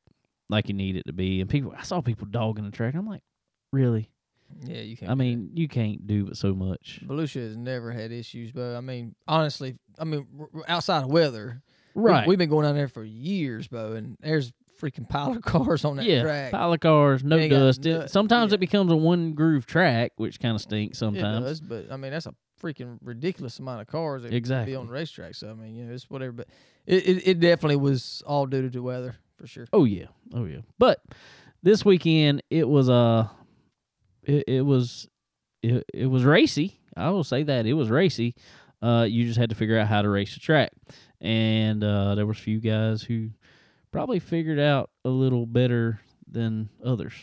like 0.49 0.67
you 0.67 0.75
need 0.75 0.95
it 0.95 1.07
to 1.07 1.13
be. 1.13 1.41
And 1.41 1.49
people, 1.49 1.73
I 1.75 1.81
saw 1.81 2.01
people 2.01 2.27
dogging 2.27 2.65
the 2.65 2.71
track. 2.71 2.93
I'm 2.93 3.07
like, 3.07 3.23
really? 3.71 4.11
Yeah, 4.63 4.81
you 4.81 4.95
can't. 4.95 5.11
I 5.11 5.15
mean, 5.15 5.49
you 5.55 5.67
can't 5.67 6.05
do 6.05 6.25
but 6.25 6.37
so 6.37 6.53
much. 6.53 7.01
Volusia 7.03 7.47
has 7.47 7.57
never 7.57 7.91
had 7.91 8.11
issues, 8.11 8.51
but 8.51 8.75
I 8.75 8.81
mean, 8.81 9.15
honestly, 9.27 9.75
I 9.97 10.03
mean, 10.03 10.27
outside 10.67 11.03
of 11.03 11.09
weather, 11.09 11.63
we- 11.95 12.03
Right. 12.11 12.27
We've 12.27 12.37
been 12.37 12.49
going 12.49 12.65
down 12.65 12.75
there 12.75 12.87
for 12.87 13.03
years, 13.03 13.67
Bo, 13.67 13.93
and 13.93 14.17
there's 14.19 14.51
freaking 14.81 15.07
pile 15.07 15.31
of 15.31 15.41
cars 15.43 15.85
on 15.85 15.95
that 15.97 16.05
yeah, 16.05 16.21
track. 16.21 16.51
pile 16.51 16.73
of 16.73 16.79
cars, 16.81 17.23
no 17.23 17.37
They 17.37 17.47
got 17.49 17.59
dust. 17.59 17.85
It- 17.85 17.97
nut- 17.97 18.11
sometimes 18.11 18.51
yeah. 18.51 18.55
it 18.55 18.59
becomes 18.59 18.91
a 18.91 18.95
one 18.95 19.33
groove 19.33 19.65
track, 19.65 20.11
which 20.17 20.39
kind 20.39 20.53
of 20.55 20.61
stinks 20.61 20.97
It 20.97 20.99
sometimes. 20.99 21.45
does, 21.45 21.61
but 21.61 21.91
I 21.91 21.97
mean, 21.97 22.11
that's 22.11 22.25
a 22.25 22.35
freaking 22.61 22.97
ridiculous 23.01 23.57
amount 23.59 23.81
of 23.81 23.87
cars 23.87 24.23
that 24.23 24.33
Exactly. 24.33 24.73
be 24.73 24.75
on 24.75 24.87
the 24.87 24.91
racetrack. 24.93 25.35
So 25.35 25.49
I 25.49 25.53
mean, 25.53 25.75
you 25.75 25.85
know, 25.85 25.93
it's 25.93 26.09
whatever. 26.09 26.31
But 26.33 26.47
it, 26.85 27.07
it, 27.07 27.27
it 27.27 27.39
definitely 27.39 27.77
was 27.77 28.21
all 28.27 28.45
due 28.45 28.61
to 28.63 28.69
the 28.69 28.81
weather 28.81 29.15
for 29.37 29.47
sure. 29.47 29.67
Oh 29.73 29.85
yeah, 29.85 30.05
oh 30.33 30.45
yeah. 30.45 30.59
But 30.77 31.01
this 31.63 31.83
weekend 31.85 32.43
it 32.49 32.67
was 32.67 32.89
uh, 32.89 33.27
it, 34.23 34.43
it 34.47 34.61
was 34.61 35.07
it, 35.63 35.83
it 35.93 36.07
was 36.07 36.23
racy. 36.23 36.79
I 36.97 37.09
will 37.09 37.23
say 37.25 37.43
that 37.43 37.65
it 37.65 37.73
was 37.73 37.89
racy. 37.89 38.35
Uh, 38.81 39.05
you 39.09 39.25
just 39.25 39.39
had 39.39 39.49
to 39.49 39.55
figure 39.55 39.77
out 39.77 39.87
how 39.87 40.01
to 40.01 40.09
race 40.09 40.33
the 40.33 40.39
track, 40.39 40.71
and 41.21 41.83
uh, 41.83 42.15
there 42.15 42.25
was 42.25 42.37
a 42.37 42.41
few 42.41 42.59
guys 42.59 43.01
who 43.01 43.29
probably 43.91 44.19
figured 44.19 44.59
out 44.59 44.89
a 45.03 45.09
little 45.09 45.45
better 45.45 45.99
than 46.29 46.69
others. 46.83 47.13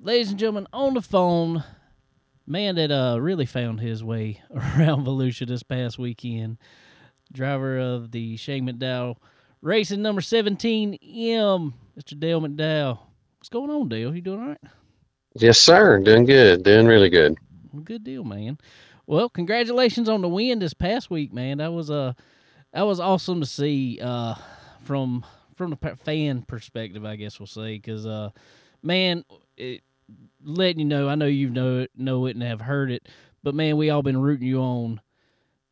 Ladies 0.00 0.30
and 0.30 0.38
gentlemen, 0.38 0.66
on 0.72 0.94
the 0.94 1.02
phone, 1.02 1.64
man 2.46 2.74
that 2.76 2.90
uh 2.90 3.18
really 3.18 3.46
found 3.46 3.80
his 3.80 4.04
way 4.04 4.40
around 4.54 5.06
Volusia 5.06 5.46
this 5.46 5.62
past 5.62 5.98
weekend. 5.98 6.58
Driver 7.32 7.78
of 7.78 8.10
the 8.12 8.36
Shane 8.36 8.68
McDowell 8.68 9.16
Racing 9.64 10.02
number 10.02 10.20
17, 10.20 10.92
M. 10.92 11.72
Mr. 11.98 12.20
Dale 12.20 12.42
McDowell. 12.42 12.98
What's 13.38 13.48
going 13.48 13.70
on, 13.70 13.88
Dale? 13.88 14.14
You 14.14 14.20
doing 14.20 14.40
all 14.42 14.48
right? 14.48 14.60
Yes, 15.36 15.58
sir. 15.58 16.00
Doing 16.00 16.26
good. 16.26 16.62
Doing 16.64 16.86
really 16.86 17.08
good. 17.08 17.38
Good 17.82 18.04
deal, 18.04 18.24
man. 18.24 18.58
Well, 19.06 19.28
congratulations 19.28 20.08
on 20.08 20.22
the 20.22 20.28
win 20.28 20.58
this 20.58 20.74
past 20.74 21.10
week, 21.10 21.32
man. 21.32 21.58
That 21.58 21.72
was 21.72 21.90
uh, 21.90 22.14
that 22.72 22.82
was 22.82 23.00
awesome 23.00 23.40
to 23.40 23.46
see 23.46 24.00
uh, 24.02 24.34
from 24.82 25.24
from 25.56 25.70
the 25.70 25.96
fan 26.04 26.42
perspective, 26.42 27.04
I 27.04 27.16
guess 27.16 27.38
we'll 27.38 27.46
say, 27.46 27.76
because 27.76 28.06
uh, 28.06 28.30
man, 28.82 29.24
it, 29.56 29.82
letting 30.42 30.80
you 30.80 30.84
know, 30.84 31.08
I 31.08 31.14
know 31.14 31.26
you 31.26 31.50
know 31.50 31.80
it, 31.80 31.90
know 31.96 32.26
it, 32.26 32.34
and 32.36 32.42
have 32.42 32.62
heard 32.62 32.90
it, 32.90 33.08
but 33.42 33.54
man, 33.54 33.76
we 33.76 33.90
all 33.90 34.02
been 34.02 34.20
rooting 34.20 34.48
you 34.48 34.60
on 34.60 35.00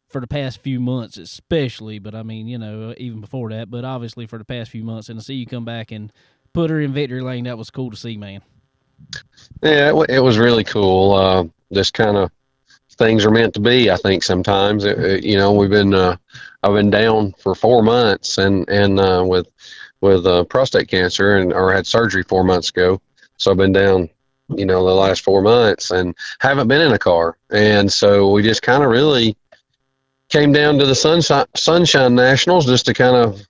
for 0.08 0.20
the 0.20 0.26
past 0.26 0.60
few 0.60 0.78
months, 0.78 1.16
especially. 1.16 1.98
But 1.98 2.14
I 2.14 2.22
mean, 2.22 2.46
you 2.46 2.58
know, 2.58 2.94
even 2.98 3.20
before 3.20 3.50
that, 3.50 3.70
but 3.70 3.84
obviously 3.84 4.26
for 4.26 4.38
the 4.38 4.44
past 4.44 4.70
few 4.70 4.84
months, 4.84 5.08
and 5.08 5.18
to 5.18 5.24
see 5.24 5.34
you 5.34 5.46
come 5.46 5.64
back 5.64 5.90
and 5.90 6.12
put 6.52 6.70
her 6.70 6.80
in 6.80 6.92
victory 6.92 7.22
lane, 7.22 7.44
that 7.44 7.58
was 7.58 7.70
cool 7.70 7.90
to 7.90 7.96
see, 7.96 8.16
man. 8.16 8.42
Yeah, 9.62 9.88
it, 9.88 9.96
wa- 9.96 10.06
it 10.08 10.20
was 10.20 10.38
really 10.38 10.64
cool. 10.64 11.12
Uh, 11.12 11.44
just 11.72 11.94
kind 11.94 12.16
of 12.16 12.30
things 12.98 13.24
are 13.24 13.30
meant 13.30 13.54
to 13.54 13.60
be. 13.60 13.90
I 13.90 13.96
think 13.96 14.22
sometimes, 14.22 14.84
It- 14.84 14.98
it- 14.98 15.24
you 15.24 15.36
know, 15.36 15.52
we've 15.52 15.70
been 15.70 15.94
uh, 15.94 16.16
I've 16.62 16.74
been 16.74 16.90
down 16.90 17.34
for 17.38 17.54
four 17.54 17.82
months 17.82 18.38
and 18.38 18.68
and 18.68 19.00
uh, 19.00 19.24
with 19.26 19.48
with 20.00 20.26
uh, 20.26 20.44
prostate 20.44 20.88
cancer 20.88 21.36
and 21.36 21.52
or 21.52 21.72
had 21.72 21.86
surgery 21.86 22.22
four 22.24 22.44
months 22.44 22.70
ago. 22.70 23.00
So 23.38 23.50
I've 23.50 23.56
been 23.56 23.72
down, 23.72 24.08
you 24.48 24.66
know, 24.66 24.84
the 24.86 24.94
last 24.94 25.22
four 25.22 25.42
months 25.42 25.90
and 25.90 26.14
haven't 26.40 26.68
been 26.68 26.80
in 26.80 26.92
a 26.92 26.98
car. 26.98 27.36
And 27.50 27.92
so 27.92 28.30
we 28.30 28.42
just 28.42 28.62
kind 28.62 28.82
of 28.82 28.90
really 28.90 29.36
came 30.28 30.52
down 30.52 30.78
to 30.78 30.86
the 30.86 30.94
Sunshine 30.94 31.46
Sunshine 31.56 32.14
Nationals 32.14 32.66
just 32.66 32.86
to 32.86 32.94
kind 32.94 33.16
of 33.16 33.40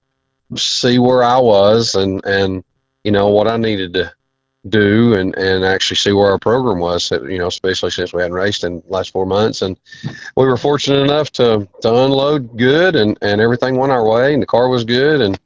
see 0.57 0.99
where 0.99 1.23
I 1.25 1.39
was 1.39 1.95
and 1.95 2.25
and 2.25 2.65
you 3.05 3.11
know 3.13 3.29
what 3.29 3.49
I 3.49 3.57
needed 3.57 3.95
to 3.95 4.13
do 4.69 5.15
and 5.15 5.37
and 5.37 5.65
actually 5.65 5.97
see 5.97 6.13
where 6.13 6.31
our 6.31 6.39
program 6.39 6.79
was. 6.79 7.11
You 7.11 7.39
know, 7.39 7.49
especially 7.49 7.91
since 7.91 8.13
we 8.13 8.23
hadn't 8.23 8.37
raced 8.37 8.65
in 8.65 8.83
last 8.89 9.11
four 9.11 9.27
months, 9.27 9.63
and 9.63 9.79
we 10.37 10.47
were 10.47 10.57
fortunate 10.57 11.03
enough 11.03 11.31
to 11.33 11.69
to 11.81 11.89
unload 11.89 12.57
good 12.57 12.97
and 12.97 13.19
and 13.23 13.41
everything 13.41 13.77
went 13.77 13.93
our 13.93 14.07
way, 14.07 14.33
and 14.35 14.43
the 14.43 14.47
car 14.47 14.69
was 14.69 14.85
good 14.85 15.21
and 15.21 15.39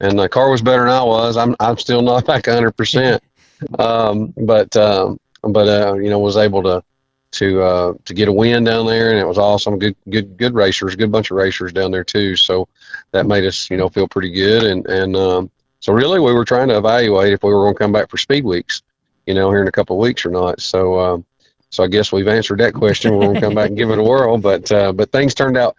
and 0.00 0.18
the 0.18 0.28
car 0.28 0.50
was 0.50 0.62
better 0.62 0.84
than 0.84 0.92
I 0.92 1.02
was. 1.02 1.36
I'm 1.36 1.54
I'm 1.60 1.78
still 1.78 2.02
not 2.02 2.26
back 2.26 2.46
100 2.46 2.72
percent, 2.72 3.22
um, 3.78 4.34
but 4.36 4.76
um, 4.76 5.18
but 5.42 5.68
uh, 5.68 5.94
you 5.94 6.10
know 6.10 6.18
was 6.18 6.36
able 6.36 6.62
to 6.64 6.82
to 7.32 7.62
uh, 7.62 7.94
to 8.04 8.14
get 8.14 8.28
a 8.28 8.32
win 8.32 8.64
down 8.64 8.86
there, 8.86 9.10
and 9.10 9.18
it 9.18 9.26
was 9.26 9.38
awesome. 9.38 9.78
Good 9.78 9.96
good 10.08 10.36
good 10.36 10.54
racers, 10.54 10.96
good 10.96 11.12
bunch 11.12 11.30
of 11.30 11.36
racers 11.36 11.72
down 11.72 11.90
there 11.90 12.04
too. 12.04 12.36
So 12.36 12.68
that 13.12 13.26
made 13.26 13.44
us 13.44 13.70
you 13.70 13.76
know 13.76 13.88
feel 13.88 14.08
pretty 14.08 14.30
good, 14.30 14.64
and 14.64 14.86
and 14.86 15.16
um, 15.16 15.50
so 15.84 15.92
really 15.92 16.18
we 16.18 16.32
were 16.32 16.46
trying 16.46 16.68
to 16.68 16.78
evaluate 16.78 17.34
if 17.34 17.42
we 17.42 17.52
were 17.52 17.64
going 17.64 17.74
to 17.74 17.78
come 17.78 17.92
back 17.92 18.08
for 18.08 18.16
speed 18.16 18.42
weeks, 18.42 18.80
you 19.26 19.34
know, 19.34 19.50
here 19.50 19.60
in 19.60 19.68
a 19.68 19.72
couple 19.72 19.96
of 19.96 20.00
weeks 20.00 20.24
or 20.24 20.30
not. 20.30 20.58
So 20.58 20.98
um, 20.98 21.26
so 21.68 21.84
I 21.84 21.88
guess 21.88 22.10
we've 22.10 22.26
answered 22.26 22.60
that 22.60 22.72
question. 22.72 23.12
We're 23.12 23.24
going 23.24 23.34
to 23.34 23.40
come 23.42 23.54
back 23.54 23.68
and 23.68 23.76
give 23.76 23.90
it 23.90 23.98
a 23.98 24.02
whirl, 24.02 24.38
but 24.38 24.72
uh, 24.72 24.94
but 24.94 25.12
things 25.12 25.34
turned 25.34 25.58
out. 25.58 25.76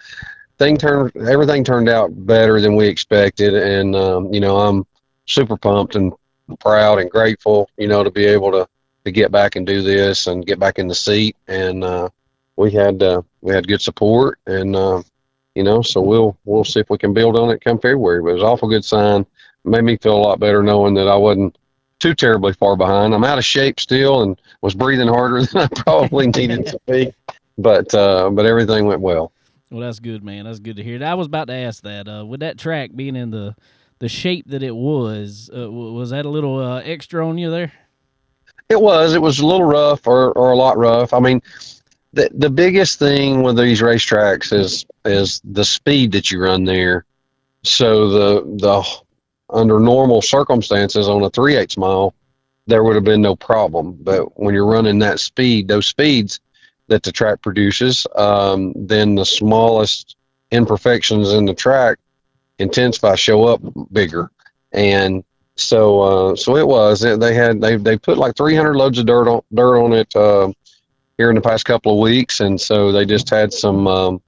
Thing 0.60 0.78
turned 0.78 1.12
everything 1.18 1.64
turned 1.64 1.90
out 1.90 2.12
better 2.28 2.62
than 2.62 2.76
we 2.76 2.88
expected, 2.88 3.56
and 3.56 3.96
um, 3.96 4.32
you 4.32 4.40
know 4.40 4.60
I'm 4.60 4.86
super 5.26 5.58
pumped 5.58 5.96
and 5.96 6.14
proud 6.60 7.00
and 7.00 7.10
grateful, 7.10 7.68
you 7.76 7.88
know, 7.88 8.04
to 8.04 8.12
be 8.12 8.26
able 8.26 8.52
to 8.52 8.68
to 9.06 9.12
get 9.12 9.32
back 9.32 9.56
and 9.56 9.66
do 9.66 9.82
this 9.82 10.28
and 10.28 10.46
get 10.46 10.60
back 10.60 10.78
in 10.78 10.88
the 10.88 10.94
seat. 10.94 11.36
And 11.48 11.84
uh, 11.84 12.10
we 12.58 12.70
had 12.70 13.02
uh, 13.02 13.24
we 13.42 13.56
had 13.56 13.68
good 13.68 13.82
support, 13.82 14.38
and 14.46 14.76
uh, 14.76 15.02
you 15.56 15.64
know, 15.64 15.82
so 15.82 16.00
we'll 16.00 16.38
we'll 16.46 16.64
see 16.64 16.82
if 16.82 16.92
we 16.92 17.00
can 17.00 17.16
build 17.16 17.36
on 17.36 17.50
it 17.50 17.64
come 17.64 17.80
February. 17.80 18.22
But 18.22 18.30
it 18.30 18.34
was 18.34 18.44
an 18.44 18.50
awful 18.50 18.70
good 18.70 18.86
sign. 18.86 19.26
Made 19.66 19.84
me 19.84 19.98
feel 19.98 20.16
a 20.16 20.18
lot 20.18 20.40
better 20.40 20.62
knowing 20.62 20.94
that 20.96 21.08
I 21.08 21.16
wasn't 21.16 21.58
too 22.00 22.14
terribly 22.14 22.54
far 22.54 22.76
behind. 22.76 23.14
I'm 23.14 23.24
out 23.24 23.38
of 23.38 23.46
shape 23.46 23.80
still 23.80 24.22
and 24.22 24.40
was 24.62 24.76
breathing 24.76 25.08
harder 25.08 25.42
than 25.46 25.64
I 25.64 25.68
probably 25.68 26.28
needed 26.36 26.68
to 26.68 26.80
be, 26.88 27.14
but 27.58 27.94
uh, 27.94 28.30
but 28.30 28.46
everything 28.46 28.86
went 28.86 29.02
well. 29.02 29.32
Well, 29.72 29.82
that's 29.82 30.00
good, 30.00 30.24
man. 30.24 30.46
That's 30.46 30.60
good 30.60 30.76
to 30.78 30.84
hear. 30.84 31.04
I 31.04 31.16
was 31.16 31.28
about 31.28 31.48
to 31.48 31.54
ask 31.54 31.84
that. 31.84 32.08
Uh, 32.08 32.26
with 32.26 32.42
that 32.42 32.58
track 32.58 32.92
being 32.96 33.16
in 33.16 33.32
the 33.32 33.56
the 34.00 34.10
shape 34.10 34.46
that 34.50 34.62
it 34.62 34.76
was, 34.76 35.50
uh, 35.56 35.72
was 35.72 36.12
that 36.12 36.26
a 36.26 36.30
little 36.30 36.60
uh, 36.60 36.82
extra 36.82 37.28
on 37.28 37.38
you 37.38 37.50
there? 37.50 37.72
It 38.70 38.82
was. 38.82 39.14
It 39.14 39.22
was 39.22 39.40
a 39.40 39.46
little 39.46 39.66
rough, 39.66 40.08
or, 40.08 40.32
or 40.34 40.52
a 40.52 40.56
lot 40.56 40.78
rough. 40.78 41.14
I 41.14 41.20
mean, 41.20 41.42
the 42.14 42.30
the 42.34 42.50
biggest 42.50 43.00
thing 43.00 43.44
with 43.44 43.58
these 43.58 43.82
racetracks 43.82 44.54
is 44.54 44.86
is 45.06 45.42
the 45.44 45.66
speed 45.66 46.12
that 46.14 46.32
you 46.32 46.42
run 46.42 46.64
there. 46.64 47.06
So 47.64 48.10
the 48.10 48.42
the 48.58 48.84
under 49.50 49.80
normal 49.80 50.22
circumstances 50.22 51.08
on 51.08 51.24
a 51.24 51.30
three 51.30 51.56
eighths 51.56 51.78
mile, 51.78 52.14
there 52.68 52.84
would 52.84 52.96
have 52.96 53.04
been 53.04 53.22
no 53.22 53.36
problem. 53.36 53.98
But 54.02 54.40
when 54.40 54.54
you're 54.54 54.66
running 54.66 55.00
that 55.00 55.20
speed, 55.20 55.68
those 55.68 55.86
speeds 55.86 56.40
that 56.88 57.04
the 57.04 57.12
track 57.12 57.42
produces, 57.42 58.06
um, 58.16 58.74
then 58.76 59.16
the 59.16 59.26
smallest 59.26 60.16
imperfections 60.52 61.34
in 61.34 61.46
the 61.46 61.54
track 61.54 61.98
intensify 62.60 63.16
show 63.16 63.46
up 63.46 63.62
bigger, 63.92 64.32
and 64.72 65.24
so 65.56 66.02
uh, 66.02 66.36
so 66.36 66.58
it 66.58 66.68
was. 66.68 67.02
They 67.02 67.34
had 67.34 67.62
they 67.62 67.78
they 67.78 67.98
put 67.98 68.18
like 68.18 68.36
300 68.36 68.76
loads 68.76 69.00
of 69.00 69.06
dirt 69.06 69.28
on 69.28 69.42
dirt 69.54 69.80
on 69.80 69.94
it 69.94 70.16
uh, 70.16 70.52
here 71.18 71.30
in 71.30 71.36
the 71.36 71.42
past 71.42 71.66
couple 71.66 71.94
of 71.94 72.00
weeks, 72.00 72.40
and 72.40 72.60
so 72.60 72.92
they 72.92 73.06
just 73.06 73.30
had 73.30 73.54
some, 73.54 73.88
um, 73.88 74.22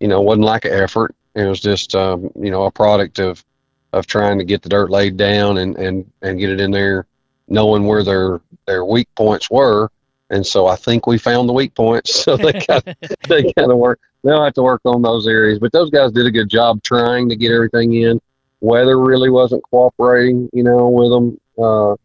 you 0.00 0.08
know, 0.08 0.20
wasn't 0.20 0.44
like 0.44 0.64
an 0.64 0.72
effort. 0.72 1.14
It 1.34 1.44
was 1.44 1.60
just 1.60 1.94
um, 1.94 2.30
you 2.38 2.50
know 2.50 2.64
a 2.64 2.70
product 2.70 3.18
of 3.18 3.44
of 3.92 4.06
trying 4.06 4.38
to 4.38 4.44
get 4.44 4.62
the 4.62 4.68
dirt 4.68 4.90
laid 4.90 5.16
down 5.16 5.58
and 5.58 5.76
and 5.76 6.10
and 6.22 6.38
get 6.38 6.50
it 6.50 6.60
in 6.60 6.70
there, 6.70 7.06
knowing 7.48 7.86
where 7.86 8.02
their 8.02 8.40
their 8.66 8.84
weak 8.84 9.08
points 9.14 9.50
were. 9.50 9.90
And 10.30 10.46
so 10.46 10.66
I 10.66 10.76
think 10.76 11.06
we 11.06 11.18
found 11.18 11.48
the 11.48 11.52
weak 11.52 11.74
points. 11.74 12.24
So 12.24 12.36
they 12.36 12.52
got 12.68 12.84
they 13.28 13.52
got 13.52 13.66
to 13.66 13.76
work. 13.76 14.00
They'll 14.24 14.44
have 14.44 14.54
to 14.54 14.62
work 14.62 14.80
on 14.84 15.02
those 15.02 15.26
areas. 15.26 15.58
But 15.58 15.72
those 15.72 15.90
guys 15.90 16.12
did 16.12 16.26
a 16.26 16.30
good 16.30 16.48
job 16.48 16.82
trying 16.82 17.28
to 17.28 17.36
get 17.36 17.52
everything 17.52 17.94
in 17.94 18.20
weather 18.62 18.98
really 18.98 19.28
wasn't 19.28 19.62
cooperating, 19.64 20.48
you 20.52 20.62
know, 20.62 20.88
with 20.88 21.10
them 21.10 21.40
uh, 21.62 21.96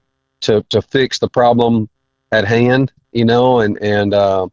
to 0.41 0.63
to 0.69 0.81
fix 0.81 1.19
the 1.19 1.29
problem 1.29 1.87
at 2.31 2.45
hand, 2.45 2.91
you 3.13 3.23
know, 3.23 3.61
and 3.61 3.81
and 3.81 4.13
uh, 4.13 4.47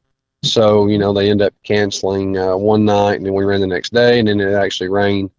so 0.45 0.87
you 0.87 0.99
know 0.99 1.13
they 1.13 1.31
end 1.31 1.43
up 1.43 1.55
canceling 1.65 2.39
uh, 2.39 2.57
one 2.57 2.85
night, 2.85 3.15
and 3.15 3.27
then 3.27 3.35
we 3.35 3.45
ran 3.45 3.61
the 3.61 3.67
next 3.67 3.93
day, 3.93 4.21
and 4.21 4.29
then 4.29 4.41
it 4.41 4.53
actually 4.53 4.89
rained 4.89 5.31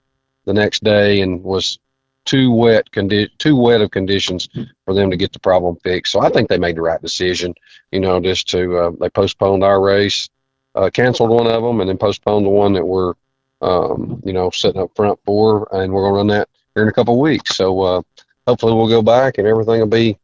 the 0.43 0.53
next 0.53 0.83
day, 0.83 1.21
and 1.21 1.41
was 1.43 1.79
too 2.25 2.51
wet 2.51 2.89
condi- 2.91 3.29
too 3.37 3.55
wet 3.55 3.81
of 3.81 3.91
conditions 3.91 4.49
for 4.83 4.93
them 4.93 5.09
to 5.11 5.17
get 5.17 5.31
the 5.31 5.39
problem 5.39 5.77
fixed. 5.77 6.11
So 6.11 6.21
I 6.21 6.29
think 6.29 6.49
they 6.49 6.57
made 6.57 6.75
the 6.75 6.81
right 6.81 7.01
decision, 7.01 7.53
you 7.91 7.99
know, 7.99 8.19
just 8.19 8.49
to 8.49 8.77
uh, 8.77 8.91
they 8.99 9.09
postponed 9.09 9.63
our 9.63 9.81
race, 9.81 10.29
uh, 10.73 10.89
canceled 10.89 11.29
one 11.29 11.47
of 11.47 11.63
them, 11.63 11.79
and 11.79 11.89
then 11.89 11.97
postponed 11.97 12.45
the 12.45 12.49
one 12.49 12.73
that 12.73 12.85
we're 12.85 13.13
um, 13.61 14.21
you 14.25 14.33
know, 14.33 14.49
setting 14.49 14.81
up 14.81 14.95
front 14.95 15.19
for, 15.25 15.67
and 15.71 15.91
we're 15.91 16.03
gonna 16.03 16.15
run 16.15 16.27
that 16.27 16.49
here 16.73 16.83
in 16.83 16.89
a 16.89 16.93
couple 16.93 17.15
of 17.15 17.19
weeks. 17.19 17.55
So 17.55 17.81
uh, 17.81 18.01
hopefully 18.47 18.73
we'll 18.73 18.89
go 18.89 19.01
back 19.01 19.37
and 19.37 19.47
everything 19.47 19.79
will 19.79 19.87
be 19.87 20.17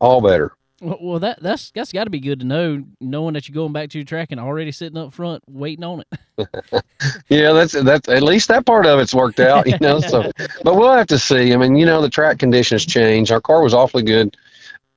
all 0.00 0.20
better. 0.20 0.52
Well, 0.80 0.98
well 1.00 1.18
that 1.20 1.42
that's 1.42 1.70
that's 1.72 1.92
got 1.92 2.04
to 2.04 2.10
be 2.10 2.20
good 2.20 2.40
to 2.40 2.46
know, 2.46 2.84
knowing 3.00 3.34
that 3.34 3.48
you're 3.48 3.54
going 3.54 3.72
back 3.72 3.90
to 3.90 3.98
your 3.98 4.04
track 4.04 4.28
and 4.30 4.40
already 4.40 4.72
sitting 4.72 4.98
up 4.98 5.12
front 5.12 5.42
waiting 5.48 5.84
on 5.84 6.02
it. 6.02 6.48
yeah, 7.28 7.52
that's 7.52 7.72
that's 7.72 8.08
at 8.08 8.22
least 8.22 8.48
that 8.48 8.66
part 8.66 8.86
of 8.86 8.98
it's 8.98 9.14
worked 9.14 9.40
out, 9.40 9.66
you 9.66 9.78
know. 9.80 10.00
So, 10.00 10.30
but 10.64 10.76
we'll 10.76 10.92
have 10.92 11.06
to 11.08 11.18
see. 11.18 11.52
I 11.52 11.56
mean, 11.56 11.76
you 11.76 11.86
know, 11.86 12.00
the 12.00 12.10
track 12.10 12.38
conditions 12.38 12.86
change. 12.86 13.30
Our 13.30 13.40
car 13.40 13.62
was 13.62 13.74
awfully 13.74 14.02
good. 14.02 14.36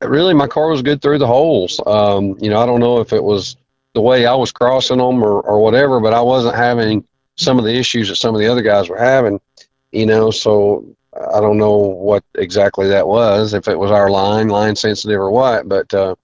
Really, 0.02 0.34
my 0.34 0.48
car 0.48 0.70
was 0.70 0.82
good 0.82 1.02
through 1.02 1.20
the 1.20 1.28
holes. 1.28 1.80
Um, 1.86 2.38
you 2.40 2.50
know, 2.50 2.60
I 2.60 2.66
don't 2.66 2.80
know 2.80 3.00
if 3.00 3.14
it 3.14 3.24
was 3.24 3.56
the 3.94 4.02
way 4.02 4.26
I 4.26 4.36
was 4.36 4.52
crossing 4.52 4.98
them 4.98 5.24
or, 5.24 5.40
or 5.42 5.62
whatever, 5.62 6.00
but 6.00 6.14
I 6.14 6.22
wasn't 6.22 6.56
having 6.56 7.06
some 7.36 7.58
of 7.58 7.66
the 7.66 7.74
issues 7.74 8.10
that 8.10 8.16
some 8.16 8.36
of 8.36 8.42
the 8.42 8.48
other 8.48 8.62
guys 8.62 8.90
were 8.90 8.98
having 8.98 9.40
you 9.94 10.08
know, 10.08 10.32
so 10.32 10.84
I 11.16 11.40
don't 11.40 11.58
know 11.58 11.78
what 11.78 12.24
exactly 12.36 12.88
that 12.88 13.08
was, 13.08 13.54
if 13.54 13.68
it 13.68 13.78
was 13.78 13.92
our 13.92 14.10
line, 14.10 14.50
line 14.50 14.76
sensitive 14.76 15.20
or 15.20 15.30
what, 15.32 15.68
but 15.68 15.94
uh, 15.94 16.16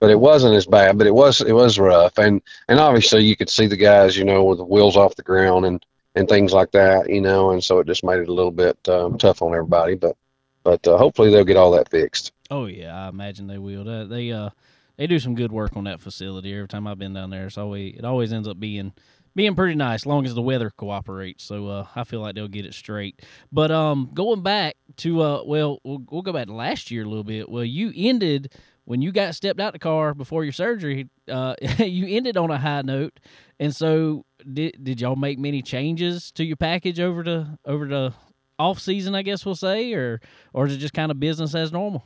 but 0.00 0.10
it 0.10 0.18
wasn't 0.18 0.54
as 0.54 0.66
bad, 0.66 0.98
but 0.98 1.06
it 1.06 1.14
was 1.14 1.40
it 1.40 1.52
was 1.52 1.78
rough, 1.78 2.18
and 2.18 2.42
and 2.68 2.80
obviously 2.80 3.24
you 3.24 3.36
could 3.36 3.48
see 3.48 3.66
the 3.66 3.76
guys, 3.76 4.16
you 4.16 4.24
know, 4.24 4.44
with 4.44 4.58
the 4.58 4.64
wheels 4.64 4.96
off 4.96 5.16
the 5.16 5.22
ground 5.22 5.64
and 5.64 5.84
and 6.14 6.28
things 6.28 6.52
like 6.52 6.70
that, 6.72 7.08
you 7.08 7.20
know, 7.20 7.50
and 7.50 7.62
so 7.62 7.78
it 7.78 7.86
just 7.86 8.04
made 8.04 8.18
it 8.20 8.28
a 8.28 8.32
little 8.32 8.52
bit 8.52 8.76
um, 8.88 9.18
tough 9.18 9.42
on 9.42 9.54
everybody, 9.54 9.94
but 9.94 10.16
but 10.62 10.86
uh, 10.86 10.96
hopefully 10.96 11.30
they'll 11.30 11.44
get 11.44 11.56
all 11.56 11.70
that 11.72 11.90
fixed. 11.90 12.32
Oh 12.50 12.66
yeah, 12.66 13.06
I 13.06 13.08
imagine 13.08 13.46
they 13.46 13.58
will. 13.58 13.84
They, 14.06 14.32
uh 14.32 14.50
they 14.96 15.06
do 15.06 15.18
some 15.18 15.34
good 15.34 15.52
work 15.52 15.76
on 15.76 15.84
that 15.84 16.00
facility. 16.00 16.54
Every 16.54 16.68
time 16.68 16.86
I've 16.86 16.98
been 16.98 17.14
down 17.14 17.30
there, 17.30 17.46
it's 17.46 17.58
always 17.58 17.96
it 17.96 18.04
always 18.04 18.32
ends 18.32 18.48
up 18.48 18.60
being 18.60 18.92
being 19.34 19.54
pretty 19.54 19.74
nice, 19.74 20.06
long 20.06 20.24
as 20.26 20.34
the 20.34 20.42
weather 20.42 20.70
cooperates. 20.70 21.44
So 21.44 21.68
uh, 21.68 21.86
I 21.94 22.04
feel 22.04 22.20
like 22.20 22.34
they'll 22.34 22.48
get 22.48 22.66
it 22.66 22.74
straight. 22.74 23.22
But 23.50 23.70
um, 23.70 24.10
going 24.14 24.42
back 24.42 24.76
to 24.98 25.22
uh, 25.22 25.42
well, 25.44 25.80
well, 25.84 26.02
we'll 26.10 26.22
go 26.22 26.32
back 26.32 26.46
to 26.46 26.54
last 26.54 26.90
year 26.90 27.02
a 27.02 27.08
little 27.08 27.24
bit. 27.24 27.48
Well, 27.48 27.64
you 27.64 27.92
ended 27.94 28.52
when 28.84 29.02
you 29.02 29.12
got 29.12 29.34
stepped 29.34 29.60
out 29.60 29.72
the 29.72 29.78
car 29.78 30.14
before 30.14 30.44
your 30.44 30.52
surgery. 30.52 31.08
Uh, 31.28 31.54
you 31.78 32.16
ended 32.16 32.36
on 32.36 32.50
a 32.50 32.58
high 32.58 32.82
note, 32.82 33.18
and 33.58 33.74
so 33.74 34.24
did 34.52 34.82
did 34.82 35.00
y'all 35.00 35.16
make 35.16 35.38
many 35.38 35.62
changes 35.62 36.30
to 36.32 36.44
your 36.44 36.56
package 36.56 37.00
over 37.00 37.22
the 37.22 37.58
over 37.64 37.86
the 37.86 38.12
off 38.58 38.78
season? 38.78 39.14
I 39.14 39.22
guess 39.22 39.44
we'll 39.44 39.54
say, 39.54 39.92
or 39.94 40.20
or 40.52 40.66
is 40.66 40.74
it 40.74 40.78
just 40.78 40.94
kind 40.94 41.10
of 41.10 41.18
business 41.18 41.54
as 41.54 41.72
normal? 41.72 42.04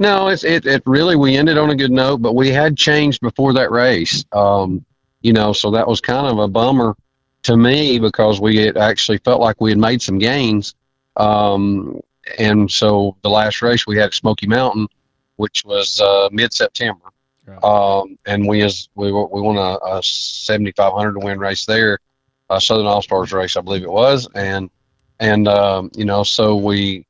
No, 0.00 0.28
it's 0.28 0.44
it, 0.44 0.64
it 0.64 0.82
really 0.86 1.16
we 1.16 1.36
ended 1.36 1.58
on 1.58 1.70
a 1.70 1.76
good 1.76 1.90
note, 1.90 2.18
but 2.18 2.34
we 2.34 2.50
had 2.50 2.76
changed 2.76 3.20
before 3.20 3.52
that 3.54 3.70
race. 3.70 4.24
Um, 4.32 4.84
you 5.20 5.32
know, 5.32 5.52
so 5.52 5.70
that 5.72 5.86
was 5.86 6.00
kind 6.00 6.26
of 6.26 6.38
a 6.38 6.48
bummer 6.48 6.96
to 7.42 7.56
me 7.56 7.98
because 7.98 8.40
we 8.40 8.56
had 8.56 8.76
actually 8.76 9.18
felt 9.18 9.40
like 9.40 9.60
we 9.60 9.70
had 9.70 9.78
made 9.78 10.02
some 10.02 10.18
gains. 10.18 10.74
Um, 11.16 12.00
and 12.38 12.70
so 12.70 13.16
the 13.22 13.30
last 13.30 13.62
race 13.62 13.86
we 13.86 13.96
had 13.96 14.12
Smoky 14.12 14.46
Mountain, 14.46 14.88
which 15.36 15.64
was 15.64 16.00
uh, 16.00 16.28
mid 16.30 16.52
September. 16.52 17.06
Right. 17.46 17.64
Um, 17.64 18.18
and 18.26 18.46
we 18.46 18.62
as 18.62 18.88
we 18.94 19.10
we 19.10 19.40
won 19.40 19.56
a, 19.56 19.78
a 19.96 20.02
7,500 20.02 21.14
to 21.14 21.24
win 21.24 21.38
race 21.38 21.64
there, 21.64 21.98
a 22.50 22.60
Southern 22.60 22.86
All 22.86 23.00
Stars 23.00 23.32
race, 23.32 23.56
I 23.56 23.62
believe 23.62 23.82
it 23.82 23.90
was, 23.90 24.28
and 24.34 24.68
and 25.18 25.48
um, 25.48 25.90
you 25.96 26.04
know 26.04 26.22
so 26.22 26.56
we 26.56 27.06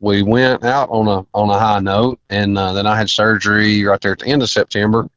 we 0.00 0.22
went 0.22 0.64
out 0.64 0.88
on 0.90 1.06
a 1.06 1.26
on 1.32 1.50
a 1.50 1.58
high 1.58 1.80
note, 1.80 2.18
and 2.28 2.58
uh, 2.58 2.72
then 2.72 2.86
I 2.86 2.96
had 2.96 3.08
surgery 3.08 3.84
right 3.84 4.00
there 4.00 4.12
at 4.12 4.18
the 4.18 4.26
end 4.26 4.42
of 4.42 4.50
September, 4.50 5.08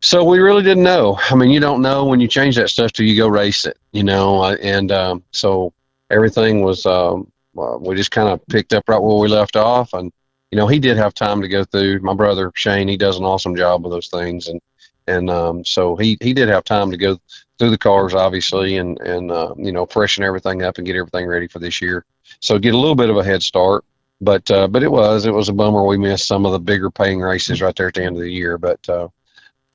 so 0.00 0.24
we 0.24 0.38
really 0.38 0.62
didn't 0.62 0.82
know. 0.82 1.18
I 1.30 1.34
mean, 1.34 1.50
you 1.50 1.60
don't 1.60 1.82
know 1.82 2.06
when 2.06 2.20
you 2.20 2.28
change 2.28 2.56
that 2.56 2.70
stuff 2.70 2.92
till 2.92 3.06
you 3.06 3.16
go 3.16 3.28
race 3.28 3.66
it, 3.66 3.78
you 3.92 4.02
know. 4.02 4.42
Uh, 4.42 4.56
and 4.62 4.90
um, 4.90 5.22
so 5.30 5.72
everything 6.10 6.62
was, 6.62 6.86
um, 6.86 7.30
uh, 7.56 7.76
we 7.78 7.94
just 7.94 8.10
kind 8.10 8.28
of 8.28 8.44
picked 8.46 8.72
up 8.72 8.88
right 8.88 8.98
where 8.98 9.18
we 9.18 9.28
left 9.28 9.56
off. 9.56 9.92
And 9.92 10.10
you 10.50 10.56
know, 10.56 10.66
he 10.66 10.78
did 10.78 10.96
have 10.96 11.14
time 11.14 11.42
to 11.42 11.48
go 11.48 11.64
through. 11.64 12.00
My 12.00 12.14
brother 12.14 12.50
Shane, 12.54 12.88
he 12.88 12.96
does 12.96 13.18
an 13.18 13.24
awesome 13.24 13.54
job 13.54 13.84
with 13.84 13.92
those 13.92 14.08
things, 14.08 14.48
and 14.48 14.60
and 15.06 15.30
um, 15.30 15.64
so 15.64 15.96
he 15.96 16.16
he 16.20 16.32
did 16.32 16.48
have 16.48 16.64
time 16.64 16.90
to 16.90 16.96
go 16.96 17.18
through 17.58 17.70
the 17.70 17.78
cars, 17.78 18.14
obviously, 18.14 18.78
and 18.78 18.98
and 19.00 19.30
uh, 19.30 19.54
you 19.56 19.70
know 19.70 19.86
freshen 19.86 20.24
everything 20.24 20.62
up 20.62 20.78
and 20.78 20.86
get 20.86 20.96
everything 20.96 21.26
ready 21.26 21.46
for 21.46 21.58
this 21.58 21.80
year. 21.80 22.04
So 22.40 22.58
get 22.58 22.74
a 22.74 22.78
little 22.78 22.96
bit 22.96 23.10
of 23.10 23.16
a 23.16 23.24
head 23.24 23.42
start. 23.42 23.84
But 24.20 24.50
uh, 24.50 24.68
but 24.68 24.82
it 24.82 24.90
was 24.90 25.24
it 25.24 25.32
was 25.32 25.48
a 25.48 25.52
bummer 25.52 25.84
we 25.84 25.98
missed 25.98 26.26
some 26.26 26.44
of 26.46 26.52
the 26.52 26.58
bigger 26.58 26.90
paying 26.90 27.20
races 27.20 27.62
right 27.62 27.74
there 27.76 27.88
at 27.88 27.94
the 27.94 28.04
end 28.04 28.16
of 28.16 28.22
the 28.22 28.30
year. 28.30 28.58
But 28.58 28.86
uh, 28.88 29.08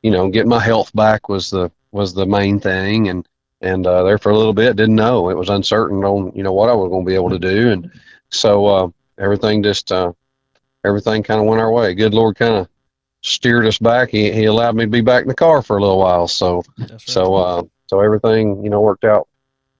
you 0.06 0.12
know, 0.12 0.30
getting 0.30 0.50
my 0.50 0.60
health 0.60 0.94
back 0.94 1.30
was 1.30 1.50
the 1.50 1.72
was 1.91 2.13
the 2.13 2.28
main 2.28 2.60
thing, 2.60 3.10
and 3.10 3.28
and 3.62 3.88
uh, 3.88 4.04
there 4.04 4.20
for 4.20 4.32
a 4.32 4.38
little 4.38 4.54
bit 4.54 4.76
didn't 4.76 4.96
know 4.96 5.30
it 5.32 5.38
was 5.38 5.50
uncertain 5.50 6.04
on 6.04 6.32
you 6.36 6.44
know 6.44 6.54
what 6.54 6.70
I 6.70 6.74
was 6.76 6.89
going 6.91 7.04
to 7.04 7.10
be 7.10 7.15
able 7.15 7.32
to 7.32 7.39
do, 7.39 7.72
and 7.72 7.91
so 8.30 8.65
uh, 8.68 8.88
everything 9.18 9.63
just 9.63 9.91
uh, 9.91 10.12
everything 10.86 11.24
kind 11.24 11.39
of 11.39 11.48
went 11.48 11.60
our 11.60 11.72
way. 11.72 11.96
Good 11.96 12.13
Lord, 12.13 12.36
kind 12.36 12.54
of 12.54 12.70
steered 13.22 13.65
us 13.65 13.80
back. 13.80 14.10
He 14.12 14.32
he 14.32 14.46
allowed 14.46 14.76
me 14.76 14.86
to 14.86 14.91
be 14.91 15.02
back 15.02 15.24
in 15.24 15.28
the 15.28 15.34
car 15.34 15.63
for 15.63 15.78
a 15.78 15.82
little 15.82 16.00
while, 16.00 16.28
so 16.28 16.63
Right. 16.78 17.02
so 17.02 17.34
uh, 17.36 17.63
so 17.88 18.00
everything 18.00 18.63
you 18.63 18.70
know 18.70 18.82
worked 18.82 19.06
out 19.06 19.28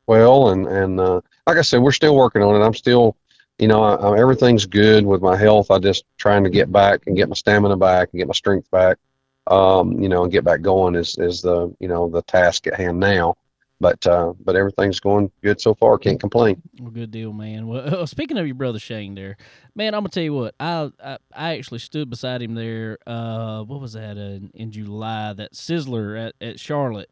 well, 0.08 0.50
and 0.50 0.66
and 0.68 1.00
uh, 1.00 1.22
like 1.46 1.58
I 1.58 1.62
said, 1.62 1.82
we're 1.82 1.92
still 1.92 2.16
working 2.16 2.42
on 2.42 2.60
it. 2.60 2.66
I'm 2.66 2.74
still, 2.74 3.16
you 3.60 3.68
know, 3.68 3.84
I, 3.84 3.96
I, 3.96 4.20
everything's 4.20 4.66
good 4.66 5.06
with 5.06 5.22
my 5.22 5.38
health. 5.38 5.70
I 5.70 5.78
just 5.78 6.04
trying 6.18 6.44
to 6.46 6.50
get 6.50 6.72
back 6.72 7.06
and 7.06 7.16
get 7.16 7.30
my 7.30 7.36
stamina 7.36 7.78
back 7.78 8.10
and 8.12 8.18
get 8.20 8.28
my 8.28 8.34
strength 8.34 8.72
back. 8.72 8.98
Um, 9.48 10.00
you 10.02 10.10
know, 10.10 10.24
and 10.24 10.32
get 10.32 10.44
back 10.44 10.62
going 10.62 10.96
is 10.96 11.18
is 11.18 11.42
the 11.42 11.74
you 11.80 11.88
know 11.88 12.10
the 12.10 12.22
task 12.24 12.68
at 12.68 12.76
hand 12.76 13.00
now. 13.00 13.36
But 13.82 14.08
uh, 14.08 14.34
but 14.44 14.56
everything's 14.56 15.02
going 15.02 15.30
good 15.44 15.60
so 15.60 15.76
far. 15.76 15.98
Can't 15.98 16.20
complain. 16.20 16.62
Well, 16.80 16.92
good 16.92 17.12
deal, 17.12 17.34
man. 17.34 17.68
Well, 17.68 17.96
uh, 18.02 18.06
speaking 18.06 18.38
of 18.38 18.46
your 18.46 18.56
brother 18.56 18.80
Shane, 18.80 19.16
there, 19.16 19.36
man, 19.76 19.94
I'm 19.94 20.00
gonna 20.00 20.10
tell 20.10 20.24
you 20.24 20.34
what. 20.34 20.56
I 20.60 20.90
I, 21.04 21.18
I 21.34 21.58
actually 21.58 21.80
stood 21.80 22.10
beside 22.10 22.42
him 22.42 22.56
there. 22.56 22.98
Uh, 23.06 23.64
what 23.64 23.82
was 23.82 23.94
that 23.94 24.18
in, 24.18 24.50
in 24.54 24.72
July? 24.72 25.34
That 25.34 25.54
Sizzler 25.54 26.28
at, 26.28 26.36
at 26.40 26.58
Charlotte, 26.60 27.10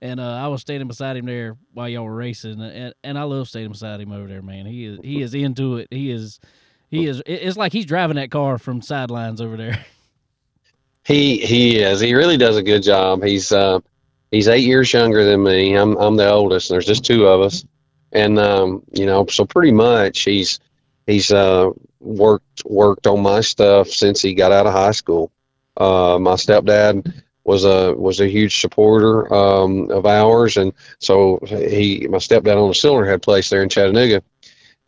and 0.00 0.20
uh, 0.20 0.30
I 0.32 0.46
was 0.46 0.60
standing 0.60 0.86
beside 0.86 1.16
him 1.16 1.26
there 1.26 1.56
while 1.74 1.88
y'all 1.88 2.04
were 2.04 2.14
racing, 2.14 2.60
and 2.62 2.94
and 3.02 3.18
I 3.18 3.24
love 3.24 3.48
standing 3.48 3.72
beside 3.72 4.00
him 4.00 4.12
over 4.12 4.28
there, 4.28 4.42
man. 4.42 4.64
He 4.64 4.84
is 4.84 5.00
he 5.02 5.20
is 5.22 5.34
into 5.34 5.78
it. 5.78 5.88
He 5.90 6.12
is 6.12 6.38
he 6.88 7.06
is. 7.06 7.18
it- 7.26 7.32
It's 7.42 7.56
like 7.56 7.72
he's 7.72 7.84
driving 7.84 8.14
that 8.16 8.30
car 8.30 8.58
from 8.58 8.80
sidelines 8.80 9.40
over 9.40 9.56
there. 9.56 9.84
He 11.06 11.38
he 11.38 11.78
is. 11.78 12.00
He 12.00 12.14
really 12.14 12.36
does 12.36 12.56
a 12.56 12.64
good 12.64 12.82
job. 12.82 13.22
He's 13.22 13.52
uh, 13.52 13.78
he's 14.32 14.48
eight 14.48 14.64
years 14.64 14.92
younger 14.92 15.24
than 15.24 15.44
me. 15.44 15.74
I'm 15.74 15.96
I'm 15.96 16.16
the 16.16 16.28
oldest. 16.28 16.68
And 16.68 16.74
there's 16.74 16.86
just 16.86 17.04
two 17.04 17.28
of 17.28 17.42
us, 17.42 17.64
and 18.10 18.40
um, 18.40 18.82
you 18.92 19.06
know, 19.06 19.24
so 19.26 19.44
pretty 19.44 19.70
much 19.70 20.22
he's 20.22 20.58
he's 21.06 21.30
uh, 21.30 21.70
worked 22.00 22.64
worked 22.64 23.06
on 23.06 23.22
my 23.22 23.40
stuff 23.40 23.86
since 23.86 24.20
he 24.20 24.34
got 24.34 24.50
out 24.50 24.66
of 24.66 24.72
high 24.72 24.90
school. 24.90 25.30
Uh, 25.76 26.18
my 26.20 26.34
stepdad 26.34 27.22
was 27.44 27.64
a 27.64 27.94
was 27.94 28.18
a 28.18 28.26
huge 28.26 28.60
supporter 28.60 29.32
um, 29.32 29.88
of 29.92 30.06
ours, 30.06 30.56
and 30.56 30.72
so 30.98 31.38
he 31.46 32.08
my 32.10 32.18
stepdad 32.18 32.60
on 32.60 32.66
the 32.66 32.74
cylinder 32.74 33.08
head 33.08 33.22
place 33.22 33.48
there 33.48 33.62
in 33.62 33.68
Chattanooga, 33.68 34.24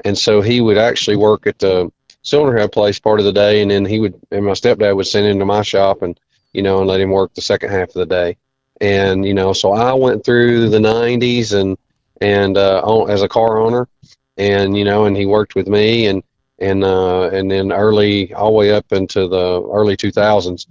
and 0.04 0.18
so 0.18 0.40
he 0.40 0.60
would 0.60 0.78
actually 0.78 1.16
work 1.16 1.46
at 1.46 1.60
the 1.60 1.92
cylinder 2.22 2.58
head 2.58 2.72
place 2.72 2.98
part 2.98 3.20
of 3.20 3.26
the 3.26 3.32
day, 3.32 3.62
and 3.62 3.70
then 3.70 3.84
he 3.84 4.00
would 4.00 4.20
and 4.30 4.44
my 4.44 4.52
stepdad 4.52 4.96
would 4.96 5.06
send 5.06 5.26
him 5.26 5.38
to 5.38 5.44
my 5.44 5.62
shop 5.62 6.02
and 6.02 6.18
you 6.52 6.62
know 6.62 6.78
and 6.78 6.88
let 6.88 7.00
him 7.00 7.10
work 7.10 7.34
the 7.34 7.40
second 7.40 7.70
half 7.70 7.88
of 7.88 7.94
the 7.94 8.06
day, 8.06 8.36
and 8.80 9.24
you 9.24 9.34
know 9.34 9.52
so 9.52 9.72
I 9.72 9.92
went 9.94 10.24
through 10.24 10.70
the 10.70 10.78
'90s 10.78 11.52
and 11.52 11.76
and 12.20 12.56
uh, 12.56 12.82
own, 12.84 13.10
as 13.10 13.22
a 13.22 13.28
car 13.28 13.58
owner, 13.58 13.88
and 14.36 14.76
you 14.76 14.84
know 14.84 15.04
and 15.04 15.16
he 15.16 15.26
worked 15.26 15.54
with 15.54 15.68
me 15.68 16.06
and 16.06 16.22
and 16.58 16.84
uh, 16.84 17.30
and 17.30 17.50
then 17.50 17.72
early 17.72 18.34
all 18.34 18.50
the 18.50 18.56
way 18.56 18.72
up 18.72 18.92
into 18.92 19.28
the 19.28 19.62
early 19.62 19.96
2000s, 19.96 20.66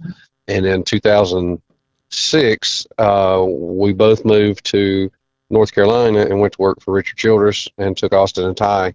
and 0.48 0.64
then 0.64 0.82
2006 0.82 2.86
uh, 2.98 3.44
we 3.46 3.92
both 3.92 4.24
moved 4.24 4.64
to 4.66 5.10
North 5.50 5.72
Carolina 5.72 6.20
and 6.20 6.40
went 6.40 6.52
to 6.54 6.62
work 6.62 6.82
for 6.82 6.92
Richard 6.92 7.16
Childress 7.16 7.68
and 7.78 7.96
took 7.96 8.12
Austin 8.12 8.44
and 8.44 8.56
Ty 8.56 8.94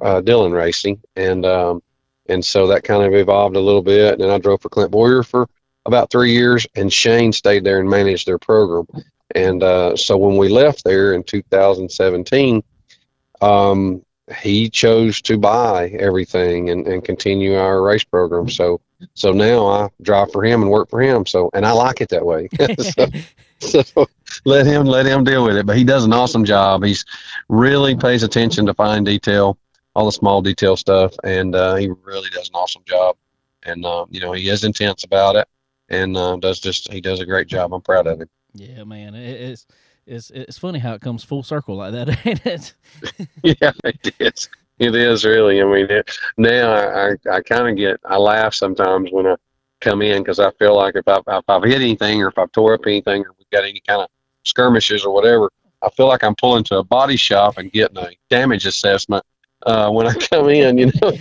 uh, 0.00 0.20
Dillon 0.20 0.52
Racing, 0.52 1.00
and 1.16 1.44
um, 1.44 1.82
and 2.28 2.44
so 2.44 2.66
that 2.68 2.84
kind 2.84 3.02
of 3.02 3.14
evolved 3.14 3.56
a 3.56 3.60
little 3.60 3.82
bit. 3.82 4.20
And 4.20 4.30
I 4.30 4.38
drove 4.38 4.62
for 4.62 4.68
Clint 4.68 4.90
Bowyer 4.90 5.22
for 5.22 5.48
about 5.84 6.10
three 6.10 6.32
years, 6.32 6.66
and 6.74 6.92
Shane 6.92 7.32
stayed 7.32 7.64
there 7.64 7.80
and 7.80 7.88
managed 7.88 8.26
their 8.26 8.38
program. 8.38 8.86
And 9.34 9.62
uh, 9.62 9.96
so 9.96 10.16
when 10.16 10.36
we 10.36 10.48
left 10.48 10.84
there 10.84 11.12
in 11.14 11.22
2017, 11.22 12.62
um, 13.40 14.02
he 14.38 14.68
chose 14.68 15.20
to 15.22 15.38
buy 15.38 15.88
everything 15.98 16.70
and, 16.70 16.86
and 16.86 17.04
continue 17.04 17.56
our 17.56 17.82
race 17.82 18.04
program. 18.04 18.48
So 18.48 18.80
so 19.14 19.32
now 19.32 19.66
I 19.66 19.88
drive 20.02 20.32
for 20.32 20.44
him 20.44 20.62
and 20.62 20.70
work 20.70 20.88
for 20.88 21.00
him. 21.00 21.26
So 21.26 21.50
and 21.54 21.64
I 21.66 21.72
like 21.72 22.00
it 22.00 22.08
that 22.08 22.24
way. 22.24 22.48
so, 22.80 23.82
so 23.82 24.06
let 24.44 24.66
him 24.66 24.86
let 24.86 25.06
him 25.06 25.22
deal 25.22 25.44
with 25.44 25.56
it. 25.56 25.66
But 25.66 25.76
he 25.76 25.84
does 25.84 26.04
an 26.04 26.12
awesome 26.12 26.44
job. 26.44 26.82
He's 26.82 27.04
really 27.48 27.94
pays 27.94 28.22
attention 28.22 28.66
to 28.66 28.74
fine 28.74 29.04
detail, 29.04 29.58
all 29.96 30.04
the 30.04 30.12
small 30.12 30.42
detail 30.42 30.76
stuff, 30.76 31.14
and 31.24 31.54
uh, 31.54 31.74
he 31.74 31.88
really 32.04 32.28
does 32.28 32.50
an 32.50 32.54
awesome 32.54 32.82
job. 32.84 33.16
And 33.62 33.84
uh, 33.84 34.04
you 34.10 34.20
know 34.20 34.32
he 34.32 34.48
is 34.50 34.62
intense 34.62 35.04
about 35.04 35.36
it, 35.36 35.48
and 35.88 36.16
uh, 36.16 36.36
does 36.36 36.60
just 36.60 36.92
he 36.92 37.00
does 37.00 37.20
a 37.20 37.26
great 37.26 37.48
job. 37.48 37.72
I'm 37.72 37.80
proud 37.80 38.06
of 38.06 38.20
him. 38.20 38.28
yeah, 38.52 38.84
man. 38.84 39.14
It's 39.14 39.66
it's 40.06 40.30
it's 40.30 40.58
funny 40.58 40.78
how 40.78 40.92
it 40.92 41.00
comes 41.00 41.24
full 41.24 41.42
circle 41.42 41.76
like 41.76 41.92
that, 41.92 42.26
ain't 42.26 42.46
it? 42.46 42.74
yeah, 43.42 43.72
it 43.82 44.14
is. 44.20 44.48
It 44.78 44.94
is 44.94 45.24
really. 45.24 45.62
I 45.62 45.64
mean, 45.64 45.90
it, 45.90 46.18
now 46.36 46.72
I, 46.72 47.08
I, 47.08 47.36
I 47.36 47.40
kind 47.40 47.66
of 47.66 47.76
get, 47.76 47.98
I 48.04 48.18
laugh 48.18 48.52
sometimes 48.52 49.08
when 49.10 49.26
I 49.26 49.36
come 49.80 50.02
in 50.02 50.22
because 50.22 50.38
I 50.38 50.50
feel 50.52 50.76
like 50.76 50.96
if, 50.96 51.08
I, 51.08 51.18
if 51.26 51.44
I've 51.48 51.62
hit 51.64 51.80
anything 51.80 52.22
or 52.22 52.28
if 52.28 52.36
I've 52.36 52.52
tore 52.52 52.74
up 52.74 52.82
anything 52.86 53.22
or 53.22 53.34
we've 53.38 53.50
got 53.50 53.64
any 53.64 53.80
kind 53.80 54.02
of 54.02 54.08
skirmishes 54.44 55.02
or 55.02 55.14
whatever, 55.14 55.50
I 55.82 55.88
feel 55.88 56.08
like 56.08 56.22
I'm 56.22 56.34
pulling 56.34 56.64
to 56.64 56.76
a 56.76 56.84
body 56.84 57.16
shop 57.16 57.56
and 57.56 57.72
getting 57.72 57.96
a 57.96 58.10
damage 58.28 58.66
assessment 58.66 59.24
uh, 59.66 59.90
when 59.90 60.06
I 60.06 60.14
come 60.14 60.48
in. 60.48 60.78
You 60.78 60.86
know, 60.86 61.12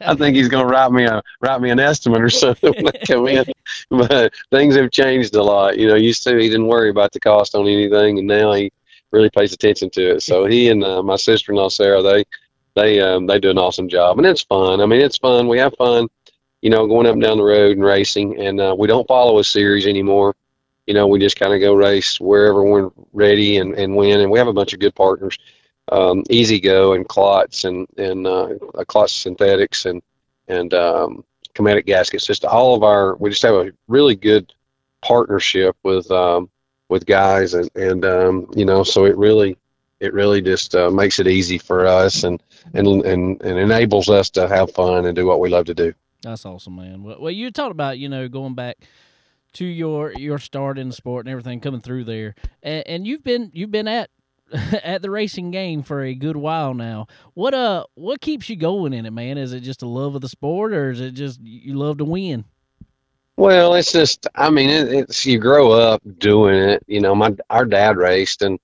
I 0.00 0.14
think 0.14 0.36
he's 0.36 0.48
going 0.48 0.66
to 0.66 0.70
write 0.70 0.90
me 0.90 1.04
a 1.04 1.22
write 1.40 1.60
me 1.60 1.70
an 1.70 1.78
estimate 1.78 2.22
or 2.22 2.30
something 2.30 2.72
when 2.72 2.88
I 2.88 3.06
come 3.06 3.28
in. 3.28 3.44
But 3.90 4.32
things 4.50 4.74
have 4.76 4.90
changed 4.90 5.34
a 5.36 5.42
lot. 5.42 5.78
You 5.78 5.88
know, 5.88 5.94
used 5.94 6.24
to 6.24 6.36
he 6.36 6.48
didn't 6.48 6.66
worry 6.66 6.90
about 6.90 7.12
the 7.12 7.20
cost 7.20 7.54
on 7.54 7.68
anything, 7.68 8.18
and 8.18 8.26
now 8.26 8.52
he 8.52 8.72
really 9.12 9.30
pays 9.30 9.52
attention 9.52 9.90
to 9.90 10.16
it. 10.16 10.22
So 10.22 10.46
he 10.46 10.68
and 10.68 10.82
uh, 10.82 11.02
my 11.02 11.16
sister-in-law 11.16 11.68
Sarah, 11.68 12.02
they 12.02 12.24
they 12.74 13.00
um, 13.00 13.26
they 13.26 13.38
do 13.38 13.50
an 13.50 13.58
awesome 13.58 13.88
job, 13.88 14.18
and 14.18 14.26
it's 14.26 14.42
fun. 14.42 14.80
I 14.80 14.86
mean, 14.86 15.00
it's 15.00 15.18
fun. 15.18 15.48
We 15.48 15.58
have 15.58 15.74
fun, 15.76 16.08
you 16.62 16.70
know, 16.70 16.86
going 16.86 17.06
up 17.06 17.12
and 17.14 17.22
down 17.22 17.36
the 17.36 17.44
road 17.44 17.76
and 17.76 17.84
racing, 17.84 18.40
and 18.40 18.60
uh, 18.60 18.74
we 18.78 18.88
don't 18.88 19.06
follow 19.06 19.38
a 19.38 19.44
series 19.44 19.86
anymore. 19.86 20.34
You 20.86 20.94
know, 20.94 21.06
we 21.06 21.20
just 21.20 21.36
kind 21.36 21.52
of 21.52 21.60
go 21.60 21.74
race 21.74 22.20
wherever 22.20 22.64
we're 22.64 22.90
ready 23.12 23.58
and, 23.58 23.74
and 23.74 23.94
win. 23.94 24.20
And 24.20 24.30
we 24.30 24.38
have 24.38 24.48
a 24.48 24.52
bunch 24.52 24.72
of 24.72 24.80
good 24.80 24.94
partners, 24.94 25.38
um, 25.90 26.24
Easy 26.30 26.60
Go 26.60 26.92
and 26.92 27.06
Klotz 27.08 27.64
and 27.64 27.86
and 27.98 28.26
uh, 28.26 28.48
Klotz 28.86 29.12
Synthetics 29.12 29.84
and 29.86 30.02
and 30.48 30.72
um, 30.74 31.24
Cometic 31.54 31.86
Gaskets. 31.86 32.26
Just 32.26 32.44
all 32.44 32.74
of 32.74 32.82
our, 32.82 33.16
we 33.16 33.30
just 33.30 33.42
have 33.42 33.54
a 33.54 33.72
really 33.88 34.14
good 34.14 34.52
partnership 35.02 35.76
with 35.82 36.10
um, 36.10 36.50
with 36.88 37.06
guys, 37.06 37.54
and 37.54 37.70
and 37.74 38.04
um, 38.04 38.50
you 38.54 38.64
know, 38.64 38.82
so 38.82 39.04
it 39.04 39.16
really 39.16 39.56
it 40.00 40.14
really 40.14 40.40
just 40.40 40.74
uh, 40.74 40.90
makes 40.90 41.18
it 41.18 41.26
easy 41.26 41.58
for 41.58 41.86
us 41.86 42.24
and, 42.24 42.42
and 42.74 42.86
and 42.86 43.42
and 43.42 43.58
enables 43.58 44.08
us 44.08 44.30
to 44.30 44.48
have 44.48 44.72
fun 44.72 45.06
and 45.06 45.16
do 45.16 45.26
what 45.26 45.40
we 45.40 45.48
love 45.48 45.66
to 45.66 45.74
do. 45.74 45.92
That's 46.22 46.44
awesome, 46.44 46.76
man. 46.76 47.02
Well, 47.02 47.30
you 47.30 47.50
talked 47.50 47.72
about 47.72 47.98
you 47.98 48.08
know 48.08 48.28
going 48.28 48.54
back 48.54 48.78
to 49.54 49.64
your 49.64 50.12
your 50.12 50.38
start 50.38 50.78
in 50.78 50.88
the 50.88 50.94
sport 50.94 51.26
and 51.26 51.32
everything 51.32 51.60
coming 51.60 51.80
through 51.80 52.04
there, 52.04 52.34
and, 52.62 52.86
and 52.86 53.06
you've 53.06 53.24
been 53.24 53.50
you've 53.54 53.70
been 53.70 53.88
at 53.88 54.10
at 54.82 55.02
the 55.02 55.10
racing 55.10 55.50
game 55.50 55.82
for 55.82 56.02
a 56.02 56.14
good 56.14 56.36
while 56.36 56.74
now. 56.74 57.06
What 57.34 57.54
uh 57.54 57.84
what 57.94 58.20
keeps 58.20 58.48
you 58.48 58.56
going 58.56 58.92
in 58.92 59.06
it, 59.06 59.12
man? 59.12 59.38
Is 59.38 59.52
it 59.52 59.60
just 59.60 59.82
a 59.82 59.86
love 59.86 60.14
of 60.14 60.20
the 60.20 60.28
sport, 60.28 60.72
or 60.72 60.90
is 60.90 61.00
it 61.00 61.12
just 61.12 61.40
you 61.40 61.74
love 61.74 61.98
to 61.98 62.04
win? 62.04 62.44
Well, 63.36 63.74
it's 63.74 63.92
just 63.92 64.26
I 64.34 64.50
mean 64.50 64.68
it, 64.68 64.92
it's 64.92 65.24
you 65.24 65.38
grow 65.38 65.72
up 65.72 66.02
doing 66.18 66.56
it. 66.56 66.84
You 66.86 67.00
know, 67.00 67.14
my 67.14 67.34
our 67.48 67.64
dad 67.64 67.96
raced, 67.96 68.42
and 68.42 68.58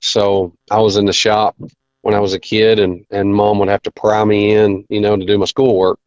so 0.00 0.54
I 0.70 0.80
was 0.80 0.96
in 0.96 1.06
the 1.06 1.12
shop 1.12 1.56
when 2.02 2.14
I 2.14 2.20
was 2.20 2.34
a 2.34 2.40
kid, 2.40 2.78
and 2.78 3.06
and 3.10 3.34
mom 3.34 3.58
would 3.58 3.68
have 3.68 3.82
to 3.82 3.90
pry 3.90 4.24
me 4.24 4.52
in, 4.52 4.84
you 4.88 5.00
know, 5.00 5.16
to 5.16 5.24
do 5.24 5.38
my 5.38 5.46
schoolwork, 5.46 5.98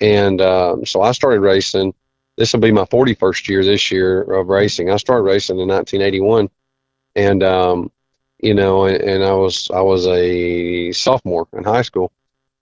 and 0.00 0.40
um, 0.40 0.84
so 0.84 1.02
I 1.02 1.12
started 1.12 1.40
racing. 1.40 1.94
This 2.36 2.52
will 2.52 2.60
be 2.60 2.72
my 2.72 2.84
41st 2.86 3.48
year 3.48 3.64
this 3.64 3.92
year 3.92 4.22
of 4.22 4.48
racing. 4.48 4.90
I 4.90 4.96
started 4.96 5.22
racing 5.22 5.60
in 5.60 5.68
1981, 5.68 6.50
and 7.14 7.42
um, 7.44 7.92
you 8.44 8.52
know, 8.52 8.84
and, 8.84 9.02
and 9.02 9.24
I 9.24 9.32
was 9.32 9.70
I 9.72 9.80
was 9.80 10.06
a 10.06 10.92
sophomore 10.92 11.48
in 11.54 11.64
high 11.64 11.82
school, 11.82 12.12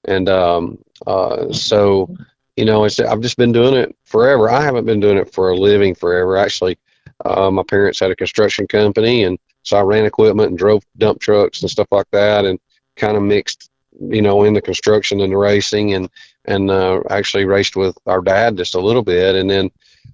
and 0.05 0.29
um, 0.29 0.79
uh, 1.07 1.53
so 1.53 2.15
you 2.57 2.65
know, 2.65 2.85
it's 2.85 3.01
I've 3.01 3.21
just 3.21 3.37
been 3.37 3.51
doing 3.51 3.75
it 3.75 3.97
forever. 4.05 4.49
I 4.49 4.63
haven't 4.63 4.85
been 4.85 5.01
doing 5.01 5.19
it 5.19 5.33
for 5.33 5.51
a 5.51 5.57
living 5.57 5.97
forever. 5.97 6.37
Actually, 6.37 6.79
uh, 7.25 7.51
my 7.51 7.65
parents 7.65 7.99
had 7.99 8.13
a 8.13 8.17
construction 8.17 8.69
company, 8.69 9.25
and 9.25 9.41
so 9.65 9.77
I 9.77 9.81
ran 9.81 10.05
equipment 10.05 10.51
and 10.51 10.59
drove 10.59 10.85
dump 10.99 11.21
trucks 11.21 11.63
and 11.63 11.71
stuff 11.71 11.89
like 11.91 12.11
that, 12.13 12.45
and 12.45 12.61
kind 12.95 13.17
of 13.17 13.25
mixed, 13.25 13.69
you 14.01 14.23
know, 14.23 14.45
in 14.45 14.55
the 14.55 14.63
construction 14.63 15.21
and 15.21 15.33
the 15.33 15.37
racing, 15.37 15.95
and 15.95 16.09
and 16.45 16.71
uh, 16.71 17.01
actually 17.11 17.45
raced 17.45 17.75
with 17.75 17.99
our 18.07 18.21
dad 18.21 18.57
just 18.57 18.77
a 18.77 18.81
little 18.81 19.03
bit, 19.03 19.35
and 19.35 19.51
then 19.51 19.69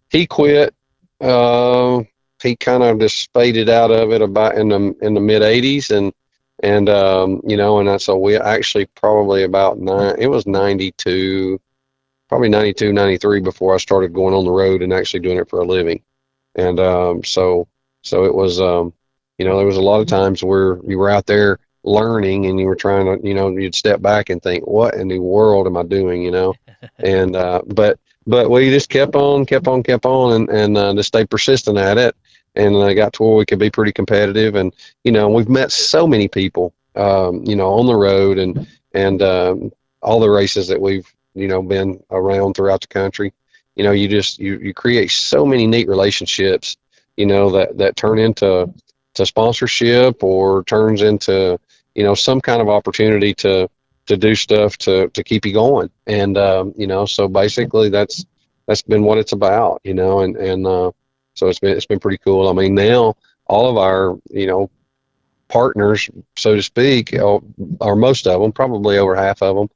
he 0.08 0.26
quit 0.26 0.74
uh, 1.20 2.02
he 2.42 2.56
kind 2.56 2.82
of 2.82 2.98
just 3.00 3.32
faded 3.32 3.68
out 3.68 3.90
of 3.90 4.12
it 4.12 4.22
about 4.22 4.56
in 4.56 4.68
the 4.68 4.94
in 5.00 5.14
the 5.14 5.20
mid 5.20 5.42
'80s, 5.42 5.90
and 5.96 6.12
and 6.62 6.88
um, 6.88 7.40
you 7.46 7.56
know, 7.56 7.78
and 7.78 8.00
so 8.00 8.16
we 8.16 8.36
actually 8.36 8.86
probably 8.86 9.44
about 9.44 9.78
nine. 9.78 10.16
It 10.18 10.28
was 10.28 10.46
'92, 10.46 11.60
probably 12.28 12.48
92, 12.48 12.92
93 12.92 13.40
before 13.40 13.74
I 13.74 13.78
started 13.78 14.12
going 14.12 14.34
on 14.34 14.44
the 14.44 14.50
road 14.50 14.82
and 14.82 14.92
actually 14.92 15.20
doing 15.20 15.38
it 15.38 15.48
for 15.48 15.60
a 15.60 15.66
living, 15.66 16.02
and 16.54 16.78
um, 16.80 17.24
so 17.24 17.68
so 18.02 18.24
it 18.24 18.34
was 18.34 18.60
um, 18.60 18.92
you 19.38 19.44
know 19.44 19.56
there 19.56 19.66
was 19.66 19.76
a 19.76 19.82
lot 19.82 20.00
of 20.00 20.06
times 20.06 20.42
where 20.42 20.78
you 20.84 20.98
were 20.98 21.10
out 21.10 21.26
there 21.26 21.58
learning 21.84 22.46
and 22.46 22.58
you 22.60 22.66
were 22.66 22.76
trying 22.76 23.06
to 23.06 23.26
you 23.26 23.34
know 23.34 23.48
you'd 23.48 23.74
step 23.74 24.00
back 24.02 24.30
and 24.30 24.42
think 24.42 24.66
what 24.66 24.94
in 24.94 25.08
the 25.08 25.18
world 25.18 25.66
am 25.66 25.76
I 25.76 25.82
doing? 25.82 26.22
You 26.22 26.30
know? 26.30 26.54
And 26.98 27.34
uh, 27.34 27.62
but 27.66 27.98
but 28.24 28.50
we 28.50 28.70
just 28.70 28.88
kept 28.88 29.16
on 29.16 29.46
kept 29.46 29.66
on 29.66 29.82
kept 29.82 30.06
on 30.06 30.32
and 30.34 30.48
and 30.48 30.76
uh, 30.76 30.94
just 30.94 31.08
stay 31.08 31.24
persistent 31.26 31.76
at 31.76 31.98
it 31.98 32.14
and 32.54 32.76
I 32.76 32.94
got 32.94 33.12
to 33.14 33.22
where 33.22 33.36
we 33.36 33.46
could 33.46 33.58
be 33.58 33.70
pretty 33.70 33.92
competitive. 33.92 34.54
And 34.54 34.74
you 35.04 35.12
know, 35.12 35.28
we've 35.28 35.48
met 35.48 35.72
so 35.72 36.06
many 36.06 36.28
people, 36.28 36.74
um, 36.94 37.44
you 37.44 37.56
know, 37.56 37.72
on 37.74 37.86
the 37.86 37.96
road 37.96 38.38
and 38.38 38.66
and 38.92 39.22
um, 39.22 39.72
all 40.02 40.20
the 40.20 40.30
races 40.30 40.68
that 40.68 40.80
we've 40.80 41.12
you 41.34 41.48
know 41.48 41.62
been 41.62 42.02
around 42.10 42.54
throughout 42.54 42.80
the 42.80 42.88
country. 42.88 43.32
You 43.76 43.84
know, 43.84 43.92
you 43.92 44.08
just 44.08 44.38
you 44.38 44.58
you 44.58 44.74
create 44.74 45.10
so 45.10 45.46
many 45.46 45.66
neat 45.66 45.88
relationships, 45.88 46.76
you 47.16 47.26
know, 47.26 47.50
that 47.52 47.78
that 47.78 47.96
turn 47.96 48.18
into 48.18 48.72
to 49.14 49.26
sponsorship 49.26 50.22
or 50.22 50.64
turns 50.64 51.02
into 51.02 51.58
you 51.94 52.02
know 52.04 52.14
some 52.14 52.40
kind 52.40 52.60
of 52.60 52.68
opportunity 52.68 53.34
to 53.34 53.68
to 54.06 54.16
do 54.16 54.34
stuff 54.34 54.76
to 54.78 55.08
to 55.10 55.22
keep 55.22 55.46
you 55.46 55.52
going. 55.52 55.90
And 56.06 56.36
um, 56.36 56.74
you 56.76 56.86
know, 56.86 57.06
so 57.06 57.28
basically 57.28 57.88
that's 57.88 58.24
that's 58.66 58.82
been 58.82 59.02
what 59.02 59.18
it's 59.18 59.32
about, 59.32 59.80
you 59.84 59.94
know, 59.94 60.20
and 60.20 60.36
and 60.36 60.66
uh, 60.66 60.92
so 61.38 61.48
it's 61.48 61.58
been 61.60 61.76
it's 61.76 61.86
been 61.86 62.00
pretty 62.00 62.18
cool. 62.18 62.48
I 62.48 62.52
mean, 62.52 62.74
now 62.74 63.16
all 63.46 63.70
of 63.70 63.76
our 63.76 64.18
you 64.30 64.46
know 64.46 64.70
partners, 65.48 66.10
so 66.36 66.56
to 66.56 66.62
speak, 66.62 67.14
or 67.18 67.96
most 67.96 68.26
of 68.26 68.40
them, 68.40 68.52
probably 68.52 68.98
over 68.98 69.16
half 69.16 69.42
of 69.42 69.56
them, 69.56 69.68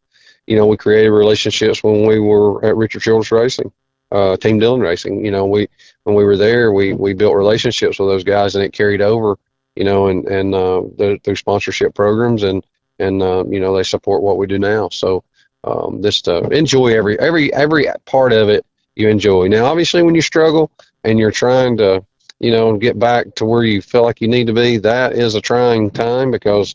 you 0.46 0.56
know, 0.56 0.66
we 0.66 0.76
created 0.76 1.10
relationships 1.10 1.82
when 1.82 2.06
we 2.06 2.18
were 2.18 2.64
at 2.64 2.76
Richard 2.76 3.02
Childress 3.02 3.32
Racing, 3.32 3.72
uh, 4.10 4.36
Team 4.36 4.58
Dillon 4.58 4.80
Racing. 4.80 5.24
You 5.24 5.30
know, 5.30 5.46
we 5.46 5.68
when 6.04 6.16
we 6.16 6.24
were 6.24 6.36
there, 6.36 6.72
we 6.72 6.92
we 6.94 7.14
built 7.14 7.36
relationships 7.36 7.98
with 7.98 8.08
those 8.08 8.24
guys, 8.24 8.54
and 8.54 8.64
it 8.64 8.72
carried 8.72 9.00
over. 9.00 9.38
You 9.76 9.84
know, 9.84 10.08
and 10.08 10.26
and 10.26 10.54
uh, 10.54 10.82
through 11.24 11.36
sponsorship 11.36 11.94
programs, 11.94 12.42
and 12.42 12.64
and 12.98 13.22
uh, 13.22 13.44
you 13.48 13.60
know 13.60 13.74
they 13.74 13.82
support 13.84 14.22
what 14.22 14.36
we 14.36 14.46
do 14.46 14.58
now. 14.58 14.88
So 14.90 15.24
um, 15.64 16.02
just 16.02 16.28
uh, 16.28 16.42
enjoy 16.50 16.88
every 16.88 17.18
every 17.18 17.52
every 17.54 17.86
part 18.04 18.32
of 18.32 18.48
it. 18.48 18.66
You 18.94 19.08
enjoy. 19.08 19.48
Now, 19.48 19.64
obviously, 19.64 20.02
when 20.02 20.14
you 20.14 20.20
struggle, 20.20 20.70
and 21.04 21.18
you're 21.18 21.30
trying 21.30 21.76
to, 21.78 22.04
you 22.40 22.50
know, 22.50 22.76
get 22.76 22.98
back 22.98 23.34
to 23.36 23.44
where 23.44 23.64
you 23.64 23.80
feel 23.82 24.02
like 24.02 24.20
you 24.20 24.28
need 24.28 24.46
to 24.46 24.52
be, 24.52 24.78
that 24.78 25.12
is 25.12 25.34
a 25.34 25.40
trying 25.40 25.90
time 25.90 26.30
because, 26.30 26.74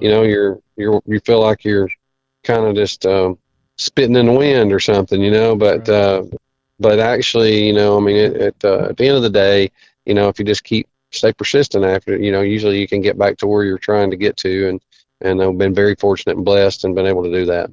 you 0.00 0.08
know, 0.10 0.22
you're 0.22 0.60
you're 0.76 1.02
you 1.06 1.20
feel 1.20 1.40
like 1.40 1.64
you're 1.64 1.88
kind 2.44 2.64
of 2.64 2.74
just 2.74 3.04
um, 3.06 3.38
spitting 3.76 4.16
in 4.16 4.26
the 4.26 4.32
wind 4.32 4.72
or 4.72 4.80
something, 4.80 5.20
you 5.20 5.30
know. 5.30 5.56
But 5.56 5.88
uh, 5.88 6.24
but 6.78 6.98
actually, 7.00 7.66
you 7.66 7.72
know, 7.72 7.96
I 7.96 8.00
mean, 8.00 8.16
it, 8.16 8.36
it, 8.36 8.64
uh, 8.64 8.86
at 8.90 8.96
the 8.96 9.06
end 9.06 9.16
of 9.16 9.22
the 9.22 9.30
day, 9.30 9.70
you 10.06 10.14
know, 10.14 10.28
if 10.28 10.38
you 10.38 10.44
just 10.44 10.64
keep 10.64 10.88
stay 11.10 11.32
persistent 11.32 11.84
after 11.84 12.16
you 12.16 12.30
know, 12.30 12.42
usually 12.42 12.78
you 12.78 12.86
can 12.86 13.00
get 13.00 13.18
back 13.18 13.38
to 13.38 13.46
where 13.46 13.64
you're 13.64 13.78
trying 13.78 14.10
to 14.10 14.16
get 14.16 14.36
to, 14.38 14.68
and 14.68 14.80
and 15.20 15.42
I've 15.42 15.58
been 15.58 15.74
very 15.74 15.96
fortunate 15.96 16.36
and 16.36 16.44
blessed 16.44 16.84
and 16.84 16.94
been 16.94 17.06
able 17.06 17.24
to 17.24 17.32
do 17.32 17.46
that. 17.46 17.70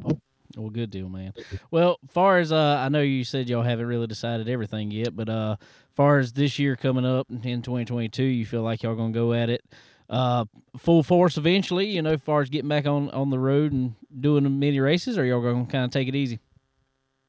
Well, 0.57 0.69
good 0.69 0.89
deal, 0.89 1.09
man. 1.09 1.33
Well, 1.69 1.99
far 2.09 2.39
as 2.39 2.51
uh, 2.51 2.77
I 2.79 2.89
know, 2.89 3.01
you 3.01 3.25
said 3.25 3.49
y'all 3.49 3.61
haven't 3.61 3.87
really 3.87 4.07
decided 4.07 4.47
everything 4.47 4.89
yet, 4.89 5.15
but 5.15 5.27
uh, 5.27 5.57
far 5.95 6.19
as 6.19 6.33
this 6.33 6.59
year 6.59 6.75
coming 6.75 7.05
up 7.05 7.27
in 7.29 7.61
2022, 7.61 8.23
you 8.23 8.45
feel 8.45 8.61
like 8.61 8.83
y'all 8.83 8.95
gonna 8.95 9.13
go 9.13 9.33
at 9.33 9.49
it 9.49 9.63
uh, 10.09 10.45
full 10.77 11.03
force 11.03 11.37
eventually. 11.37 11.87
You 11.87 12.01
know, 12.01 12.17
far 12.17 12.41
as 12.41 12.49
getting 12.49 12.69
back 12.69 12.85
on 12.85 13.09
on 13.11 13.29
the 13.29 13.39
road 13.39 13.71
and 13.71 13.95
doing 14.19 14.43
the 14.43 14.49
many 14.49 14.79
races, 14.79 15.17
or 15.17 15.25
y'all 15.25 15.41
gonna 15.41 15.65
kind 15.65 15.85
of 15.85 15.91
take 15.91 16.07
it 16.07 16.15
easy? 16.15 16.39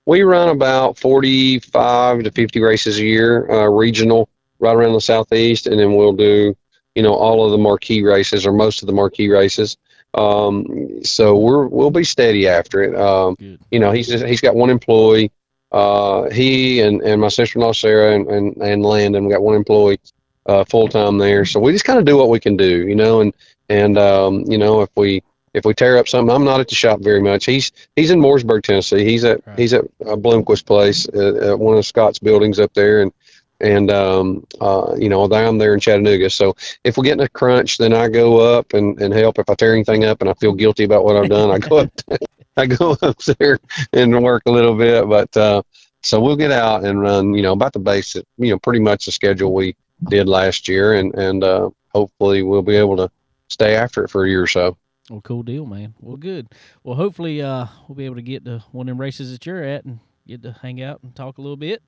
We 0.07 0.22
run 0.22 0.48
about 0.48 0.98
45 0.98 2.22
to 2.22 2.31
50 2.31 2.61
races 2.61 2.98
a 2.98 3.05
year, 3.05 3.50
uh, 3.50 3.66
regional, 3.66 4.29
right 4.61 4.72
around 4.72 4.92
the 4.92 5.00
southeast, 5.00 5.66
and 5.66 5.81
then 5.81 5.96
we'll 5.96 6.12
do, 6.12 6.57
you 6.94 7.02
know, 7.02 7.12
all 7.12 7.44
of 7.44 7.50
the 7.50 7.59
marquee 7.59 8.05
races 8.05 8.46
or 8.46 8.52
most 8.52 8.83
of 8.83 8.87
the 8.87 8.92
marquee 8.92 9.29
races. 9.29 9.76
Um, 10.14 11.02
so 11.02 11.37
we're 11.37 11.66
we'll 11.66 11.90
be 11.90 12.05
steady 12.05 12.46
after 12.46 12.83
it. 12.83 12.94
Um, 12.94 13.37
you 13.70 13.81
know, 13.81 13.90
he's 13.90 14.07
just, 14.07 14.24
he's 14.24 14.40
got 14.40 14.55
one 14.55 14.70
employee. 14.70 15.33
Uh, 15.72 16.31
he 16.31 16.81
and, 16.81 17.02
and 17.02 17.20
my 17.20 17.29
sister-in-law 17.29 17.72
Sarah 17.72 18.14
and, 18.14 18.29
and, 18.29 18.57
and 18.59 18.83
Landon 18.83 19.26
we 19.26 19.33
got 19.33 19.42
one 19.42 19.57
employee 19.57 19.98
uh, 20.46 20.64
full 20.64 20.88
time 20.88 21.18
there. 21.18 21.44
So 21.44 21.61
we 21.61 21.72
just 21.72 21.85
kind 21.85 21.98
of 21.98 22.05
do 22.05 22.16
what 22.16 22.29
we 22.29 22.40
can 22.40 22.57
do, 22.57 22.87
you 22.87 22.94
know. 22.94 23.20
And 23.20 23.35
and 23.68 23.98
um, 23.98 24.44
you 24.46 24.59
know 24.59 24.83
if 24.83 24.90
we 24.96 25.22
if 25.55 25.64
we 25.64 25.74
tear 25.74 25.96
up 25.96 26.07
something, 26.07 26.35
I'm 26.35 26.44
not 26.44 26.61
at 26.61 26.68
the 26.68 26.74
shop 26.74 27.00
very 27.00 27.20
much. 27.20 27.44
He's 27.46 27.72
he's 27.96 28.11
in 28.11 28.20
Mooresburg, 28.20 28.62
Tennessee. 28.62 29.05
He's 29.05 29.24
at 29.24 29.44
right. 29.46 29.59
he's 29.59 29.72
at 29.72 29.85
uh, 30.07 30.16
Bloomquist 30.16 30.66
Place, 30.66 31.09
uh, 31.09 31.52
at 31.52 31.59
one 31.59 31.76
of 31.76 31.87
Scott's 31.87 32.18
buildings 32.18 32.61
up 32.61 32.72
there, 32.74 33.02
and 33.02 33.12
and 33.61 33.90
um, 33.90 34.46
uh, 34.61 34.94
you 34.98 35.09
know 35.09 35.24
I'm 35.24 35.59
there 35.59 35.74
in 35.74 35.81
Chattanooga. 35.81 36.31
So 36.31 36.55
if 36.85 36.96
we 36.96 37.05
get 37.05 37.14
in 37.14 37.20
a 37.20 37.29
crunch, 37.29 37.79
then 37.79 37.92
I 37.92 38.09
go 38.09 38.38
up 38.38 38.74
and, 38.74 39.00
and 39.00 39.12
help. 39.12 39.38
If 39.38 39.48
I 39.48 39.55
tear 39.55 39.72
anything 39.72 40.05
up 40.05 40.20
and 40.20 40.31
I 40.31 40.35
feel 40.35 40.52
guilty 40.52 40.85
about 40.85 41.05
what 41.05 41.16
I've 41.16 41.31
done, 41.31 41.50
I 41.50 41.59
go 41.59 41.79
up 41.79 41.90
I 42.56 42.66
go 42.66 42.96
up 43.02 43.18
there 43.38 43.58
and 43.92 44.22
work 44.22 44.42
a 44.46 44.50
little 44.50 44.76
bit. 44.76 45.08
But 45.08 45.36
uh, 45.36 45.62
so 46.02 46.20
we'll 46.20 46.36
get 46.36 46.52
out 46.52 46.84
and 46.84 47.00
run. 47.00 47.34
You 47.34 47.42
know 47.42 47.52
about 47.52 47.72
the 47.72 47.78
basic. 47.78 48.24
You 48.38 48.50
know 48.50 48.58
pretty 48.58 48.80
much 48.80 49.06
the 49.06 49.12
schedule 49.12 49.52
we 49.52 49.76
did 50.08 50.28
last 50.28 50.68
year, 50.68 50.94
and 50.94 51.14
and 51.14 51.44
uh, 51.44 51.70
hopefully 51.88 52.42
we'll 52.42 52.62
be 52.62 52.76
able 52.76 52.96
to 52.96 53.10
stay 53.48 53.76
after 53.76 54.04
it 54.04 54.10
for 54.10 54.24
a 54.24 54.28
year 54.28 54.42
or 54.42 54.46
so. 54.46 54.76
Well, 55.10 55.20
cool 55.20 55.44
deal, 55.44 55.66
man. 55.66 55.94
Well, 56.00 56.16
good. 56.16 56.48
Well, 56.82 56.96
hopefully 56.96 57.40
uh, 57.40 57.66
we'll 57.86 57.94
be 57.94 58.06
able 58.06 58.16
to 58.16 58.22
get 58.22 58.44
to 58.46 58.64
one 58.72 58.88
of 58.88 58.92
them 58.92 59.00
races 59.00 59.30
that 59.30 59.46
you're 59.46 59.62
at 59.62 59.84
and 59.84 60.00
get 60.26 60.42
to 60.42 60.52
hang 60.62 60.82
out 60.82 61.00
and 61.02 61.14
talk 61.14 61.38
a 61.38 61.42
little 61.42 61.56
bit. 61.56 61.82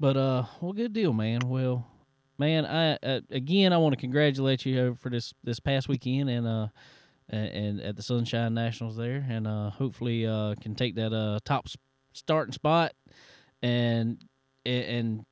But 0.00 0.16
uh, 0.16 0.44
well, 0.60 0.72
good 0.72 0.92
deal, 0.92 1.12
man. 1.12 1.40
Well, 1.44 1.86
man, 2.38 2.66
I 2.66 2.94
uh, 2.94 3.20
again 3.30 3.72
I 3.72 3.76
want 3.76 3.92
to 3.92 4.00
congratulate 4.00 4.66
you 4.66 4.96
for 5.00 5.10
this 5.10 5.32
this 5.44 5.60
past 5.60 5.88
weekend 5.88 6.30
and 6.30 6.46
uh 6.46 6.68
and, 7.30 7.48
and 7.48 7.80
at 7.80 7.96
the 7.96 8.02
Sunshine 8.02 8.54
Nationals 8.54 8.96
there, 8.96 9.24
and 9.28 9.46
uh 9.46 9.70
hopefully 9.70 10.26
uh 10.26 10.54
can 10.60 10.74
take 10.74 10.96
that 10.96 11.12
uh 11.12 11.38
top 11.44 11.68
starting 12.12 12.52
spot 12.52 12.92
and 13.62 14.22
and 14.66 15.24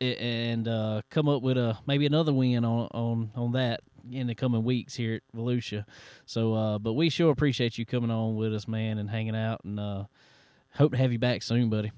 and 0.00 0.68
uh 0.68 1.02
come 1.10 1.28
up 1.28 1.42
with 1.42 1.58
a 1.58 1.78
maybe 1.86 2.06
another 2.06 2.32
win 2.32 2.64
on 2.64 2.88
on 2.92 3.30
on 3.34 3.52
that 3.52 3.80
in 4.10 4.26
the 4.26 4.34
coming 4.34 4.64
weeks 4.64 4.94
here 4.94 5.14
at 5.14 5.22
Volusia. 5.36 5.84
So, 6.26 6.54
uh, 6.54 6.78
but 6.78 6.94
we 6.94 7.10
sure 7.10 7.30
appreciate 7.30 7.76
you 7.78 7.84
coming 7.84 8.10
on 8.10 8.34
with 8.36 8.54
us, 8.54 8.66
man, 8.66 8.98
and 8.98 9.10
hanging 9.10 9.36
out, 9.36 9.60
and 9.64 9.78
uh, 9.78 10.04
hope 10.74 10.92
to 10.92 10.98
have 10.98 11.12
you 11.12 11.18
back 11.18 11.42
soon, 11.42 11.68
buddy. 11.68 11.92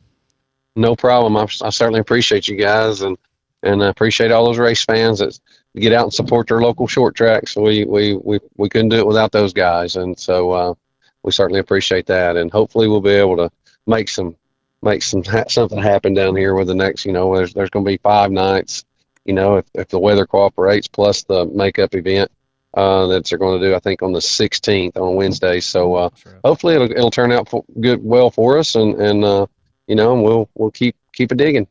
No 0.75 0.97
problem. 0.97 1.37
I, 1.37 1.43
I 1.63 1.71
certainly 1.71 2.01
appreciate 2.01 2.49
you 2.49 2.57
guys 2.57 3.03
and 3.03 3.17
and 3.63 3.83
I 3.83 3.89
appreciate 3.89 4.33
all 4.33 4.47
those 4.47 4.59
race 4.59 4.85
fans 4.85 5.21
that 5.21 5.39
get 5.77 5.93
out 5.93 6.05
and 6.05 6.15
support 6.15 6.49
their 6.49 6.61
local 6.61 6.87
short 6.87 7.15
tracks. 7.15 7.57
We 7.57 7.85
we 7.85 8.15
we, 8.15 8.41
we 8.57 8.69
couldn't 8.69 8.91
do 8.91 8.99
it 8.99 9.07
without 9.07 9.33
those 9.33 9.53
guys, 9.53 9.97
and 9.97 10.19
so 10.19 10.51
uh, 10.51 10.75
we 11.23 11.33
certainly 11.33 11.61
appreciate 11.61 12.07
that. 12.07 12.37
And 12.37 12.51
hopefully, 12.51 12.89
we'll 12.89 13.01
be 13.01 13.11
able 13.11 13.37
to 13.37 13.51
make 13.87 14.09
some 14.09 14.37
make 14.83 15.03
some 15.03 15.23
something 15.49 15.79
happen 15.79 16.15
down 16.15 16.37
here 16.37 16.55
with 16.55 16.69
the 16.69 16.75
next. 16.75 17.07
You 17.07 17.13
know, 17.13 17.35
there's 17.37 17.55
there's 17.55 17.71
going 17.71 17.85
to 17.85 17.91
be 17.91 17.99
five 17.99 18.31
nights. 18.31 18.85
You 19.25 19.35
know, 19.35 19.57
if 19.57 19.67
if 19.75 19.89
the 19.89 19.99
weather 19.99 20.27
cooperates, 20.27 20.89
plus 20.89 21.23
the 21.25 21.47
makeup 21.47 21.95
event 21.95 22.31
uh, 22.75 23.07
that 23.07 23.27
they're 23.27 23.39
going 23.39 23.61
to 23.61 23.69
do. 23.69 23.75
I 23.75 23.79
think 23.79 24.03
on 24.03 24.13
the 24.13 24.19
16th 24.19 24.97
on 24.97 25.15
Wednesday. 25.15 25.61
So 25.61 25.95
uh, 25.95 26.11
hopefully, 26.45 26.75
it'll 26.75 26.91
it'll 26.91 27.11
turn 27.11 27.33
out 27.33 27.49
for, 27.49 27.65
good 27.81 28.03
well 28.03 28.31
for 28.31 28.59
us, 28.59 28.75
and 28.75 29.01
and 29.01 29.25
uh, 29.25 29.47
you 29.87 29.95
know, 29.95 30.15
we'll 30.15 30.49
we'll 30.55 30.71
keep 30.71 30.97
keep 31.13 31.33
it 31.33 31.39
digging. 31.39 31.67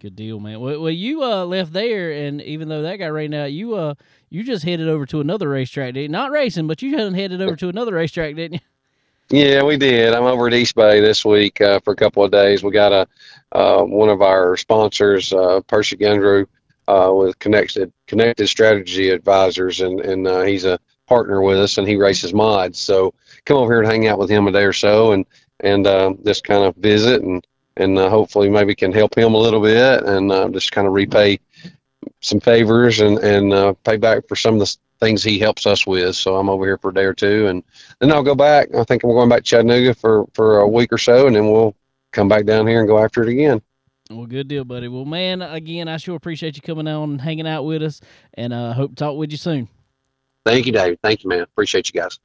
Good 0.00 0.16
deal, 0.16 0.40
man. 0.40 0.60
Well, 0.60 0.80
well 0.80 0.90
you 0.90 1.22
uh, 1.22 1.44
left 1.44 1.74
there, 1.74 2.10
and 2.10 2.40
even 2.40 2.70
though 2.70 2.80
that 2.80 2.96
got 2.96 3.12
rained 3.12 3.34
out, 3.34 3.52
you 3.52 3.74
uh 3.74 3.94
you 4.30 4.42
just 4.42 4.64
headed 4.64 4.88
over 4.88 5.04
to 5.04 5.20
another 5.20 5.50
racetrack, 5.50 5.92
did 5.92 6.10
Not 6.10 6.30
racing, 6.30 6.66
but 6.66 6.80
you 6.80 6.96
hadn't 6.96 7.14
headed 7.14 7.42
over 7.42 7.54
to 7.56 7.68
another 7.68 7.92
racetrack, 7.92 8.34
didn't 8.34 8.54
you? 8.54 8.60
Yeah, 9.38 9.62
we 9.62 9.76
did. 9.76 10.14
I'm 10.14 10.24
over 10.24 10.46
at 10.46 10.54
East 10.54 10.74
Bay 10.74 11.00
this 11.00 11.22
week 11.22 11.60
uh, 11.60 11.80
for 11.80 11.92
a 11.92 11.96
couple 11.96 12.24
of 12.24 12.32
days. 12.32 12.62
We 12.62 12.70
got 12.70 12.92
a 12.92 13.06
uh, 13.52 13.82
one 13.82 14.08
of 14.08 14.22
our 14.22 14.56
sponsors, 14.56 15.34
uh, 15.34 15.60
Percy 15.66 15.98
Gundrew, 15.98 16.46
uh, 16.88 17.12
with 17.12 17.38
connected 17.38 17.92
connected 18.06 18.48
strategy 18.48 19.10
advisors, 19.10 19.82
and 19.82 20.00
and 20.00 20.48
he's 20.48 20.64
a 20.64 20.78
partner 21.08 21.42
with 21.42 21.58
us, 21.58 21.76
and 21.76 21.86
he 21.86 21.96
races 21.96 22.32
mods. 22.32 22.78
So 22.78 23.12
come 23.44 23.58
over 23.58 23.74
here 23.74 23.82
and 23.82 23.90
hang 23.90 24.06
out 24.06 24.18
with 24.18 24.30
him 24.30 24.48
a 24.48 24.52
day 24.52 24.64
or 24.64 24.72
so, 24.72 25.12
and 25.12 25.26
and 25.60 25.84
just 26.24 26.42
kind 26.44 26.64
of 26.64 26.74
visit 26.76 27.22
and 27.22 27.46
and 27.76 27.98
uh, 27.98 28.10
hopefully 28.10 28.48
maybe 28.48 28.74
can 28.74 28.92
help 28.92 29.16
him 29.16 29.34
a 29.34 29.38
little 29.38 29.60
bit 29.60 30.02
and 30.04 30.30
uh, 30.30 30.48
just 30.48 30.72
kind 30.72 30.86
of 30.86 30.92
repay 30.92 31.38
some 32.20 32.40
favors 32.40 33.00
and 33.00 33.18
and 33.18 33.52
uh, 33.52 33.72
pay 33.84 33.96
back 33.96 34.26
for 34.28 34.36
some 34.36 34.54
of 34.54 34.60
the 34.60 34.76
things 35.00 35.22
he 35.22 35.38
helps 35.38 35.66
us 35.66 35.86
with. 35.86 36.14
So 36.14 36.36
I'm 36.36 36.48
over 36.48 36.64
here 36.64 36.78
for 36.78 36.90
a 36.90 36.94
day 36.94 37.04
or 37.04 37.14
two, 37.14 37.46
and 37.46 37.62
then 37.98 38.12
I'll 38.12 38.22
go 38.22 38.34
back. 38.34 38.74
I 38.74 38.84
think 38.84 39.02
I'm 39.02 39.10
going 39.10 39.28
back 39.28 39.44
to 39.44 39.48
Chattanooga 39.48 39.94
for 39.94 40.26
for 40.34 40.60
a 40.60 40.68
week 40.68 40.92
or 40.92 40.98
so, 40.98 41.26
and 41.26 41.34
then 41.34 41.50
we'll 41.50 41.74
come 42.12 42.28
back 42.28 42.44
down 42.44 42.66
here 42.66 42.80
and 42.80 42.88
go 42.88 42.98
after 42.98 43.22
it 43.22 43.28
again. 43.28 43.62
Well, 44.10 44.26
good 44.26 44.48
deal, 44.48 44.64
buddy. 44.64 44.88
Well, 44.88 45.04
man, 45.04 45.40
again, 45.40 45.86
I 45.86 45.96
sure 45.96 46.16
appreciate 46.16 46.56
you 46.56 46.62
coming 46.62 46.88
on 46.88 47.10
and 47.12 47.20
hanging 47.20 47.46
out 47.46 47.62
with 47.64 47.82
us, 47.82 48.00
and 48.34 48.52
uh, 48.52 48.72
hope 48.72 48.90
to 48.90 48.96
talk 48.96 49.16
with 49.16 49.30
you 49.30 49.38
soon. 49.38 49.68
Thank 50.44 50.66
you, 50.66 50.72
David. 50.72 50.98
Thank 51.02 51.22
you, 51.22 51.28
man. 51.28 51.42
Appreciate 51.42 51.92
you 51.92 52.00
guys. 52.00 52.18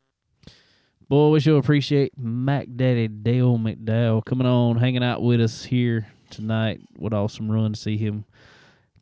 Boy, 1.07 1.29
we 1.29 1.39
sure 1.39 1.59
appreciate 1.59 2.17
Mac 2.17 2.67
Daddy 2.75 3.07
Dale 3.07 3.59
McDowell 3.59 4.25
coming 4.25 4.47
on, 4.47 4.77
hanging 4.77 5.03
out 5.03 5.21
with 5.21 5.39
us 5.39 5.63
here 5.63 6.07
tonight. 6.31 6.81
What 6.97 7.13
awesome 7.13 7.51
run 7.51 7.73
to 7.73 7.79
see 7.79 7.95
him 7.97 8.25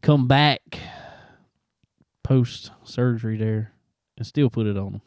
come 0.02 0.28
back 0.28 0.80
post 2.22 2.72
surgery 2.84 3.38
there 3.38 3.72
and 4.18 4.28
still 4.28 4.50
put 4.50 4.68
it 4.68 4.78
on 4.78 4.96
him. 4.96 5.02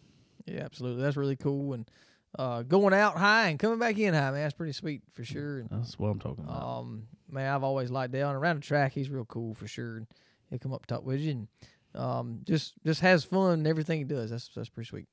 Yeah, 0.47 0.63
absolutely. 0.63 1.03
That's 1.03 1.19
really 1.19 1.37
cool. 1.37 1.75
And 1.75 1.91
uh, 2.39 2.63
going 2.63 2.95
out 2.95 3.19
high 3.19 3.49
and 3.49 3.59
coming 3.59 3.79
back 3.79 3.99
in 3.99 4.15
high, 4.15 4.31
man, 4.31 4.41
that's 4.41 4.55
pretty 4.55 4.73
sweet 4.73 5.03
for 5.13 5.23
sure. 5.23 5.59
And, 5.59 5.69
That's 5.71 5.99
what 5.99 6.09
I'm 6.09 6.19
talking 6.19 6.45
about. 6.45 6.63
um, 6.63 7.09
man, 7.31 7.53
I've 7.53 7.65
always 7.65 7.91
liked 7.91 8.13
Dale. 8.13 8.29
And 8.29 8.39
around 8.39 8.57
the 8.57 8.63
track, 8.67 8.93
he's 8.93 9.11
real 9.11 9.27
cool 9.27 9.53
for 9.53 9.67
sure. 9.67 9.99
And 9.99 10.07
he'll 10.49 10.59
come 10.59 10.73
up 10.73 10.87
talk 10.87 11.05
with 11.05 11.21
you 11.21 11.33
and 11.33 11.49
um, 11.95 12.41
just 12.45 12.73
just 12.87 13.01
has 13.03 13.25
fun 13.25 13.53
and 13.53 13.67
everything 13.67 13.99
he 13.99 14.05
does. 14.05 14.31
That's 14.31 14.49
that's 14.55 14.69
pretty 14.71 14.89
sweet. 14.89 15.09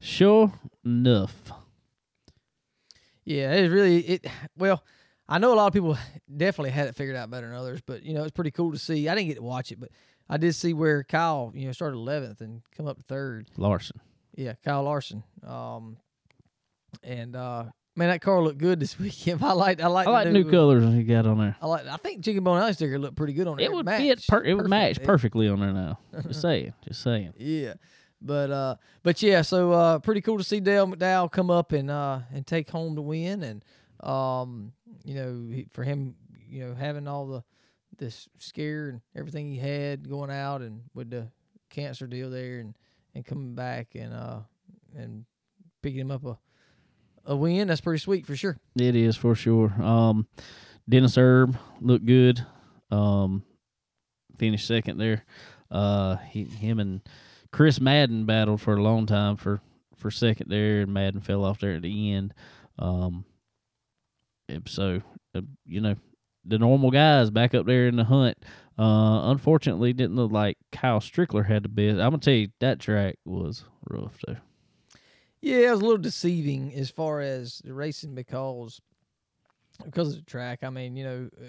Sure 0.00 0.52
enough. 0.84 1.52
Yeah, 3.24 3.52
it 3.54 3.68
really 3.70 3.98
it. 4.00 4.26
Well, 4.56 4.82
I 5.28 5.38
know 5.38 5.52
a 5.52 5.56
lot 5.56 5.66
of 5.66 5.72
people 5.74 5.98
definitely 6.34 6.70
had 6.70 6.88
it 6.88 6.94
figured 6.96 7.16
out 7.16 7.30
better 7.30 7.46
than 7.48 7.56
others, 7.56 7.80
but 7.84 8.02
you 8.02 8.14
know 8.14 8.22
it's 8.22 8.32
pretty 8.32 8.50
cool 8.50 8.72
to 8.72 8.78
see. 8.78 9.08
I 9.08 9.14
didn't 9.14 9.28
get 9.28 9.34
to 9.36 9.42
watch 9.42 9.70
it, 9.70 9.78
but 9.78 9.90
I 10.28 10.38
did 10.38 10.54
see 10.54 10.72
where 10.72 11.04
Kyle, 11.04 11.52
you 11.54 11.66
know, 11.66 11.72
started 11.72 11.96
eleventh 11.96 12.40
and 12.40 12.62
come 12.76 12.86
up 12.86 12.96
to 12.96 13.02
third. 13.02 13.48
Larson. 13.56 14.00
Yeah, 14.34 14.54
Kyle 14.64 14.82
Larson. 14.84 15.24
Um, 15.46 15.98
and 17.02 17.36
uh, 17.36 17.64
man, 17.96 18.08
that 18.08 18.22
car 18.22 18.40
looked 18.42 18.58
good 18.58 18.80
this 18.80 18.98
weekend. 18.98 19.42
I 19.42 19.52
like 19.52 19.82
I 19.82 19.88
like 19.88 20.08
I 20.08 20.10
like 20.10 20.28
new 20.28 20.50
colors 20.50 20.84
he 20.94 21.02
got 21.02 21.26
on 21.26 21.38
there. 21.38 21.56
I 21.60 21.66
like. 21.66 21.86
I 21.86 21.96
think 21.98 22.24
Chicken 22.24 22.44
Bone 22.44 22.58
Alley 22.58 22.72
sticker 22.72 22.98
looked 22.98 23.16
pretty 23.16 23.34
good 23.34 23.46
on 23.46 23.58
there. 23.58 23.66
It 23.66 23.72
would 23.72 23.86
fit. 23.86 24.24
Per- 24.26 24.44
it 24.44 24.54
would 24.54 24.68
match 24.70 25.02
perfectly 25.02 25.48
on 25.48 25.60
there 25.60 25.72
now. 25.72 25.98
Just 26.26 26.40
saying. 26.42 26.72
Just 26.86 27.02
saying. 27.02 27.34
Yeah. 27.36 27.74
But 28.20 28.50
uh 28.50 28.76
but 29.02 29.22
yeah, 29.22 29.42
so 29.42 29.72
uh 29.72 29.98
pretty 30.00 30.20
cool 30.20 30.38
to 30.38 30.44
see 30.44 30.60
Dale 30.60 30.86
McDowell 30.86 31.30
come 31.30 31.50
up 31.50 31.72
and 31.72 31.90
uh 31.90 32.20
and 32.32 32.46
take 32.46 32.70
home 32.70 32.94
the 32.94 33.02
win 33.02 33.42
and 33.42 33.64
um 34.00 34.72
you 35.04 35.14
know 35.14 35.64
for 35.72 35.84
him 35.84 36.14
you 36.48 36.64
know 36.64 36.74
having 36.74 37.06
all 37.08 37.26
the 37.26 37.44
this 37.98 38.28
scare 38.38 38.88
and 38.88 39.00
everything 39.16 39.50
he 39.50 39.58
had 39.58 40.08
going 40.08 40.30
out 40.30 40.62
and 40.62 40.82
with 40.94 41.10
the 41.10 41.26
cancer 41.70 42.06
deal 42.06 42.30
there 42.30 42.60
and 42.60 42.74
and 43.14 43.24
coming 43.26 43.54
back 43.54 43.94
and 43.94 44.14
uh 44.14 44.38
and 44.96 45.24
picking 45.82 46.00
him 46.00 46.10
up 46.10 46.24
a 46.24 46.38
a 47.28 47.36
win 47.36 47.68
that's 47.68 47.82
pretty 47.82 48.00
sweet 48.00 48.26
for 48.26 48.34
sure. 48.34 48.58
It 48.74 48.96
is 48.96 49.14
for 49.14 49.34
sure. 49.34 49.70
Um, 49.82 50.26
Dennis 50.88 51.18
Erb 51.18 51.56
looked 51.80 52.06
good. 52.06 52.44
Um, 52.90 53.42
finished 54.38 54.66
second 54.66 54.96
there. 54.96 55.24
Uh, 55.70 56.16
he, 56.16 56.44
him 56.44 56.80
and 56.80 57.02
Chris 57.52 57.80
Madden 57.80 58.24
battled 58.24 58.60
for 58.60 58.74
a 58.74 58.82
long 58.82 59.06
time 59.06 59.36
for 59.36 59.60
for 59.96 60.10
second 60.10 60.50
there, 60.50 60.82
and 60.82 60.92
Madden 60.92 61.20
fell 61.20 61.44
off 61.44 61.60
there 61.60 61.74
at 61.74 61.82
the 61.82 62.12
end. 62.12 62.34
Um, 62.78 63.24
so 64.66 65.02
uh, 65.34 65.40
you 65.66 65.80
know 65.80 65.96
the 66.44 66.58
normal 66.58 66.90
guys 66.90 67.30
back 67.30 67.54
up 67.54 67.66
there 67.66 67.88
in 67.88 67.96
the 67.96 68.04
hunt. 68.04 68.38
Uh, 68.78 69.30
unfortunately, 69.30 69.92
didn't 69.92 70.16
look 70.16 70.30
like 70.30 70.56
Kyle 70.70 71.00
Strickler 71.00 71.46
had 71.46 71.64
the 71.64 71.68
best. 71.68 71.94
I'm 71.94 72.10
gonna 72.10 72.18
tell 72.18 72.34
you 72.34 72.48
that 72.60 72.78
track 72.78 73.16
was 73.24 73.64
rough 73.88 74.18
though. 74.26 74.36
Yeah, 75.40 75.68
it 75.68 75.70
was 75.70 75.80
a 75.80 75.84
little 75.84 75.98
deceiving 75.98 76.74
as 76.74 76.90
far 76.90 77.20
as 77.20 77.60
the 77.64 77.74
racing 77.74 78.14
because 78.14 78.80
because 79.84 80.10
of 80.10 80.16
the 80.16 80.30
track. 80.30 80.60
I 80.62 80.70
mean, 80.70 80.96
you 80.96 81.04
know, 81.04 81.30
uh, 81.40 81.44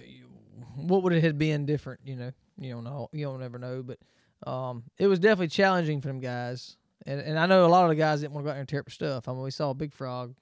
what 0.75 1.03
would 1.03 1.13
it 1.13 1.23
have 1.23 1.37
been 1.37 1.65
different? 1.65 2.01
You 2.03 2.15
know, 2.15 2.31
you 2.57 2.73
don't 2.73 2.83
know, 2.83 3.09
you 3.11 3.25
don't 3.25 3.43
ever 3.43 3.59
know. 3.59 3.83
But 3.83 3.99
um, 4.47 4.83
it 4.97 5.07
was 5.07 5.19
definitely 5.19 5.47
challenging 5.49 6.01
for 6.01 6.07
them 6.07 6.19
guys, 6.19 6.77
and 7.05 7.19
and 7.19 7.37
I 7.39 7.45
know 7.45 7.65
a 7.65 7.67
lot 7.67 7.83
of 7.83 7.89
the 7.89 7.95
guys 7.95 8.21
didn't 8.21 8.33
want 8.33 8.45
to 8.45 8.47
go 8.47 8.51
out 8.51 8.53
there 8.53 8.59
and 8.61 8.69
tear 8.69 8.79
up 8.81 8.89
stuff. 8.91 9.27
I 9.27 9.33
mean, 9.33 9.41
we 9.43 9.51
saw 9.51 9.73
Big 9.73 9.93
Frog 9.93 10.35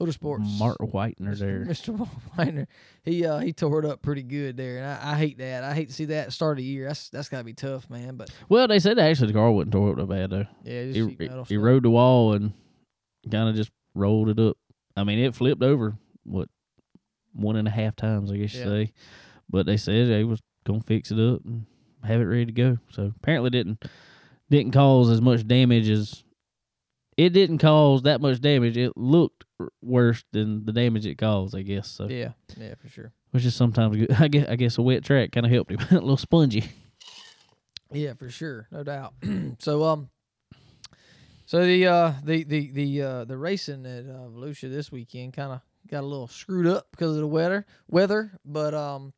Motorsports. 0.00 0.58
Mark 0.58 0.78
Whitener 0.78 1.36
there. 1.38 1.64
Mr. 1.64 2.08
Whitener. 2.38 2.66
he 3.02 3.26
uh 3.26 3.38
he 3.38 3.52
tore 3.52 3.80
it 3.80 3.84
up 3.84 4.02
pretty 4.02 4.22
good 4.22 4.56
there, 4.56 4.78
and 4.78 4.86
I, 4.86 5.12
I 5.12 5.16
hate 5.16 5.38
that. 5.38 5.64
I 5.64 5.74
hate 5.74 5.88
to 5.88 5.94
see 5.94 6.06
that 6.06 6.32
start 6.32 6.52
of 6.52 6.56
the 6.58 6.64
year. 6.64 6.86
That's 6.86 7.08
that's 7.10 7.28
gotta 7.28 7.44
be 7.44 7.54
tough, 7.54 7.88
man. 7.90 8.16
But 8.16 8.30
Well, 8.48 8.68
they 8.68 8.78
said 8.78 8.98
actually 8.98 9.28
the 9.28 9.38
car 9.38 9.50
wasn't 9.50 9.72
tore 9.72 9.90
up 9.90 9.96
that 9.96 10.08
bad 10.08 10.30
though. 10.30 10.46
yeah, 10.64 10.84
just 10.92 10.96
he, 10.96 11.16
he, 11.26 11.30
he 11.48 11.56
rode 11.56 11.82
the 11.82 11.90
wall 11.90 12.32
and 12.34 12.52
kind 13.30 13.48
of 13.48 13.54
just 13.56 13.70
rolled 13.94 14.28
it 14.28 14.38
up. 14.38 14.56
I 14.96 15.04
mean, 15.04 15.18
it 15.18 15.34
flipped 15.34 15.62
over 15.62 15.96
what 16.24 16.48
one 17.32 17.56
and 17.56 17.68
a 17.68 17.70
half 17.70 17.96
times, 17.96 18.30
I 18.30 18.36
guess 18.36 18.54
you 18.54 18.62
say. 18.64 18.92
But 19.48 19.66
they 19.66 19.76
said 19.76 20.08
they 20.08 20.24
was 20.24 20.40
gonna 20.64 20.80
fix 20.80 21.10
it 21.10 21.18
up 21.18 21.44
and 21.44 21.66
have 22.04 22.20
it 22.20 22.24
ready 22.24 22.46
to 22.46 22.52
go. 22.52 22.78
So 22.90 23.12
apparently 23.20 23.50
didn't 23.50 23.84
didn't 24.50 24.72
cause 24.72 25.10
as 25.10 25.20
much 25.20 25.46
damage 25.46 25.88
as 25.88 26.24
it 27.16 27.30
didn't 27.30 27.58
cause 27.58 28.02
that 28.02 28.20
much 28.20 28.40
damage. 28.40 28.76
It 28.76 28.96
looked 28.96 29.44
worse 29.82 30.24
than 30.32 30.64
the 30.64 30.72
damage 30.72 31.04
it 31.06 31.16
caused, 31.18 31.54
I 31.54 31.62
guess. 31.62 31.88
So 31.88 32.08
Yeah, 32.08 32.32
yeah, 32.56 32.74
for 32.80 32.88
sure. 32.88 33.12
which 33.32 33.44
is 33.44 33.54
sometimes 33.54 33.96
good. 33.96 34.10
I 34.18 34.28
guess 34.28 34.48
I 34.48 34.56
guess 34.56 34.78
a 34.78 34.82
wet 34.82 35.04
track 35.04 35.32
kind 35.32 35.44
of 35.46 35.52
helped 35.52 35.70
him, 35.72 35.80
a 35.90 35.94
little 35.94 36.16
spongy. 36.16 36.64
Yeah, 37.92 38.14
for 38.14 38.30
sure, 38.30 38.68
no 38.70 38.82
doubt. 38.84 39.14
so 39.58 39.84
um, 39.84 40.08
so 41.46 41.64
the 41.64 41.86
uh 41.86 42.12
the 42.24 42.44
the 42.44 42.70
the 42.70 43.02
uh 43.02 43.24
the 43.24 43.36
racing 43.36 43.84
at 43.84 44.04
uh, 44.06 44.28
Volusia 44.28 44.70
this 44.70 44.92
weekend 44.92 45.32
kind 45.32 45.52
of 45.52 45.60
got 45.90 46.04
a 46.04 46.06
little 46.06 46.28
screwed 46.28 46.66
up 46.68 46.86
because 46.92 47.16
of 47.16 47.20
the 47.20 47.26
weather 47.26 47.66
weather, 47.88 48.38
but 48.44 48.74
um, 48.74 49.12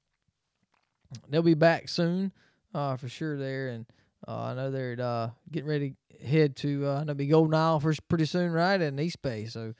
they'll 1.28 1.42
be 1.42 1.54
back 1.54 1.88
soon, 1.88 2.32
uh 2.74 2.96
for 2.96 3.08
sure 3.08 3.36
there, 3.36 3.68
and 3.68 3.86
uh, 4.26 4.40
I 4.42 4.54
know 4.54 4.70
they're 4.70 4.96
uh 5.00 5.30
getting 5.50 5.68
ready 5.68 5.94
to 6.20 6.26
head 6.26 6.56
to 6.56 6.86
uh, 6.86 7.00
I 7.00 7.04
know 7.04 7.14
be 7.14 7.26
Golden 7.26 7.54
Isle 7.54 7.80
for 7.80 7.92
pretty 8.08 8.26
soon, 8.26 8.52
right? 8.52 8.80
And 8.80 8.98
East 9.00 9.22
Bay, 9.22 9.46
so 9.46 9.74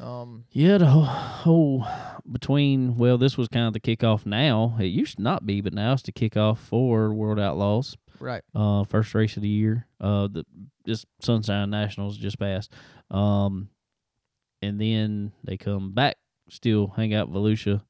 um 0.00 0.44
Yeah, 0.50 0.78
the 0.78 0.86
whole, 0.86 1.04
whole 1.04 1.86
between 2.30 2.96
well, 2.96 3.18
this 3.18 3.36
was 3.36 3.48
kind 3.48 3.66
of 3.66 3.72
the 3.74 3.80
kickoff. 3.80 4.24
Now 4.24 4.76
it 4.80 4.86
used 4.86 5.16
to 5.16 5.22
not 5.22 5.44
be, 5.44 5.60
but 5.60 5.74
now 5.74 5.92
it's 5.92 6.02
the 6.02 6.12
kickoff 6.12 6.58
for 6.58 7.12
World 7.12 7.38
Outlaws. 7.38 7.96
right, 8.18 8.42
Uh, 8.54 8.84
first 8.84 9.14
race 9.14 9.36
of 9.36 9.42
the 9.42 9.48
year. 9.48 9.86
Uh, 10.00 10.28
the 10.28 10.44
just 10.86 11.06
Sunshine 11.20 11.70
Nationals 11.70 12.16
just 12.16 12.38
passed. 12.38 12.72
Um, 13.10 13.68
and 14.62 14.80
then 14.80 15.32
they 15.44 15.56
come 15.56 15.92
back, 15.92 16.16
still 16.48 16.88
hang 16.96 17.12
out 17.12 17.30
Volusia 17.30 17.82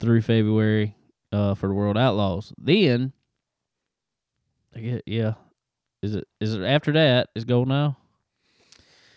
through 0.00 0.22
February. 0.22 0.96
Uh, 1.32 1.54
for 1.54 1.66
the 1.66 1.74
World 1.74 1.98
Outlaws. 1.98 2.54
Then, 2.56 3.12
I 4.76 4.80
get 4.80 5.02
yeah. 5.06 5.34
Is 6.02 6.14
it 6.14 6.28
is 6.40 6.54
it 6.54 6.62
after 6.62 6.92
that? 6.92 7.30
Is 7.34 7.44
Golden 7.44 7.72
Isle? 7.72 7.96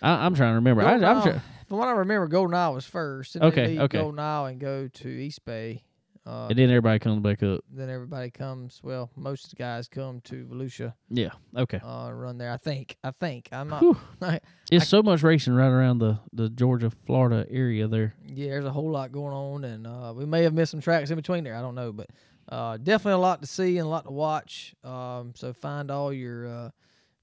I, 0.01 0.26
I'm 0.26 0.36
trying 0.36 0.51
to 0.51 0.55
remember. 0.55 0.82
I, 0.84 0.91
Golden 0.91 1.05
Isle- 1.05 1.24
sure. 1.24 1.43
From 1.68 1.78
what 1.78 1.88
I 1.88 1.91
remember, 1.91 2.28
Golden 2.28 2.55
Isle 2.55 2.74
was 2.74 2.86
first. 2.86 3.36
And 3.36 3.45
Okay, 3.45 3.78
okay. 3.80 3.99
Golden 3.99 4.20
Isle 4.20 4.45
and 4.47 4.60
go 4.60 4.88
to 4.88 5.07
East 5.10 5.45
Bay. 5.45 5.84
Uh, 6.26 6.47
And 6.49 6.57
then 6.60 6.70
everybody 6.70 6.99
comes 6.99 7.22
back 7.22 7.41
up. 7.43 7.62
then 7.72 7.89
everybody 7.89 8.30
comes. 8.32 8.80
Well, 8.84 9.10
most 9.16 9.45
of 9.45 9.49
the 9.51 9.55
guys 9.55 9.88
come 9.88 10.20
to 10.26 10.45
Volusia, 10.45 10.93
Yeah. 11.10 11.30
Okay. 11.55 11.80
uh, 11.84 12.12
run 12.12 12.38
there. 12.38 12.51
I 12.51 12.57
think. 12.57 12.97
I 13.03 13.12
think. 13.12 13.49
I'm 13.51 13.70
not. 13.70 13.84
I- 14.22 14.39
It's 14.72 14.84
I- 14.84 14.88
so 14.88 15.01
much 15.03 15.22
racing 15.24 15.53
right 15.53 15.68
around 15.70 15.99
the, 15.99 16.20
the 16.34 16.49
Georgia 16.49 16.89
Florida 16.89 17.45
area 17.49 17.88
there. 17.88 18.16
yeah, 18.26 18.49
there's 18.49 18.66
a 18.66 18.72
whole 18.72 18.89
lot 18.91 19.12
going 19.12 19.34
on, 19.34 19.64
and 19.64 19.86
uh, 19.88 20.14
we 20.16 20.26
may 20.26 20.43
have 20.43 20.53
missed 20.53 20.72
some 20.72 20.82
tracks 20.82 21.10
in 21.10 21.16
between 21.16 21.43
there. 21.43 21.55
I 21.55 21.62
don't 21.62 21.76
know, 21.76 21.91
but 21.91 22.07
uh, 22.50 22.78
definitely 22.78 23.14
a 23.14 23.18
lot 23.18 23.41
to 23.41 23.47
see 23.47 23.78
and 23.78 23.86
a 23.86 23.89
lot 23.89 24.06
to 24.06 24.12
watch. 24.12 24.74
Um, 24.84 25.34
so 25.36 25.54
find 25.54 25.91
all 25.91 26.12
your 26.12 26.47
uh, 26.47 26.70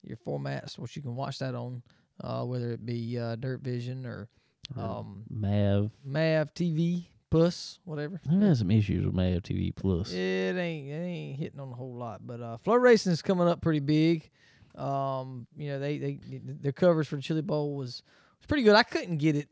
your 0.03 0.17
formats, 0.17 0.79
which 0.79 0.97
you 0.97 1.03
can 1.03 1.17
watch 1.17 1.39
that 1.41 1.55
on, 1.55 1.83
uh, 2.23 2.45
whether 2.45 2.71
it 2.73 2.87
be 2.87 3.19
uh, 3.19 3.37
Dirt 3.37 3.61
Vision 3.61 4.07
or 4.07 4.29
um, 4.77 5.25
Mav. 5.29 5.91
Mav 6.05 6.55
TV, 6.55 7.07
Plus, 7.31 7.81
whatever. 7.85 8.21
I've 8.31 8.41
had 8.41 8.57
some 8.57 8.71
issues 8.71 9.05
with 9.05 9.15
Mav 9.15 9.43
TV 9.43 9.75
Plus. 9.75 10.13
It 10.13 10.57
ain't 10.57 10.89
it 10.89 10.93
ain't 10.93 11.39
hitting 11.39 11.61
on 11.61 11.73
a 11.73 11.75
whole 11.75 11.95
lot, 11.95 12.25
but 12.25 12.41
uh, 12.41 12.59
FloRacing 12.65 13.09
is 13.09 13.23
coming 13.23 13.49
up 13.49 13.61
pretty 13.61 13.81
big. 13.81 14.31
Um, 14.77 15.47
you 15.57 15.71
know 15.71 15.79
they 15.79 15.99
they 15.99 16.21
their 16.33 16.73
covers 16.73 17.09
for 17.09 17.17
the 17.17 17.23
Chili 17.23 17.43
Bowl 17.43 17.75
was 17.77 18.03
was 18.39 18.47
pretty 18.47 18.63
good. 18.63 18.77
I 18.77 18.85
couldn't 18.85 19.17
get 19.17 19.35
it 19.35 19.49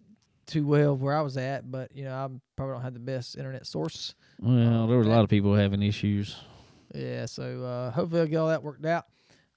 too 0.47 0.67
well 0.67 0.97
where 0.97 1.17
I 1.17 1.21
was 1.23 1.37
at, 1.37 1.71
but 1.71 1.95
you 1.95 2.05
know 2.05 2.13
I 2.15 2.29
probably 2.57 2.75
don't 2.75 2.83
have 2.83 2.95
the 2.95 3.01
best 3.01 3.37
internet 3.37 3.67
source. 3.67 4.15
Well, 4.41 4.85
Uh, 4.85 4.87
there 4.87 4.99
was 4.99 5.07
a 5.07 5.11
lot 5.11 5.25
of 5.25 5.31
people 5.31 5.55
having 5.55 5.83
issues. 5.83 6.37
Yeah, 6.95 7.27
so 7.27 7.63
uh, 7.65 7.91
hopefully 7.91 8.21
I'll 8.21 8.27
get 8.27 8.37
all 8.37 8.49
that 8.49 8.63
worked 8.63 8.87
out. 8.87 9.05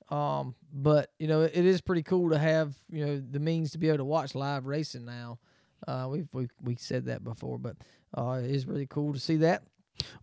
Um, 0.10 0.56
but 0.72 1.12
you 1.20 1.28
know 1.28 1.42
it, 1.42 1.52
it 1.54 1.66
is 1.66 1.82
pretty 1.82 2.04
cool 2.04 2.30
to 2.30 2.38
have 2.38 2.74
you 2.90 3.06
know 3.06 3.20
the 3.20 3.40
means 3.40 3.72
to 3.72 3.78
be 3.78 3.88
able 3.90 3.98
to 3.98 4.06
watch 4.06 4.36
live 4.36 4.66
racing 4.66 5.06
now. 5.06 5.40
Uh, 5.88 6.08
we've 6.10 6.28
we 6.34 6.48
we 6.62 6.76
said 6.76 7.06
that 7.06 7.24
before, 7.24 7.58
but 7.58 7.76
uh, 8.18 8.40
it 8.44 8.50
is 8.50 8.66
really 8.66 8.88
cool 8.88 9.14
to 9.14 9.20
see 9.20 9.36
that. 9.38 9.64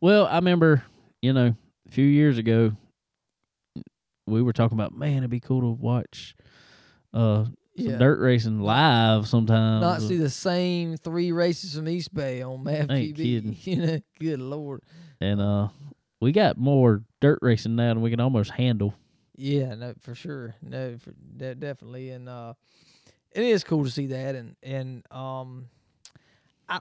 Well, 0.00 0.26
I 0.26 0.36
remember, 0.36 0.82
you 1.20 1.32
know, 1.32 1.54
a 1.86 1.90
few 1.90 2.06
years 2.06 2.38
ago, 2.38 2.72
we 4.26 4.40
were 4.42 4.52
talking 4.52 4.76
about, 4.78 4.96
man, 4.96 5.18
it'd 5.18 5.30
be 5.30 5.40
cool 5.40 5.60
to 5.60 5.68
watch 5.68 6.34
uh, 7.12 7.44
some 7.76 7.86
Yeah. 7.86 7.98
dirt 7.98 8.20
racing 8.20 8.60
live 8.60 9.26
sometimes. 9.26 9.82
Not 9.82 10.00
see 10.02 10.16
the 10.16 10.30
same 10.30 10.96
three 10.96 11.32
races 11.32 11.74
from 11.74 11.88
East 11.88 12.12
Bay 12.14 12.42
on 12.42 12.62
Mav 12.64 12.90
Ain't 12.90 13.16
TV. 13.16 13.16
kidding. 13.16 13.56
You 13.64 13.76
know, 13.86 14.00
good 14.20 14.40
lord. 14.40 14.82
and 15.20 15.40
uh, 15.40 15.68
we 16.20 16.32
got 16.32 16.56
more 16.58 17.02
dirt 17.20 17.38
racing 17.42 17.76
now 17.76 17.94
than 17.94 18.02
we 18.02 18.10
can 18.10 18.20
almost 18.20 18.50
handle. 18.52 18.94
Yeah, 19.36 19.74
no, 19.74 19.94
for 20.00 20.14
sure. 20.14 20.54
No, 20.62 20.96
for, 20.98 21.12
de- 21.36 21.56
definitely, 21.56 22.10
and 22.10 22.28
uh, 22.28 22.54
it 23.32 23.42
is 23.42 23.64
cool 23.64 23.82
to 23.84 23.90
see 23.90 24.06
that, 24.06 24.34
and 24.36 24.54
and 24.62 25.04
um, 25.10 25.66
I 26.68 26.78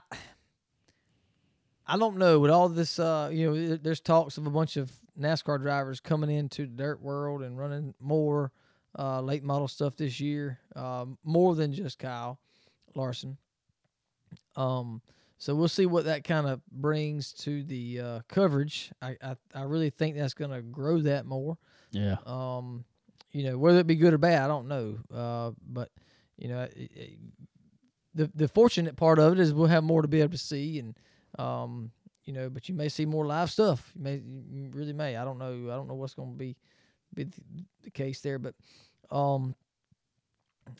I 1.86 1.98
don't 1.98 2.16
know 2.16 2.38
with 2.38 2.50
all 2.50 2.68
this. 2.68 2.98
Uh, 2.98 3.28
you 3.32 3.50
know, 3.50 3.76
there's 3.76 4.00
talks 4.00 4.38
of 4.38 4.46
a 4.46 4.50
bunch 4.50 4.76
of 4.76 4.92
NASCAR 5.18 5.60
drivers 5.60 6.00
coming 6.00 6.30
into 6.30 6.62
the 6.62 6.72
dirt 6.72 7.02
world 7.02 7.42
and 7.42 7.58
running 7.58 7.94
more 8.00 8.52
uh, 8.98 9.20
late 9.20 9.42
model 9.42 9.68
stuff 9.68 9.96
this 9.96 10.20
year, 10.20 10.58
um, 10.76 11.18
more 11.24 11.54
than 11.54 11.72
just 11.72 11.98
Kyle 11.98 12.38
Larson. 12.94 13.36
Um, 14.56 15.02
so 15.38 15.54
we'll 15.54 15.68
see 15.68 15.86
what 15.86 16.04
that 16.04 16.24
kind 16.24 16.46
of 16.46 16.64
brings 16.70 17.32
to 17.34 17.62
the 17.64 18.00
uh, 18.00 18.20
coverage. 18.28 18.92
I, 19.02 19.16
I 19.22 19.36
I 19.54 19.62
really 19.62 19.90
think 19.90 20.16
that's 20.16 20.34
going 20.34 20.52
to 20.52 20.62
grow 20.62 21.00
that 21.00 21.26
more. 21.26 21.58
Yeah. 21.90 22.16
Um, 22.24 22.84
you 23.30 23.44
know, 23.44 23.58
whether 23.58 23.80
it 23.80 23.86
be 23.86 23.96
good 23.96 24.14
or 24.14 24.18
bad, 24.18 24.42
I 24.42 24.46
don't 24.46 24.68
know. 24.68 24.98
Uh, 25.12 25.50
but 25.66 25.90
you 26.38 26.48
know, 26.48 26.62
it, 26.62 26.90
it, 26.94 27.18
the 28.14 28.30
the 28.34 28.48
fortunate 28.48 28.96
part 28.96 29.18
of 29.18 29.32
it 29.32 29.40
is 29.40 29.52
we'll 29.52 29.66
have 29.66 29.84
more 29.84 30.02
to 30.02 30.08
be 30.08 30.20
able 30.20 30.32
to 30.32 30.38
see, 30.38 30.78
and 30.78 30.96
um, 31.38 31.90
you 32.24 32.32
know, 32.32 32.48
but 32.48 32.68
you 32.68 32.74
may 32.74 32.88
see 32.88 33.04
more 33.04 33.26
live 33.26 33.50
stuff. 33.50 33.90
You 33.96 34.02
may, 34.02 34.22
you 34.50 34.70
really 34.72 34.92
may. 34.92 35.16
I 35.16 35.24
don't 35.24 35.38
know. 35.38 35.70
I 35.70 35.74
don't 35.74 35.88
know 35.88 35.94
what's 35.94 36.14
going 36.14 36.32
to 36.32 36.38
be 36.38 36.56
be 37.14 37.24
the, 37.82 37.90
case 37.90 38.20
there, 38.20 38.38
but 38.38 38.54
um, 39.10 39.54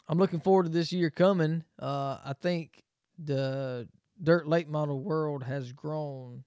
I'm 0.09 0.19
looking 0.19 0.41
forward 0.41 0.65
to 0.65 0.69
this 0.69 0.93
year 0.93 1.11
coming. 1.11 1.65
Uh, 1.79 2.19
I 2.25 2.35
think 2.41 2.83
the 3.19 3.89
dirt 4.23 4.49
late 4.49 4.69
model 4.69 5.01
world 5.01 5.45
has 5.45 5.73
grown 5.73 6.45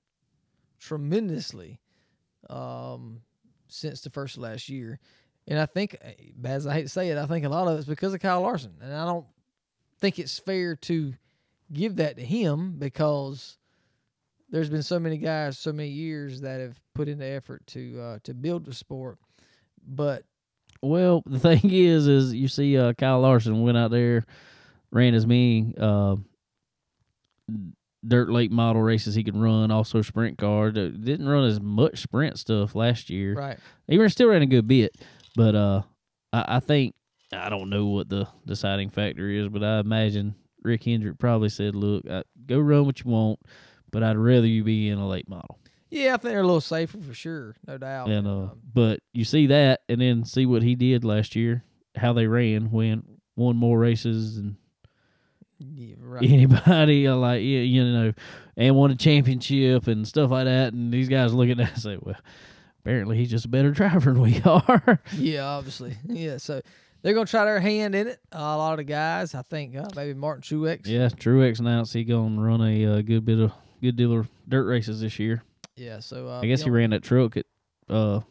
tremendously 0.79 1.79
um, 2.49 3.21
since 3.67 4.01
the 4.01 4.09
first 4.09 4.37
last 4.37 4.69
year. 4.69 4.99
And 5.47 5.59
I 5.59 5.65
think, 5.65 5.97
eh, 6.01 6.13
as 6.43 6.67
I 6.67 6.73
hate 6.73 6.83
to 6.83 6.89
say 6.89 7.09
it, 7.09 7.17
I 7.17 7.25
think 7.25 7.45
a 7.45 7.49
lot 7.49 7.67
of 7.67 7.77
it's 7.77 7.87
because 7.87 8.13
of 8.13 8.19
Kyle 8.19 8.41
Larson. 8.41 8.73
And 8.81 8.93
I 8.93 9.05
don't 9.05 9.25
think 9.99 10.19
it's 10.19 10.37
fair 10.37 10.75
to 10.75 11.13
give 11.71 11.97
that 11.97 12.17
to 12.17 12.25
him 12.25 12.75
because 12.77 13.57
there's 14.49 14.69
been 14.69 14.83
so 14.83 14.99
many 14.99 15.17
guys, 15.17 15.57
so 15.57 15.71
many 15.71 15.89
years 15.89 16.41
that 16.41 16.59
have 16.59 16.79
put 16.93 17.07
in 17.07 17.19
the 17.19 17.25
effort 17.25 17.65
to 17.67 17.99
uh, 17.99 18.19
to 18.23 18.33
build 18.33 18.65
the 18.65 18.73
sport. 18.73 19.19
But 19.87 20.23
Well, 20.81 21.23
the 21.25 21.39
thing 21.55 21.71
is, 21.71 22.07
is 22.07 22.33
you 22.33 22.47
see, 22.47 22.77
uh, 22.77 22.93
Kyle 22.93 23.21
Larson 23.21 23.61
went 23.61 23.77
out 23.77 23.91
there, 23.91 24.25
ran 24.91 25.13
as 25.13 25.25
many 25.25 25.73
uh, 25.79 26.17
dirt 28.05 28.29
late 28.29 28.51
model 28.51 28.81
races 28.81 29.15
he 29.15 29.23
could 29.23 29.37
run, 29.37 29.71
also 29.71 30.01
sprint 30.01 30.37
car. 30.37 30.71
Didn't 30.71 31.27
run 31.27 31.45
as 31.45 31.59
much 31.59 32.01
sprint 32.01 32.37
stuff 32.37 32.75
last 32.75 33.09
year. 33.09 33.33
right, 33.33 33.57
He 33.87 33.97
ran 33.97 34.09
still 34.09 34.29
ran 34.29 34.41
a 34.41 34.47
good 34.47 34.67
bit, 34.67 34.95
but 35.35 35.55
uh, 35.55 35.81
I, 36.33 36.57
I 36.57 36.59
think 36.59 36.95
I 37.33 37.49
don't 37.49 37.69
know 37.69 37.87
what 37.87 38.09
the 38.09 38.27
deciding 38.45 38.89
factor 38.89 39.29
is, 39.29 39.49
but 39.49 39.63
I 39.63 39.79
imagine 39.79 40.35
Rick 40.63 40.83
Hendrick 40.83 41.17
probably 41.17 41.49
said, 41.49 41.75
"Look, 41.75 42.05
I, 42.09 42.23
go 42.45 42.59
run 42.59 42.85
what 42.85 43.03
you 43.03 43.11
want, 43.11 43.39
but 43.91 44.03
I'd 44.03 44.17
rather 44.17 44.47
you 44.47 44.63
be 44.63 44.89
in 44.89 44.97
a 44.97 45.07
late 45.07 45.29
model." 45.29 45.59
Yeah, 45.89 46.07
I 46.13 46.17
think 46.17 46.23
they're 46.33 46.39
a 46.41 46.45
little 46.45 46.61
safer 46.61 46.97
for 46.99 47.13
sure, 47.13 47.55
no 47.67 47.77
doubt. 47.77 48.09
And 48.09 48.27
uh, 48.27 48.31
Um, 48.31 48.61
but 48.73 48.99
you 49.13 49.23
see 49.25 49.47
that, 49.47 49.81
and 49.89 50.01
then 50.01 50.23
see 50.25 50.45
what 50.45 50.63
he 50.63 50.75
did 50.75 51.03
last 51.03 51.35
year, 51.35 51.63
how 51.95 52.13
they 52.13 52.27
ran, 52.27 52.71
when 52.71 53.03
won 53.35 53.55
more 53.55 53.77
races 53.79 54.37
and 54.37 54.55
yeah, 55.59 55.95
right. 56.01 56.23
anybody. 56.23 57.07
uh, 57.07 57.15
Like 57.15 57.41
yeah, 57.41 57.59
you 57.61 57.83
know, 57.83 58.13
and 58.55 58.75
won 58.75 58.91
a 58.91 58.95
championship 58.95 59.87
and 59.87 60.07
stuff 60.07 60.31
like 60.31 60.45
that. 60.45 60.73
And 60.73 60.91
these 60.93 61.09
guys 61.09 61.33
look 61.33 61.49
at 61.49 61.57
that 61.57 61.73
and 61.73 61.81
say, 61.81 61.97
"Well, 61.99 62.15
apparently 62.81 63.17
he's 63.17 63.29
just 63.31 63.45
a 63.45 63.49
better 63.49 63.71
driver 63.79 64.13
than 64.13 64.21
we 64.21 64.41
are." 64.43 65.01
Yeah, 65.13 65.45
obviously. 65.45 65.97
Yeah, 66.05 66.37
so 66.37 66.61
they're 67.01 67.13
gonna 67.13 67.25
try 67.25 67.45
their 67.45 67.59
hand 67.59 67.95
in 67.95 68.07
it. 68.07 68.19
Uh, 68.33 68.37
a 68.39 68.57
lot 68.57 68.73
of 68.73 68.77
the 68.77 68.83
guys, 68.83 69.33
I 69.35 69.41
think, 69.43 69.75
uh, 69.75 69.87
maybe 69.95 70.13
Martin 70.13 70.41
Truex. 70.43 70.81
yeah, 70.85 71.07
Truex 71.09 71.59
announced 71.59 71.93
he 71.93 72.03
gonna 72.03 72.41
run 72.41 72.61
a 72.61 72.85
uh, 72.97 73.01
good 73.01 73.23
bit 73.25 73.39
of 73.39 73.51
good 73.81 73.95
deal 73.95 74.17
of 74.19 74.29
dirt 74.47 74.65
races 74.65 75.01
this 75.01 75.17
year. 75.19 75.43
Yeah. 75.77 75.99
So 75.99 76.27
uh, 76.27 76.41
I 76.41 76.45
guess 76.47 76.63
he 76.63 76.69
ran 76.69 76.89
that 76.89 77.03
truck 77.03 77.37
at 77.37 77.45
uh, 77.89 78.21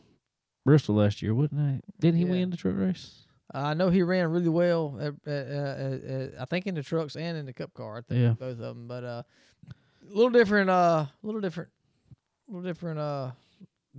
Bristol 0.64 0.96
last 0.96 1.22
year, 1.22 1.34
wouldn't 1.34 1.60
he? 1.60 1.80
Didn't 2.00 2.18
he 2.18 2.24
Yeah. 2.24 2.30
win 2.30 2.50
the 2.50 2.56
truck 2.56 2.76
race? 2.76 3.22
I 3.54 3.74
know 3.74 3.88
he 3.90 4.02
ran 4.02 4.28
really 4.32 4.48
well. 4.48 4.98
At, 5.00 5.14
at, 5.32 5.46
uh, 5.48 5.54
uh, 5.54 6.28
I 6.40 6.44
think 6.46 6.66
in 6.66 6.74
the 6.74 6.82
trucks 6.82 7.14
and 7.16 7.38
in 7.38 7.46
the 7.46 7.52
Cup 7.52 7.72
car. 7.72 7.98
I 7.98 8.00
think 8.02 8.20
Yeah. 8.20 8.32
both 8.38 8.50
of 8.52 8.58
them. 8.58 8.88
But 8.88 9.04
uh, 9.04 9.22
a 9.68 10.14
little 10.14 10.30
different. 10.30 10.68
Uh, 10.68 11.06
a 11.06 11.10
little 11.22 11.40
different. 11.40 11.70
A 12.48 12.52
little 12.52 12.68
different. 12.68 12.98
Uh, 12.98 13.30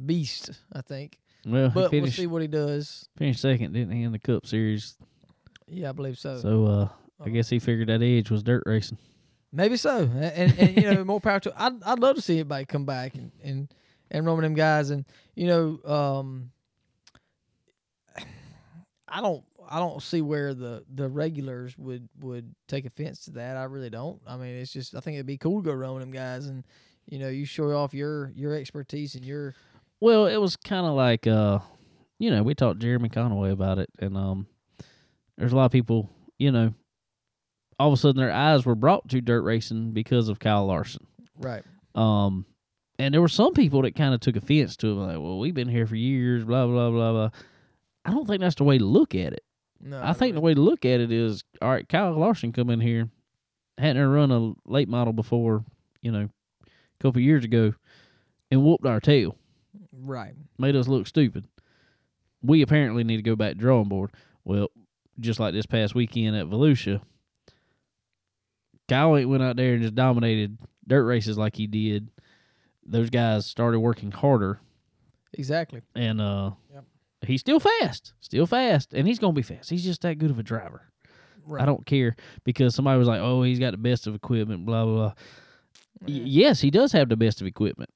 beast. 0.06 0.52
I 0.74 0.82
think. 0.82 1.18
Well, 1.46 1.70
But 1.74 1.92
he 1.92 2.02
we'll 2.02 2.12
see 2.12 2.28
what 2.28 2.42
he 2.42 2.48
does. 2.50 3.08
finished 3.18 3.40
second, 3.40 3.72
didn't 3.72 3.92
he, 3.96 4.04
in 4.04 4.12
the 4.12 4.20
Cup 4.20 4.46
Series? 4.46 4.98
Yeah, 5.66 5.90
I 5.90 5.92
believe 5.94 6.18
so. 6.20 6.38
So 6.38 6.66
uh, 6.66 6.90
I 7.22 7.24
Uh, 7.24 7.30
guess 7.30 7.50
he 7.50 7.60
figured 7.60 7.88
that 7.88 8.02
edge 8.02 8.30
was 8.30 8.44
dirt 8.44 8.64
racing. 8.66 8.98
Maybe 9.58 9.76
so, 9.76 10.02
and, 10.02 10.54
and, 10.60 10.78
you 10.78 10.84
know 10.84 11.04
more 11.04 11.20
power 11.20 11.40
to. 11.40 11.54
I'd 11.58 11.82
I'd 11.82 11.98
love 11.98 12.16
to 12.16 12.22
see 12.22 12.36
everybody 12.36 12.66
come 12.66 12.86
back 12.86 13.16
and 13.16 13.32
and 13.44 13.74
and 14.12 14.24
with 14.24 14.42
them 14.42 14.54
guys, 14.54 14.92
and 14.92 15.04
you 15.34 15.48
know, 15.48 15.80
um, 15.92 16.52
I 19.08 19.20
don't 19.20 19.44
I 19.68 19.80
don't 19.80 20.00
see 20.04 20.22
where 20.22 20.54
the 20.54 20.86
the 20.94 21.10
regulars 21.10 21.76
would 21.76 22.08
would 22.20 22.54
take 22.68 22.86
offense 22.86 23.26
to 23.26 23.32
that. 23.32 23.58
I 23.58 23.64
really 23.64 23.90
don't. 23.90 24.22
I 24.28 24.38
mean, 24.38 24.58
it's 24.58 24.72
just 24.72 24.94
I 24.94 25.00
think 25.00 25.16
it'd 25.16 25.26
be 25.26 25.40
cool 25.40 25.64
to 25.64 25.76
go 25.76 25.94
with 25.94 26.04
them 26.04 26.12
guys, 26.12 26.46
and 26.46 26.64
you 27.08 27.18
know, 27.18 27.30
you 27.30 27.46
show 27.46 27.76
off 27.76 27.96
your 27.96 28.32
your 28.36 28.54
expertise 28.54 29.16
and 29.16 29.26
your 29.26 29.56
Well, 30.00 30.28
it 30.28 30.38
was 30.38 30.56
kind 30.56 30.86
of 30.86 30.94
like, 30.94 31.26
uh, 31.26 31.58
you 32.20 32.30
know, 32.30 32.44
we 32.44 32.54
talked 32.54 32.78
Jeremy 32.78 33.10
Conaway 33.10 33.52
about 33.54 33.80
it, 33.80 33.90
and 33.98 34.16
um, 34.18 34.46
there's 35.36 35.52
a 35.52 35.56
lot 35.56 35.66
of 35.66 35.72
people, 35.72 36.12
you 36.38 36.52
know, 36.52 36.76
all 37.80 37.90
of 37.90 37.94
a 37.94 37.98
sudden 37.98 38.20
their 38.20 38.32
eyes 38.32 38.66
were 38.66 38.76
brought 38.76 39.08
to 39.10 39.22
dirt 39.22 39.42
racing 39.42 39.92
because 39.92 40.30
of 40.30 40.40
Kyle 40.40 40.66
Larson. 40.66 41.06
right. 41.40 41.64
Um, 41.96 42.46
and 43.00 43.14
there 43.14 43.22
were 43.22 43.28
some 43.28 43.54
people 43.54 43.84
that 43.84 43.96
kind 43.96 44.14
of 44.14 44.20
took 44.20 44.36
offense 44.36 44.76
to 44.78 44.88
him, 44.88 44.98
like, 44.98 45.18
well, 45.18 45.40
we've 45.40 45.54
been 45.54 45.68
here 45.68 45.86
for 45.86 45.96
years, 45.96 46.44
blah 46.44 46.66
blah 46.66 46.90
blah 46.90 47.12
blah. 47.12 47.30
I 48.06 48.12
don't 48.12 48.26
think 48.26 48.42
that's 48.42 48.56
the 48.56 48.64
way 48.64 48.78
to 48.78 48.86
look 48.86 49.14
at 49.16 49.34
it. 49.34 49.44
No, 49.80 50.02
I 50.04 50.14
think 50.14 50.34
the 50.34 50.42
way 50.42 50.54
to 50.54 50.62
look 50.62 50.86
at 50.86 51.00
it 51.00 51.12
is, 51.12 51.44
all 51.62 51.70
right, 51.70 51.88
Kyle 51.88 52.14
Larson 52.14 52.52
come 52.52 52.70
in 52.70 52.80
here, 52.80 53.10
hadn't 53.78 54.08
run 54.08 54.32
a 54.32 54.54
late 54.66 54.90
model 54.90 55.14
before, 55.14 55.64
you 56.02 56.12
know, 56.12 56.30
a 56.66 57.00
couple 57.00 57.22
years 57.22 57.44
ago, 57.44 57.74
and 58.50 58.64
whooped 58.64 58.86
our 58.86 59.00
tail 59.00 59.36
right. 59.92 60.34
made 60.58 60.76
us 60.76 60.88
look 60.88 61.08
stupid. 61.08 61.48
We 62.42 62.62
apparently 62.62 63.04
need 63.04 63.18
to 63.18 63.24
go 63.24 63.36
back 63.36 63.54
to 63.54 63.58
drawing 63.58 63.90
board. 63.90 64.12
Well, 64.44 64.70
just 65.20 65.40
like 65.40 65.54
this 65.54 65.66
past 65.66 65.96
weekend 65.96 66.36
at 66.36 66.48
Volusia, 66.48 67.02
Kyle 68.88 69.16
ain't 69.18 69.30
went 69.30 69.44
out 69.44 69.56
there 69.56 69.74
and 69.74 69.82
just 69.82 69.96
dominated 69.96 70.58
dirt 70.88 71.04
races 71.06 71.38
like 71.38 71.56
he 71.56 71.68
did. 71.68 72.10
Those 72.86 73.10
guys 73.10 73.46
started 73.46 73.80
working 73.82 74.12
harder, 74.12 74.60
Exactly. 75.34 75.82
and 75.96 76.22
uh, 76.22 76.52
Yep. 76.74 76.86
he's 77.28 77.42
still 77.42 77.60
fast, 77.60 78.14
still 78.22 78.46
fast, 78.46 78.94
and 78.94 79.08
he's 79.08 79.20
gonna 79.20 79.34
be 79.34 79.42
fast. 79.42 79.70
He's 79.70 79.84
just 79.84 80.02
that 80.04 80.18
good 80.18 80.32
of 80.32 80.40
a 80.40 80.44
driver. 80.44 80.84
Right. 81.46 81.62
I 81.62 81.66
don't 81.66 81.86
care 81.86 82.16
because 82.44 82.76
somebody 82.76 82.98
was 83.00 83.08
like, 83.08 83.20
"Oh, 83.22 83.44
he's 83.44 83.60
got 83.60 83.72
the 83.72 83.78
best 83.78 84.08
of 84.08 84.16
equipment," 84.16 84.66
blah 84.66 84.84
blah 84.86 84.94
blah. 84.96 85.14
Y- 86.08 86.22
yes, 86.26 86.62
he 86.62 86.70
does 86.72 86.92
have 86.94 87.10
the 87.10 87.16
best 87.18 87.42
of 87.42 87.48
equipment. 87.48 87.90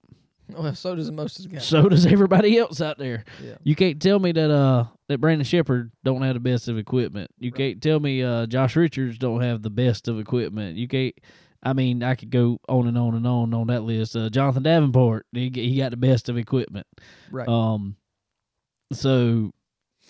Well, 0.58 0.76
so 0.76 0.96
does 0.96 1.08
the 1.08 1.12
most 1.12 1.40
of 1.40 1.44
the 1.46 1.56
guys. 1.56 1.66
So 1.66 1.88
does 1.90 2.06
everybody 2.06 2.58
else 2.58 2.82
out 2.82 2.98
there. 2.98 3.24
yeah. 3.44 3.56
You 3.64 3.76
can't 3.76 4.02
tell 4.02 4.20
me 4.20 4.32
that 4.32 4.52
uh 4.52 4.86
that 5.08 5.20
Brandon 5.20 5.46
Sheppard 5.46 5.92
don't 6.04 6.22
have 6.22 6.34
the 6.36 6.40
best 6.40 6.68
of 6.68 6.78
equipment. 6.78 7.32
You 7.40 7.52
Right. 7.52 7.58
can't 7.58 7.82
tell 7.82 8.00
me 8.00 8.24
uh 8.24 8.46
Josh 8.48 8.76
Richards 8.76 9.18
don't 9.18 9.42
have 9.42 9.62
the 9.62 9.70
best 9.70 10.08
of 10.08 10.20
equipment. 10.20 10.78
You 10.78 10.88
can't. 10.88 11.16
I 11.64 11.74
mean, 11.74 12.02
I 12.02 12.16
could 12.16 12.32
go 12.32 12.60
on 12.68 12.88
and 12.88 12.98
on 12.98 13.14
and 13.14 13.28
on 13.28 13.54
on 13.54 13.68
that 13.68 13.84
list. 13.84 14.16
Uh, 14.16 14.30
Jonathan 14.30 14.64
Davenport, 14.64 15.28
he 15.32 15.52
he 15.54 15.78
got 15.78 15.92
the 15.92 15.98
best 15.98 16.28
of 16.28 16.38
equipment. 16.38 16.88
Right. 17.30 17.48
Um, 17.48 17.96
so, 18.94 19.52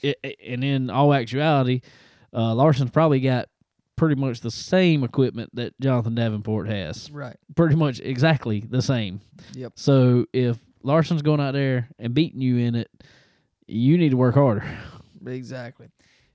it, 0.01 0.17
it- 0.23 0.37
and 0.47 0.63
in 0.63 0.89
all 0.89 1.13
actuality, 1.13 1.81
uh, 2.33 2.53
Larson's 2.55 2.91
probably 2.91 3.19
got 3.19 3.49
pretty 3.95 4.15
much 4.15 4.41
the 4.41 4.51
same 4.51 5.03
equipment 5.03 5.49
that 5.55 5.79
Jonathan 5.79 6.15
Davenport 6.15 6.67
has. 6.67 7.11
right. 7.11 7.37
Pretty 7.55 7.75
much 7.75 7.99
exactly 7.99 8.61
the 8.61 8.81
same. 8.81 9.21
Yep. 9.53 9.73
So 9.75 10.25
if 10.33 10.57
Larson's 10.83 11.21
going 11.21 11.39
out 11.39 11.53
there 11.53 11.89
and 11.99 12.13
beating 12.13 12.41
you 12.41 12.57
in 12.57 12.75
it, 12.75 12.89
you 13.67 13.97
need 13.97 14.09
to 14.09 14.17
work 14.17 14.35
harder. 14.35 14.65
Exactly. 15.25 15.89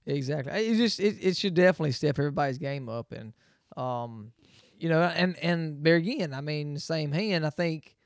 Exactly. 0.07 0.53
It 0.53 0.77
just 0.77 1.01
it, 1.01 1.17
it 1.21 1.37
should 1.37 1.55
definitely 1.55 1.93
step 1.93 2.19
everybody's 2.19 2.59
game 2.59 2.89
up 2.89 3.11
and 3.13 3.33
um 3.77 4.33
you 4.79 4.89
know 4.89 5.03
and 5.03 5.37
and 5.39 5.83
there 5.85 5.97
again, 5.97 6.33
I 6.33 6.41
mean, 6.41 6.79
same 6.79 7.11
hand, 7.11 7.45
I 7.45 7.51
think 7.51 7.97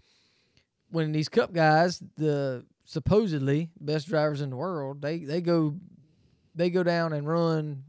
when 0.90 1.12
these 1.12 1.28
cup 1.28 1.52
guys, 1.52 2.02
the 2.16 2.64
supposedly 2.84 3.68
best 3.78 4.08
drivers 4.08 4.40
in 4.40 4.50
the 4.50 4.56
world, 4.56 5.02
they 5.02 5.18
they 5.18 5.40
go 5.42 5.76
they 6.54 6.70
go 6.70 6.82
down 6.82 7.12
and 7.12 7.28
run 7.28 7.84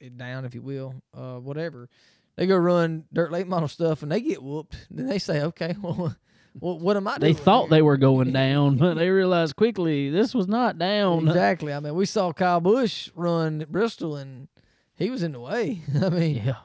it 0.00 0.16
down, 0.18 0.44
if 0.44 0.54
you 0.54 0.62
will, 0.62 0.94
uh, 1.14 1.36
whatever. 1.36 1.88
They 2.36 2.46
go 2.46 2.56
run 2.56 3.04
dirt 3.12 3.32
late 3.32 3.48
model 3.48 3.68
stuff 3.68 4.02
and 4.02 4.12
they 4.12 4.20
get 4.20 4.42
whooped. 4.42 4.76
Then 4.90 5.06
they 5.06 5.18
say, 5.18 5.42
okay, 5.42 5.74
well, 5.82 6.14
well 6.60 6.78
what 6.78 6.96
am 6.96 7.08
I 7.08 7.18
doing? 7.18 7.34
They 7.34 7.40
thought 7.40 7.62
here? 7.64 7.70
they 7.70 7.82
were 7.82 7.96
going 7.96 8.32
down, 8.44 8.76
but 8.76 8.94
they 8.94 9.10
realized 9.10 9.56
quickly 9.56 10.10
this 10.10 10.34
was 10.34 10.46
not 10.46 10.78
down. 10.78 11.26
Exactly. 11.26 11.72
I 11.72 11.80
mean, 11.80 11.94
we 11.94 12.06
saw 12.06 12.32
Kyle 12.32 12.60
Busch 12.60 13.10
run 13.14 13.60
at 13.62 13.72
Bristol, 13.72 14.16
and 14.16 14.48
he 14.94 15.10
was 15.10 15.22
in 15.22 15.32
the 15.32 15.40
way. 15.40 15.82
I 16.02 16.08
mean, 16.10 16.42
Yeah. 16.44 16.56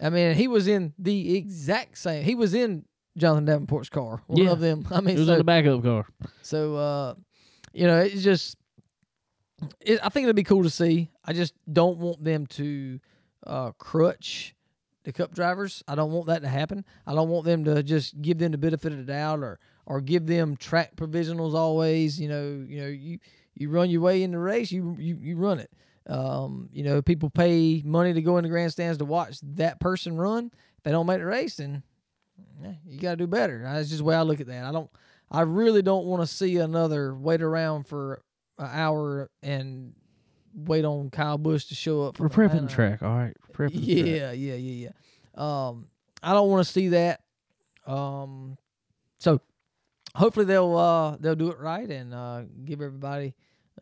I 0.00 0.10
mean, 0.10 0.34
he 0.34 0.46
was 0.46 0.68
in 0.68 0.92
the 0.98 1.36
exact 1.38 1.96
same. 1.96 2.22
He 2.22 2.34
was 2.34 2.52
in 2.52 2.84
Jonathan 3.16 3.46
Davenport's 3.46 3.88
car. 3.88 4.22
One 4.26 4.44
Yeah. 4.44 4.50
of 4.52 4.60
them. 4.60 4.86
I 4.90 5.00
mean, 5.00 5.16
It 5.16 5.20
was 5.20 5.28
so, 5.28 5.32
in 5.32 5.38
the 5.38 5.44
backup 5.44 5.82
car. 5.82 6.06
so 6.42 6.76
uh, 6.76 7.14
you 7.72 7.86
know, 7.86 7.98
it's 8.00 8.22
just. 8.22 8.56
It, 9.80 9.98
I 10.04 10.10
think 10.10 10.24
it'd 10.24 10.36
be 10.36 10.44
cool 10.44 10.62
to 10.64 10.70
see. 10.70 11.10
I 11.26 11.32
just 11.32 11.54
don't 11.70 11.98
want 11.98 12.22
them 12.22 12.46
to 12.46 13.00
uh, 13.46 13.72
crutch 13.72 14.54
the 15.04 15.12
cup 15.12 15.34
drivers. 15.34 15.82
I 15.86 15.94
don't 15.94 16.12
want 16.12 16.26
that 16.26 16.42
to 16.42 16.48
happen. 16.48 16.84
I 17.06 17.14
don't 17.14 17.28
want 17.28 17.44
them 17.44 17.64
to 17.64 17.82
just 17.82 18.20
give 18.22 18.38
them 18.38 18.52
the 18.52 18.58
benefit 18.58 18.92
of 18.92 18.98
the 18.98 19.04
doubt 19.04 19.40
or 19.40 19.58
or 19.86 20.00
give 20.00 20.26
them 20.26 20.56
track 20.56 20.96
provisionals 20.96 21.54
always. 21.54 22.20
You 22.20 22.28
know, 22.28 22.64
you 22.68 22.80
know, 22.80 22.88
you 22.88 23.18
you 23.54 23.70
run 23.70 23.90
your 23.90 24.02
way 24.02 24.22
in 24.22 24.32
the 24.32 24.38
race, 24.38 24.70
you 24.70 24.96
you 24.98 25.16
you 25.20 25.36
run 25.36 25.58
it. 25.58 25.70
Um, 26.08 26.68
you 26.72 26.84
know, 26.84 27.02
people 27.02 27.30
pay 27.30 27.82
money 27.84 28.12
to 28.12 28.22
go 28.22 28.36
in 28.36 28.44
the 28.44 28.48
grandstands 28.48 28.98
to 28.98 29.04
watch 29.04 29.38
that 29.42 29.80
person 29.80 30.16
run. 30.16 30.52
If 30.76 30.84
they 30.84 30.92
don't 30.92 31.06
make 31.06 31.18
the 31.18 31.26
race, 31.26 31.56
then 31.56 31.82
eh, 32.64 32.74
you 32.86 33.00
got 33.00 33.12
to 33.12 33.16
do 33.16 33.26
better. 33.26 33.62
That's 33.64 33.88
just 33.88 33.98
the 33.98 34.04
way 34.04 34.14
I 34.14 34.22
look 34.22 34.40
at 34.40 34.46
that. 34.46 34.64
I 34.64 34.72
don't. 34.72 34.90
I 35.30 35.40
really 35.40 35.82
don't 35.82 36.06
want 36.06 36.22
to 36.22 36.26
see 36.26 36.58
another 36.58 37.14
wait 37.14 37.42
around 37.42 37.88
for 37.88 38.22
an 38.58 38.70
hour 38.72 39.28
and 39.42 39.94
wait 40.56 40.84
on 40.84 41.10
Kyle 41.10 41.38
Busch 41.38 41.66
to 41.66 41.74
show 41.74 42.02
up. 42.02 42.18
We're 42.18 42.28
prepping 42.28 42.46
Atlanta. 42.46 42.74
track, 42.74 43.02
all 43.02 43.16
right. 43.16 43.36
Prepping 43.52 43.72
the 43.72 44.02
track. 44.02 44.06
Yeah, 44.06 44.32
yeah, 44.32 44.54
yeah, 44.54 44.88
yeah. 44.88 45.68
Um, 45.68 45.86
I 46.22 46.32
don't 46.32 46.48
want 46.48 46.66
to 46.66 46.72
see 46.72 46.88
that. 46.88 47.20
Um, 47.86 48.56
so 49.18 49.40
hopefully 50.14 50.46
they'll 50.46 50.76
uh 50.76 51.16
they'll 51.20 51.36
do 51.36 51.50
it 51.50 51.58
right 51.58 51.88
and 51.88 52.12
uh 52.14 52.42
give 52.64 52.80
everybody 52.80 53.34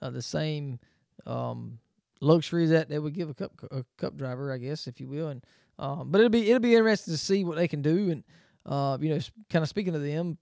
uh, 0.02 0.10
the 0.10 0.20
same 0.20 0.80
um 1.26 1.78
luxuries 2.20 2.70
that 2.70 2.88
they 2.88 2.98
would 2.98 3.14
give 3.14 3.30
a 3.30 3.34
cup 3.34 3.52
a 3.70 3.84
cup 3.98 4.16
driver, 4.16 4.52
I 4.52 4.58
guess, 4.58 4.86
if 4.86 5.00
you 5.00 5.08
will. 5.08 5.28
And 5.28 5.44
um, 5.78 6.10
but 6.10 6.20
it'll 6.20 6.30
be 6.30 6.48
it'll 6.48 6.60
be 6.60 6.74
interesting 6.74 7.14
to 7.14 7.18
see 7.18 7.44
what 7.44 7.56
they 7.56 7.68
can 7.68 7.82
do. 7.82 8.10
And 8.10 8.24
uh, 8.66 8.98
you 9.00 9.10
know, 9.10 9.20
kind 9.50 9.62
of 9.62 9.68
speaking 9.68 9.94
of 9.94 10.02
them, 10.02 10.38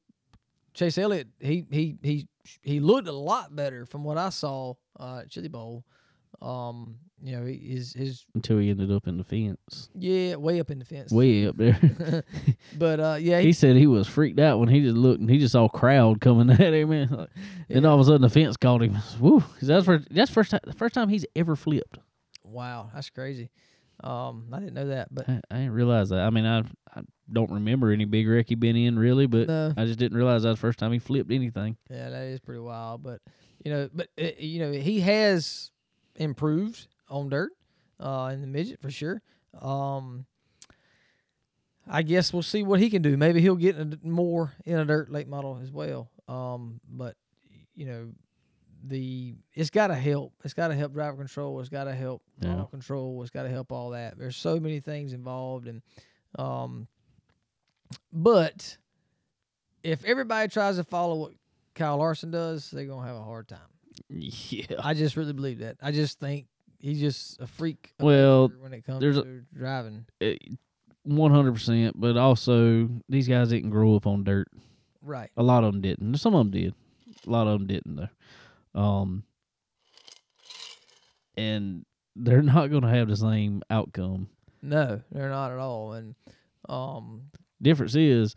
Chase 0.75 0.99
Elliott, 0.99 1.29
he 1.41 1.67
he 1.71 1.97
he 2.03 2.29
he 2.63 2.81
looked 2.81 3.09
a 3.09 3.13
lot 3.13 3.55
better 3.55 3.87
from 3.87 4.05
what 4.05 4.19
I 4.19 4.31
saw 4.31 4.75
uh, 4.99 5.21
at 5.21 5.31
Chili 5.31 5.49
Bowl. 5.49 5.85
Um, 6.43 6.97
you 7.25 7.39
know, 7.39 7.47
he- 7.47 7.59
his 7.75 7.93
his 7.93 8.27
Until 8.35 8.59
he 8.59 8.69
ended 8.71 8.91
up 8.91 9.07
in 9.07 9.17
the 9.17 9.23
fence. 9.23 9.89
yeah, 9.95 10.35
way 10.35 10.59
up 10.59 10.71
in 10.73 10.81
the 10.81 10.85
fence. 10.85 11.13
Way 11.13 11.47
up 11.47 11.57
there. 11.57 12.25
but 12.77 12.99
uh, 13.01 13.17
yeah, 13.21 13.39
he 13.39 13.47
he, 13.49 13.53
said 13.53 13.77
he 13.77 13.87
was 13.87 14.09
freaked 14.09 14.41
out 14.41 14.59
when 14.59 14.69
he 14.69 14.81
just 14.81 14.97
looked 14.97 15.21
and 15.21 15.31
he 15.31 15.39
just 15.39 15.53
saw 15.53 15.67
a 15.67 15.69
crowd 15.69 16.21
coming 16.21 16.51
at 16.61 16.61
him. 16.75 16.91
And, 16.91 17.11
like, 17.13 17.29
and 17.71 17.87
all 17.87 17.95
of 17.95 18.01
a 18.01 18.05
sudden 18.05 18.23
the 18.23 18.29
fence 18.29 18.57
called 18.57 18.83
him. 18.83 18.99
Woo! 19.21 19.45
That's 19.63 19.87
first. 19.87 20.09
That's 20.11 20.31
first 20.33 20.51
time. 20.51 20.61
The 20.65 20.73
first 20.73 20.95
time 20.97 21.09
he's 21.09 21.25
ever 21.37 21.55
flipped. 21.55 21.99
wow, 22.43 22.91
that's 22.93 23.11
crazy. 23.11 23.51
Um, 24.03 24.49
I 24.53 24.59
didn't 24.59 24.75
know 24.75 24.89
that, 24.89 25.15
but 25.15 25.29
I, 25.29 25.41
I 25.51 25.57
didn't 25.59 25.75
realize 25.75 26.09
that. 26.09 26.21
I 26.21 26.31
mean, 26.31 26.45
I 26.45 26.61
I 26.93 27.03
don't 27.33 27.53
remember 27.53 27.93
any 27.93 28.05
big 28.05 28.27
wreck 28.27 28.49
he 28.49 28.57
been 28.57 28.75
in 28.75 28.99
really, 28.99 29.27
but 29.27 29.47
no, 29.47 29.73
I 29.77 29.85
just 29.85 30.01
didn't 30.01 30.17
realize 30.19 30.43
that 30.43 30.49
was 30.49 30.59
the 30.59 30.61
first 30.61 30.81
time 30.81 30.93
he 30.93 30.99
flipped 30.99 31.31
anything. 31.31 31.77
yeah, 31.89 32.11
that 32.11 32.23
is 32.25 32.41
pretty 32.41 32.59
wild. 32.61 33.05
But 33.05 33.21
you 33.65 33.71
know, 33.71 33.89
but 33.95 34.09
uh, 34.21 34.31
you 34.41 34.59
know, 34.59 34.73
he 34.73 34.99
has 35.03 35.71
improved 36.17 36.87
on 37.09 37.29
dirt, 37.29 37.53
uh, 38.01 38.31
in 38.33 38.41
the 38.41 38.47
midget 38.47 38.81
for 38.81 38.91
sure. 38.91 39.23
Um, 39.61 40.27
I 41.89 42.03
guess 42.03 42.33
we'll 42.33 42.43
see 42.43 42.63
what 42.63 42.81
he 42.81 42.89
can 42.91 43.03
do. 43.03 43.17
Maybe 43.17 43.41
he'll 43.41 43.57
get 43.57 43.77
in 43.77 43.99
a, 44.03 44.07
more 44.07 44.53
in 44.65 44.79
a 44.79 44.85
dirt 44.85 45.11
late 45.11 45.29
model 45.29 45.59
as 45.63 45.71
well. 45.71 46.11
Um, 46.29 46.81
but 46.89 47.17
you 47.75 47.87
know, 47.87 48.09
the 48.85 49.35
it's 49.55 49.71
got 49.71 49.89
to 49.89 49.95
help. 49.95 50.33
It's 50.45 50.55
got 50.55 50.69
to 50.69 50.75
help 50.75 50.93
driver 50.93 51.17
control. 51.17 51.61
It's 51.61 51.69
got 51.69 51.85
to 51.85 51.95
help 51.95 52.23
Yeah. 52.41 52.65
control. 52.71 53.21
It's 53.23 53.31
got 53.31 53.43
to 53.45 53.49
help 53.49 53.73
all 53.73 53.91
that. 53.91 54.17
There's 54.19 54.37
so 54.37 54.59
many 54.61 54.81
things 54.81 55.13
involved, 55.13 55.67
and 55.67 55.83
um, 56.39 56.87
but 58.13 58.77
if 59.83 60.05
everybody 60.05 60.49
tries 60.49 60.77
to 60.77 60.85
follow 60.85 61.17
what 61.17 61.33
Kyle 61.75 61.97
Larson 61.99 62.31
does, 62.31 62.71
they're 62.71 62.87
gonna 62.87 63.07
have 63.07 63.17
a 63.17 63.23
hard 63.23 63.49
time. 63.49 63.59
Yeah. 64.09 64.77
I 64.83 64.95
just 64.95 65.17
really 65.17 65.33
believe 65.33 65.59
that. 65.61 65.77
I 65.83 65.93
just 65.93 66.19
think 66.21 66.47
he's 66.79 67.01
just 67.01 67.41
a 67.41 67.47
freak. 67.47 67.93
Well, 68.01 68.51
when 68.61 68.73
it 68.73 68.85
comes 68.85 69.01
there's 69.01 69.19
a- 69.19 69.23
to 69.25 69.41
driving, 69.55 70.07
One 71.05 71.31
hundred 71.33 71.53
percent, 71.55 71.99
but 72.01 72.17
also 72.17 72.89
these 73.09 73.27
guys 73.29 73.49
didn't 73.49 73.71
grow 73.71 73.97
up 73.97 74.07
on 74.07 74.23
dirt. 74.25 74.49
right? 75.03 75.31
A 75.37 75.43
lot 75.43 75.65
of 75.65 75.73
them 75.73 75.83
didn't. 75.83 76.17
Some 76.19 76.35
of 76.35 76.41
them 76.41 76.51
did. 76.51 76.75
A 77.27 77.31
lot 77.31 77.47
of 77.47 77.59
them 77.59 77.67
didn't 77.67 77.97
though. 77.97 78.81
Um, 78.81 79.25
and 81.37 81.85
they're 82.17 82.43
not 82.55 82.71
going 82.71 82.83
to 82.83 82.89
have 82.89 83.09
the 83.09 83.17
same 83.17 83.63
outcome. 83.71 84.29
No, 84.63 85.01
they're 85.11 85.29
not 85.31 85.51
at 85.53 85.59
all. 85.59 85.93
And 85.95 86.15
um, 86.69 87.23
Difference 87.61 87.95
is, 87.95 88.35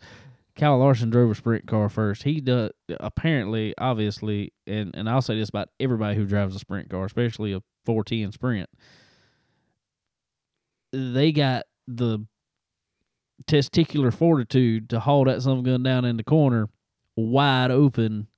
Kyle 0.56 0.78
Larson 0.78 1.10
drove 1.10 1.30
a 1.30 1.34
sprint 1.34 1.66
car 1.66 1.88
first. 1.88 2.22
He 2.22 2.40
does 2.40 2.70
apparently, 3.00 3.74
obviously, 3.76 4.52
and 4.66 4.94
and 4.94 5.08
I'll 5.08 5.20
say 5.22 5.36
this 5.38 5.50
about 5.50 5.68
everybody 5.78 6.16
who 6.16 6.24
drives 6.24 6.56
a 6.56 6.58
sprint 6.58 6.88
car, 6.88 7.04
especially 7.04 7.52
a 7.52 7.62
four 7.84 8.02
ten 8.04 8.32
sprint. 8.32 8.70
They 10.92 11.32
got 11.32 11.64
the 11.86 12.20
testicular 13.46 14.12
fortitude 14.12 14.88
to 14.90 15.00
haul 15.00 15.24
that 15.24 15.42
some 15.42 15.62
gun 15.62 15.82
down 15.82 16.04
in 16.04 16.16
the 16.16 16.24
corner, 16.24 16.68
wide 17.16 17.70
open 17.70 18.28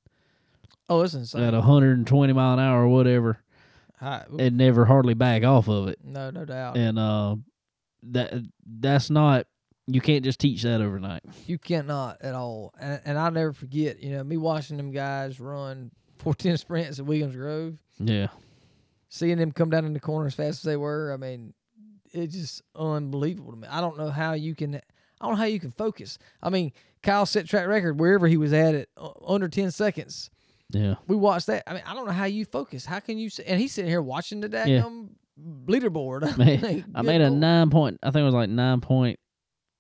oh, 0.89 1.03
it's 1.03 1.15
insane. 1.15 1.43
at 1.43 1.55
120 1.55 2.33
mile 2.33 2.55
an 2.55 2.59
hour 2.59 2.83
or 2.83 2.89
whatever, 2.89 3.43
I- 4.01 4.25
and 4.39 4.57
never 4.57 4.85
hardly 4.87 5.15
back 5.15 5.45
off 5.45 5.69
of 5.69 5.89
it. 5.89 6.01
no, 6.03 6.31
no 6.31 6.45
doubt. 6.45 6.77
And 6.77 6.99
uh, 6.99 7.37
that 8.05 8.35
that's 8.67 9.09
not 9.09 9.47
you 9.91 10.01
can't 10.01 10.23
just 10.25 10.39
teach 10.39 10.63
that 10.63 10.81
overnight. 10.81 11.23
You 11.47 11.59
cannot 11.59 12.19
at 12.21 12.35
all. 12.35 12.75
And, 12.81 13.01
and 13.05 13.19
I'll 13.19 13.31
never 13.31 13.53
forget, 13.53 14.01
you 14.03 14.11
know, 14.13 14.23
me 14.23 14.37
watching 14.37 14.77
them 14.77 14.91
guys 14.93 15.41
run 15.41 15.91
410 16.19 16.57
sprints 16.59 16.99
at 16.99 17.07
Williams 17.07 17.35
Grove, 17.35 17.79
Yeah, 17.99 18.29
seeing 19.09 19.39
them 19.39 19.51
come 19.53 19.71
down 19.71 19.85
in 19.85 19.93
the 19.95 20.01
corner 20.01 20.27
as 20.27 20.35
fast 20.35 20.59
as 20.59 20.63
they 20.63 20.77
were. 20.77 21.13
I 21.13 21.17
mean, 21.17 21.55
it's 22.13 22.35
just 22.35 22.63
unbelievable 22.77 23.51
to 23.53 23.57
me. 23.57 23.69
I 23.69 23.81
don't 23.81 23.99
know 23.99 24.11
how 24.11 24.35
you 24.35 24.55
can. 24.55 24.75
I 24.77 24.81
don't 25.21 25.33
know 25.33 25.37
how 25.39 25.45
you 25.45 25.59
can 25.61 25.73
focus. 25.73 26.19
I 26.43 26.49
mean, 26.51 26.73
Kyle 27.03 27.27
set 27.27 27.47
track 27.49 27.67
record 27.67 27.99
wherever 27.99 28.29
he 28.29 28.37
was 28.37 28.53
at 28.53 28.75
it 28.75 28.89
uh, 28.97 29.11
under 29.27 29.49
10 29.49 29.71
seconds. 29.73 30.31
yeah. 30.71 30.95
We 31.09 31.17
watched 31.17 31.47
that. 31.49 31.65
I 31.67 31.75
mean, 31.75 31.83
I 31.87 31.95
don't 31.95 32.07
know 32.07 32.13
how 32.13 32.27
you 32.27 32.45
focus. 32.45 32.85
How 32.87 33.01
can 33.01 33.19
you? 33.19 33.29
And 33.47 33.61
he's 33.61 33.73
sitting 33.73 33.91
here 33.91 34.01
watching 34.03 34.41
the 34.41 34.49
Yeah. 34.49 34.83
daggum 34.83 35.09
leaderboard. 35.67 36.37
Man, 36.39 36.61
Like, 36.61 36.85
I 36.95 37.03
made 37.03 37.21
a 37.21 37.31
nine 37.31 37.71
point. 37.71 37.99
I 38.03 38.11
think 38.11 38.23
it 38.23 38.27
was 38.27 38.35
like 38.35 38.51
nine 38.51 38.81
point 38.81 39.19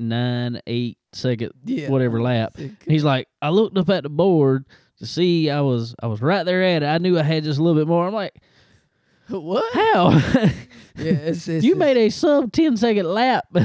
nine 0.01 0.61
eight 0.67 0.99
second 1.13 1.53
yeah. 1.65 1.89
whatever 1.91 2.21
lap. 2.23 2.57
He's 2.87 3.05
like, 3.05 3.29
I 3.43 3.51
looked 3.51 3.77
up 3.79 3.89
at 3.91 4.03
the 4.05 4.09
board 4.09 4.65
to 4.99 5.07
see 5.07 5.51
I 5.51 5.61
was 5.61 5.95
I 6.03 6.07
was 6.07 6.21
right 6.21 6.45
there 6.45 6.63
at 6.63 6.83
it. 6.83 6.87
I 6.87 6.99
knew 6.99 7.19
I 7.19 7.23
had 7.23 7.45
just 7.45 7.59
a 7.59 7.63
little 7.63 7.81
bit 7.81 7.89
more. 7.89 8.07
I'm 8.07 8.15
like, 8.15 8.35
what? 9.29 9.73
how? 9.75 10.11
Yeah, 10.11 10.51
it's, 10.97 11.49
it's 11.49 11.65
you 11.65 11.73
it's- 11.73 11.79
made 11.79 11.97
a 11.97 12.11
sub 12.11 12.53
10 12.53 12.77
second 12.77 13.07
lap. 13.07 13.45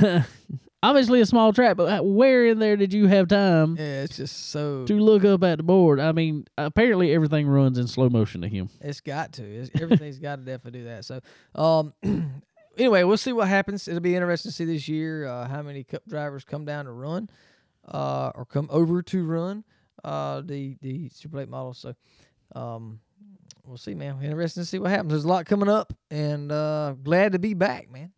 Obviously 0.84 1.22
a 1.22 1.26
small 1.26 1.54
track, 1.54 1.78
but 1.78 2.04
where 2.06 2.46
in 2.46 2.60
there 2.60 2.76
did 2.76 2.92
you 2.92 3.08
have 3.08 3.30
time 3.30 3.78
Yeah, 3.78 4.04
it's 4.04 4.18
just 4.18 4.50
so. 4.50 4.84
to 4.86 4.94
look 5.00 5.24
up 5.24 5.42
at 5.46 5.56
the 5.60 5.64
board? 5.64 6.02
I 6.02 6.12
mean, 6.12 6.44
apparently 6.58 7.14
everything 7.14 7.48
runs 7.48 7.78
in 7.78 7.88
slow 7.88 8.10
motion 8.10 8.42
to 8.42 8.50
him. 8.50 8.68
It's 8.82 9.00
got 9.00 9.32
to. 9.34 9.44
It's, 9.44 9.72
everything's 9.82 10.20
got 10.20 10.40
to 10.40 10.42
definitely 10.42 10.82
do 10.82 10.86
that. 10.88 11.06
So, 11.06 11.22
um, 11.56 11.94
anyway, 12.78 13.04
we'll 13.04 13.18
see 13.18 13.34
what 13.34 13.48
happens. 13.48 13.88
It'll 13.88 14.00
be 14.00 14.16
interesting 14.16 14.52
to 14.52 14.56
see 14.56 14.66
this 14.66 14.88
year 14.88 15.26
uh, 15.26 15.48
how 15.48 15.62
many 15.62 15.84
Cup 15.84 16.04
drivers 16.08 16.44
come 16.44 16.66
down 16.66 16.86
to 16.86 16.92
run, 16.92 17.30
uh, 17.88 18.32
or 18.36 18.46
come 18.46 18.68
over 18.72 19.02
to 19.02 19.26
run, 19.26 19.64
uh, 20.04 20.42
the 20.42 20.78
the 20.82 21.10
Super 21.10 21.38
Late 21.38 21.50
model. 21.50 21.74
So, 21.74 21.96
um, 22.56 23.00
we'll 23.66 23.78
see, 23.78 23.94
man. 23.94 24.22
Interesting 24.22 24.64
to 24.64 24.68
see 24.68 24.80
what 24.80 24.92
happens. 24.92 25.12
There's 25.12 25.26
a 25.26 25.28
lot 25.30 25.46
coming 25.46 25.70
up, 25.70 25.94
and 26.12 26.52
uh, 26.52 26.96
glad 27.04 27.34
to 27.34 27.40
be 27.40 27.54
back, 27.54 27.92
man. 27.92 28.12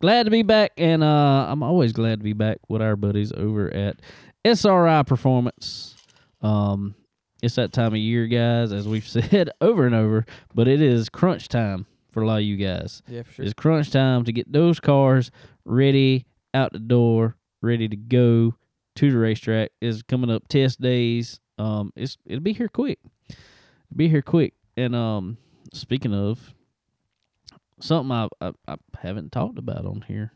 Glad 0.00 0.24
to 0.24 0.30
be 0.30 0.42
back, 0.42 0.72
and 0.76 1.02
uh, 1.02 1.46
I'm 1.48 1.62
always 1.62 1.92
glad 1.92 2.20
to 2.20 2.24
be 2.24 2.32
back 2.32 2.58
with 2.68 2.82
our 2.82 2.96
buddies 2.96 3.32
over 3.32 3.72
at 3.72 3.96
SRI 4.44 5.02
Performance. 5.04 5.96
Um, 6.40 6.94
it's 7.42 7.56
that 7.56 7.72
time 7.72 7.92
of 7.92 7.98
year, 7.98 8.26
guys, 8.26 8.72
as 8.72 8.86
we've 8.86 9.06
said 9.08 9.50
over 9.60 9.86
and 9.86 9.94
over, 9.94 10.24
but 10.54 10.68
it 10.68 10.80
is 10.80 11.08
crunch 11.08 11.48
time 11.48 11.86
for 12.12 12.22
a 12.22 12.26
lot 12.26 12.38
of 12.38 12.44
you 12.44 12.56
guys. 12.56 13.02
Yeah, 13.08 13.22
for 13.22 13.32
sure. 13.32 13.44
It's 13.44 13.54
crunch 13.54 13.90
time 13.90 14.24
to 14.24 14.32
get 14.32 14.52
those 14.52 14.78
cars 14.78 15.30
ready 15.64 16.26
out 16.54 16.72
the 16.72 16.78
door, 16.78 17.36
ready 17.60 17.88
to 17.88 17.96
go 17.96 18.54
to 18.96 19.10
the 19.10 19.18
racetrack. 19.18 19.70
Is 19.80 20.02
coming 20.02 20.30
up 20.30 20.46
test 20.48 20.80
days. 20.80 21.40
Um, 21.58 21.92
it's 21.96 22.18
it'll 22.26 22.42
be 22.42 22.52
here 22.52 22.68
quick. 22.68 22.98
It'll 23.28 23.96
be 23.96 24.08
here 24.08 24.22
quick. 24.22 24.54
And 24.76 24.94
um, 24.94 25.38
speaking 25.72 26.14
of 26.14 26.54
something 27.80 28.12
I, 28.12 28.28
I 28.40 28.52
I 28.68 28.76
haven't 29.00 29.32
talked 29.32 29.58
about 29.58 29.86
on 29.86 30.04
here. 30.06 30.32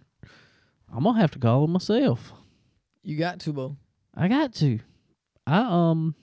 I'm 0.93 1.05
gonna 1.05 1.21
have 1.21 1.33
to 1.33 1.39
call 1.39 1.65
him 1.65 1.73
myself. 1.73 2.33
You 3.03 3.17
got 3.17 3.39
to, 3.41 3.53
Bo. 3.53 3.77
I 4.15 4.29
got 4.29 4.55
to. 4.55 4.81
I 5.47 5.59
um, 5.59 6.15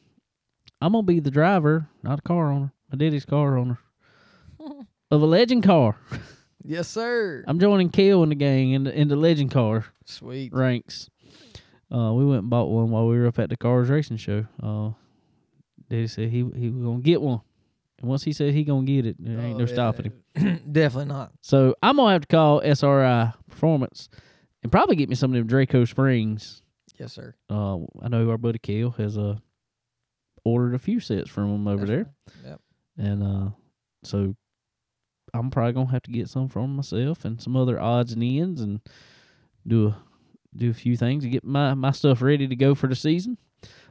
I'm 0.82 0.94
gonna 0.94 1.04
be 1.04 1.20
the 1.20 1.32
driver, 1.32 1.88
not 2.02 2.20
a 2.20 2.22
car 2.24 2.52
owner. 2.52 2.74
My 2.92 2.98
daddy's 2.98 3.26
car 3.26 3.58
owner 3.58 3.80
of 5.12 5.22
a 5.22 5.26
legend 5.26 5.64
car. 5.64 5.96
Yes, 6.66 6.88
sir. 6.88 7.44
I'm 7.48 7.60
joining 7.60 7.90
Kale 7.90 8.24
in 8.24 8.30
the 8.30 8.36
gang 8.36 8.72
in 8.72 8.84
the 8.86 8.94
in 8.98 9.08
the 9.10 9.16
legend 9.16 9.52
car 9.52 9.86
Sweet. 10.06 10.54
ranks. 10.54 11.10
Uh, 11.94 12.14
we 12.14 12.26
went 12.26 12.40
and 12.42 12.50
bought 12.50 12.70
one 12.70 12.90
while 12.90 13.06
we 13.08 13.18
were 13.18 13.28
up 13.28 13.38
at 13.38 13.50
the 13.50 13.58
cars 13.58 13.90
racing 13.90 14.18
show. 14.18 14.46
Uh, 14.62 14.92
Daddy 15.90 16.08
said 16.08 16.30
he 16.30 16.38
he 16.56 16.70
was 16.70 16.84
gonna 16.84 17.02
get 17.02 17.22
one, 17.22 17.42
and 18.00 18.10
once 18.10 18.24
he 18.24 18.32
said 18.34 18.54
he 18.54 18.64
gonna 18.64 18.86
get 18.86 19.06
it, 19.06 19.18
there 19.20 19.38
ain't 19.40 19.58
no 19.58 19.64
Oh, 19.64 19.68
stopping 19.68 20.12
him. 20.36 20.62
Definitely 20.72 21.14
not. 21.14 21.34
So 21.42 21.76
I'm 21.84 21.98
gonna 21.98 22.14
have 22.14 22.22
to 22.22 22.28
call 22.28 22.62
SRI 22.64 23.34
Performance 23.50 24.10
and 24.64 24.72
probably 24.72 24.96
get 24.96 25.10
me 25.10 25.16
some 25.16 25.32
of 25.32 25.38
them 25.38 25.46
Draco 25.48 25.84
Springs. 25.86 26.62
Yes, 26.98 27.12
sir. 27.14 27.36
Uh, 27.50 27.80
I 28.02 28.08
know 28.10 28.30
our 28.30 28.38
buddy 28.38 28.60
Kale 28.60 28.92
has 28.92 29.18
uh 29.18 29.36
ordered 30.46 30.76
a 30.76 30.80
few 30.80 31.00
sets 31.02 31.30
from 31.30 31.54
him 31.54 31.68
over 31.68 31.86
That's 31.86 31.90
there, 31.90 32.14
right. 32.44 32.50
Yep. 32.52 32.62
and 32.98 33.24
uh, 33.24 33.50
so 34.04 34.36
I'm 35.34 35.50
probably 35.50 35.74
gonna 35.74 35.92
have 35.92 36.04
to 36.04 36.12
get 36.12 36.30
some 36.30 36.48
from 36.48 36.76
myself 36.76 37.26
and 37.26 37.42
some 37.42 37.56
other 37.56 37.80
odds 37.80 38.14
and 38.14 38.24
ends 38.24 38.62
and 38.62 38.82
do 39.66 39.88
a 39.88 39.98
do 40.56 40.70
a 40.70 40.74
few 40.74 40.96
things 40.96 41.24
to 41.24 41.30
get 41.30 41.44
my 41.44 41.74
my 41.74 41.92
stuff 41.92 42.22
ready 42.22 42.48
to 42.48 42.56
go 42.56 42.76
for 42.76 42.88
the 42.88 42.96
season. 42.96 43.38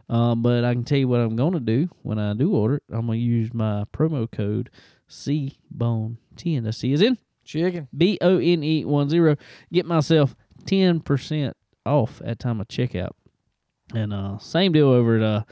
Um, 0.08 0.42
but 0.42 0.64
I 0.64 0.72
can 0.74 0.84
tell 0.84 0.98
you 0.98 1.08
what 1.08 1.20
I'm 1.20 1.36
gonna 1.36 1.60
do 1.60 1.88
when 2.02 2.18
I 2.18 2.34
do 2.34 2.54
order 2.54 2.76
it. 2.76 2.82
I'm 2.90 3.06
gonna 3.06 3.18
use 3.18 3.52
my 3.52 3.84
promo 3.92 4.30
code 4.30 4.70
C 5.08 5.58
Bone 5.70 6.18
Ten. 6.36 6.64
The 6.64 6.72
C 6.72 6.92
is 6.92 7.02
in 7.02 7.18
Chicken. 7.44 7.88
B 7.96 8.18
O 8.20 8.38
N 8.38 8.62
E 8.62 8.84
one 8.84 9.08
zero. 9.08 9.36
Get 9.72 9.86
myself 9.86 10.36
ten 10.64 11.00
percent 11.00 11.56
off 11.84 12.22
at 12.24 12.38
time 12.38 12.60
of 12.60 12.68
checkout. 12.68 13.12
And 13.94 14.12
uh 14.12 14.38
same 14.38 14.72
deal 14.72 14.88
over 14.88 15.16
at 15.16 15.22
uh 15.22 15.42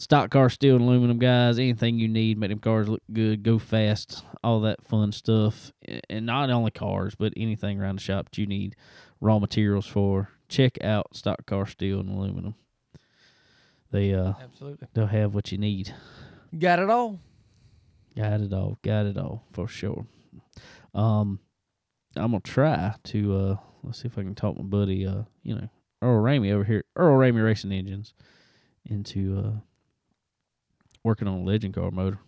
Stock 0.00 0.30
Car 0.30 0.48
Steel 0.48 0.76
and 0.76 0.84
Aluminum 0.86 1.18
guys. 1.18 1.58
Anything 1.58 1.98
you 1.98 2.08
need, 2.08 2.38
make 2.38 2.48
them 2.48 2.58
cars 2.58 2.88
look 2.88 3.02
good, 3.12 3.42
go 3.42 3.58
fast, 3.58 4.24
all 4.42 4.60
that 4.60 4.82
fun 4.82 5.12
stuff. 5.12 5.72
And 6.08 6.24
not 6.24 6.48
only 6.48 6.70
cars, 6.70 7.14
but 7.14 7.34
anything 7.36 7.78
around 7.78 7.96
the 7.96 8.02
shop 8.02 8.30
that 8.30 8.38
you 8.38 8.46
need 8.46 8.76
raw 9.20 9.38
materials 9.38 9.86
for. 9.86 10.30
Check 10.48 10.82
out 10.82 11.14
Stock 11.14 11.44
Car 11.44 11.66
Steel 11.66 12.00
and 12.00 12.08
Aluminum. 12.08 12.54
They 13.90 14.14
uh 14.14 14.32
Absolutely. 14.42 14.88
they'll 14.94 15.06
have 15.06 15.34
what 15.34 15.52
you 15.52 15.58
need. 15.58 15.94
Got 16.58 16.78
it 16.78 16.88
all. 16.88 17.20
Got 18.16 18.40
it 18.40 18.52
all. 18.54 18.78
Got 18.82 19.04
it 19.04 19.18
all 19.18 19.44
for 19.52 19.68
sure. 19.68 20.06
Um, 20.94 21.40
I'm 22.16 22.30
gonna 22.30 22.40
try 22.40 22.94
to 23.04 23.36
uh, 23.36 23.56
let's 23.82 24.00
see 24.00 24.08
if 24.08 24.16
I 24.16 24.22
can 24.22 24.34
talk 24.34 24.56
my 24.56 24.64
buddy, 24.64 25.06
uh, 25.06 25.24
you 25.42 25.56
know, 25.56 25.68
Earl 26.00 26.22
Ramey 26.22 26.52
over 26.52 26.64
here, 26.64 26.84
Earl 26.96 27.18
Ramey 27.18 27.44
Racing 27.44 27.72
Engines, 27.72 28.14
into 28.86 29.38
uh, 29.38 29.60
working 31.04 31.28
on 31.28 31.38
a 31.40 31.42
legend 31.42 31.74
car 31.74 31.90
motor. 31.90 32.18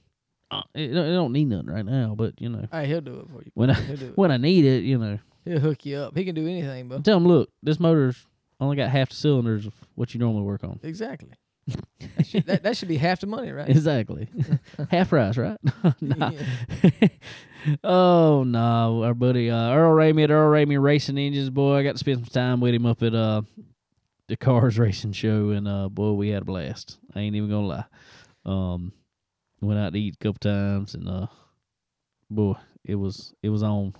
Uh, 0.51 0.63
it, 0.75 0.91
it 0.91 0.95
don't 0.95 1.33
need 1.33 1.47
nothing 1.47 1.71
right 1.71 1.85
now, 1.87 2.15
but 2.17 2.35
you 2.41 2.49
know, 2.49 2.67
Hey, 2.71 2.87
he'll 2.87 3.01
do 3.01 3.21
it 3.21 3.29
for 3.31 3.43
you. 3.43 3.51
when 3.55 3.71
I 3.71 3.75
He'll 3.75 3.97
do 3.97 4.07
it. 4.09 4.17
when 4.19 4.31
I 4.31 4.37
need 4.37 4.65
it, 4.65 4.83
you 4.85 4.99
know, 4.99 5.19
He'll 5.45 5.61
hook 5.61 5.87
you 5.87 5.97
up. 5.97 6.17
He 6.17 6.25
can 6.25 6.35
do 6.35 6.47
anything, 6.47 6.89
Bo. 6.89 6.99
tell 7.01 7.17
him, 7.17 7.27
look, 7.27 7.49
this 7.63 7.81
motor's 7.81 8.27
only 8.61 8.77
got 8.77 8.91
half 8.91 9.09
the 9.09 9.17
cylinders 9.17 9.67
of 9.67 9.73
what 9.95 10.13
you 10.15 10.21
normally 10.21 10.43
work 10.45 10.63
on. 10.63 10.79
Exactly. 10.83 11.31
that, 12.17 12.27
should, 12.27 12.47
that, 12.47 12.63
that 12.65 12.77
should 12.77 12.89
be 12.89 12.97
half 12.97 13.21
the 13.21 13.27
money, 13.27 13.51
right? 13.53 13.69
Exactly, 13.69 14.29
half 14.91 15.09
price, 15.11 15.37
right? 15.39 15.57
nah. 16.01 16.33
Oh 17.85 18.43
no, 18.45 19.05
our 19.05 19.15
buddy 19.15 19.49
uh, 19.51 19.71
Earl 19.73 19.95
Ramey 19.97 20.25
at 20.25 20.31
Earl 20.31 20.51
Ramey 20.53 20.83
Racing 20.83 21.19
Engines, 21.19 21.51
boy. 21.51 21.77
I 21.77 21.83
got 21.85 21.93
to 21.93 21.99
spend 21.99 22.19
some 22.19 22.25
time 22.27 22.61
with 22.61 22.75
him 22.75 22.85
up 22.87 23.03
at 23.03 23.15
uh 23.15 23.43
the 24.27 24.37
Cars 24.37 24.79
Racing 24.79 25.13
Show, 25.13 25.51
and 25.51 25.69
uh, 25.69 25.89
boy, 25.89 26.13
we 26.13 26.31
had 26.31 26.43
a 26.43 26.45
blast. 26.45 26.99
I 27.15 27.21
ain't 27.21 27.37
even 27.37 27.49
gonna 27.49 27.67
lie. 27.67 27.85
Um, 28.45 28.93
went 29.61 29.79
out 29.79 29.93
to 29.93 30.01
eat 30.01 30.15
a 30.15 30.25
couple 30.25 30.39
times, 30.41 30.95
and 30.95 31.09
uh, 31.09 31.27
boy, 32.31 32.55
it 32.85 32.97
was 32.97 33.35
it 33.43 33.49
was 33.49 33.63
on. 33.63 33.95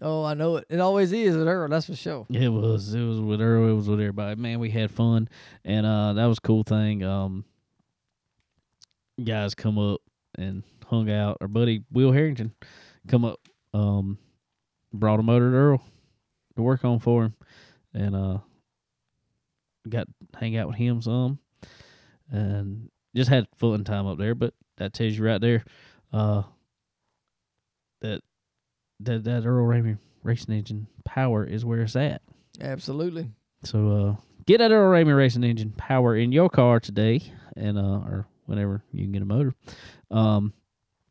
Oh, 0.00 0.24
I 0.24 0.34
know 0.34 0.56
it. 0.56 0.66
It 0.68 0.78
always 0.78 1.12
is 1.12 1.36
with 1.36 1.48
Earl. 1.48 1.68
That's 1.68 1.86
for 1.86 1.96
sure. 1.96 2.26
It 2.30 2.48
was 2.48 2.94
it 2.94 3.02
was 3.02 3.20
with 3.20 3.40
Earl, 3.40 3.68
it 3.68 3.72
was 3.74 3.88
with 3.88 4.00
everybody. 4.00 4.40
Man, 4.40 4.60
we 4.60 4.70
had 4.70 4.90
fun, 4.90 5.28
and 5.64 5.84
uh, 5.86 6.12
that 6.14 6.26
was 6.26 6.38
a 6.38 6.42
cool 6.42 6.62
thing. 6.62 7.02
Um, 7.02 7.44
guys 9.22 9.54
come 9.54 9.78
up 9.78 10.00
and 10.36 10.62
hung 10.86 11.10
out. 11.10 11.38
Our 11.40 11.48
buddy 11.48 11.82
Will 11.90 12.12
Harrington 12.12 12.52
come 13.08 13.24
up, 13.24 13.40
um, 13.74 14.18
brought 14.92 15.20
a 15.20 15.22
motor 15.22 15.50
to 15.50 15.56
Earl 15.56 15.82
to 16.56 16.62
work 16.62 16.84
on 16.84 16.98
for 17.00 17.24
him, 17.24 17.34
and 17.94 18.14
uh, 18.14 18.38
got 19.88 20.06
to 20.06 20.38
hang 20.38 20.56
out 20.56 20.68
with 20.68 20.76
him 20.76 21.02
some, 21.02 21.38
and 22.30 22.90
just 23.14 23.30
had 23.30 23.46
fun 23.56 23.84
time 23.84 24.06
up 24.06 24.18
there. 24.18 24.34
But 24.34 24.54
that 24.76 24.92
tells 24.92 25.16
you 25.16 25.24
right 25.24 25.40
there, 25.40 25.64
uh, 26.12 26.42
that 28.00 28.22
that 29.00 29.24
that 29.24 29.46
Earl 29.46 29.66
Ramey 29.66 29.98
racing 30.22 30.54
engine 30.54 30.86
power 31.04 31.44
is 31.44 31.64
where 31.64 31.82
it's 31.82 31.96
at. 31.96 32.22
Absolutely. 32.60 33.30
So 33.64 33.88
uh, 33.90 34.22
get 34.46 34.58
that 34.58 34.70
Earl 34.70 34.92
Ramey 34.92 35.16
racing 35.16 35.44
engine 35.44 35.72
power 35.76 36.16
in 36.16 36.32
your 36.32 36.48
car 36.48 36.80
today, 36.80 37.22
and 37.56 37.78
uh, 37.78 38.00
or 38.06 38.26
whenever 38.46 38.82
you 38.92 39.04
can 39.04 39.12
get 39.12 39.22
a 39.22 39.26
motor, 39.26 39.52
um, 40.10 40.52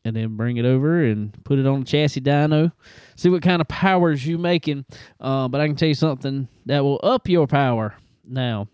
and 0.04 0.16
then 0.16 0.38
bring 0.38 0.58
it 0.58 0.66
over 0.66 1.04
and 1.04 1.44
put 1.44 1.60
it 1.60 1.68
on 1.68 1.82
the 1.82 1.86
chassis 1.86 2.22
dyno. 2.22 2.72
See 3.16 3.30
what 3.30 3.42
kind 3.42 3.62
of 3.62 3.68
powers 3.68 4.26
you 4.26 4.38
making. 4.38 4.86
Uh, 5.20 5.48
but 5.48 5.62
I 5.62 5.68
can 5.68 5.76
tell 5.76 5.90
you 5.90 5.94
something 5.94 6.48
that 6.66 6.84
will 6.84 7.00
up 7.04 7.28
your 7.28 7.48
power 7.48 7.96
now, 8.26 8.68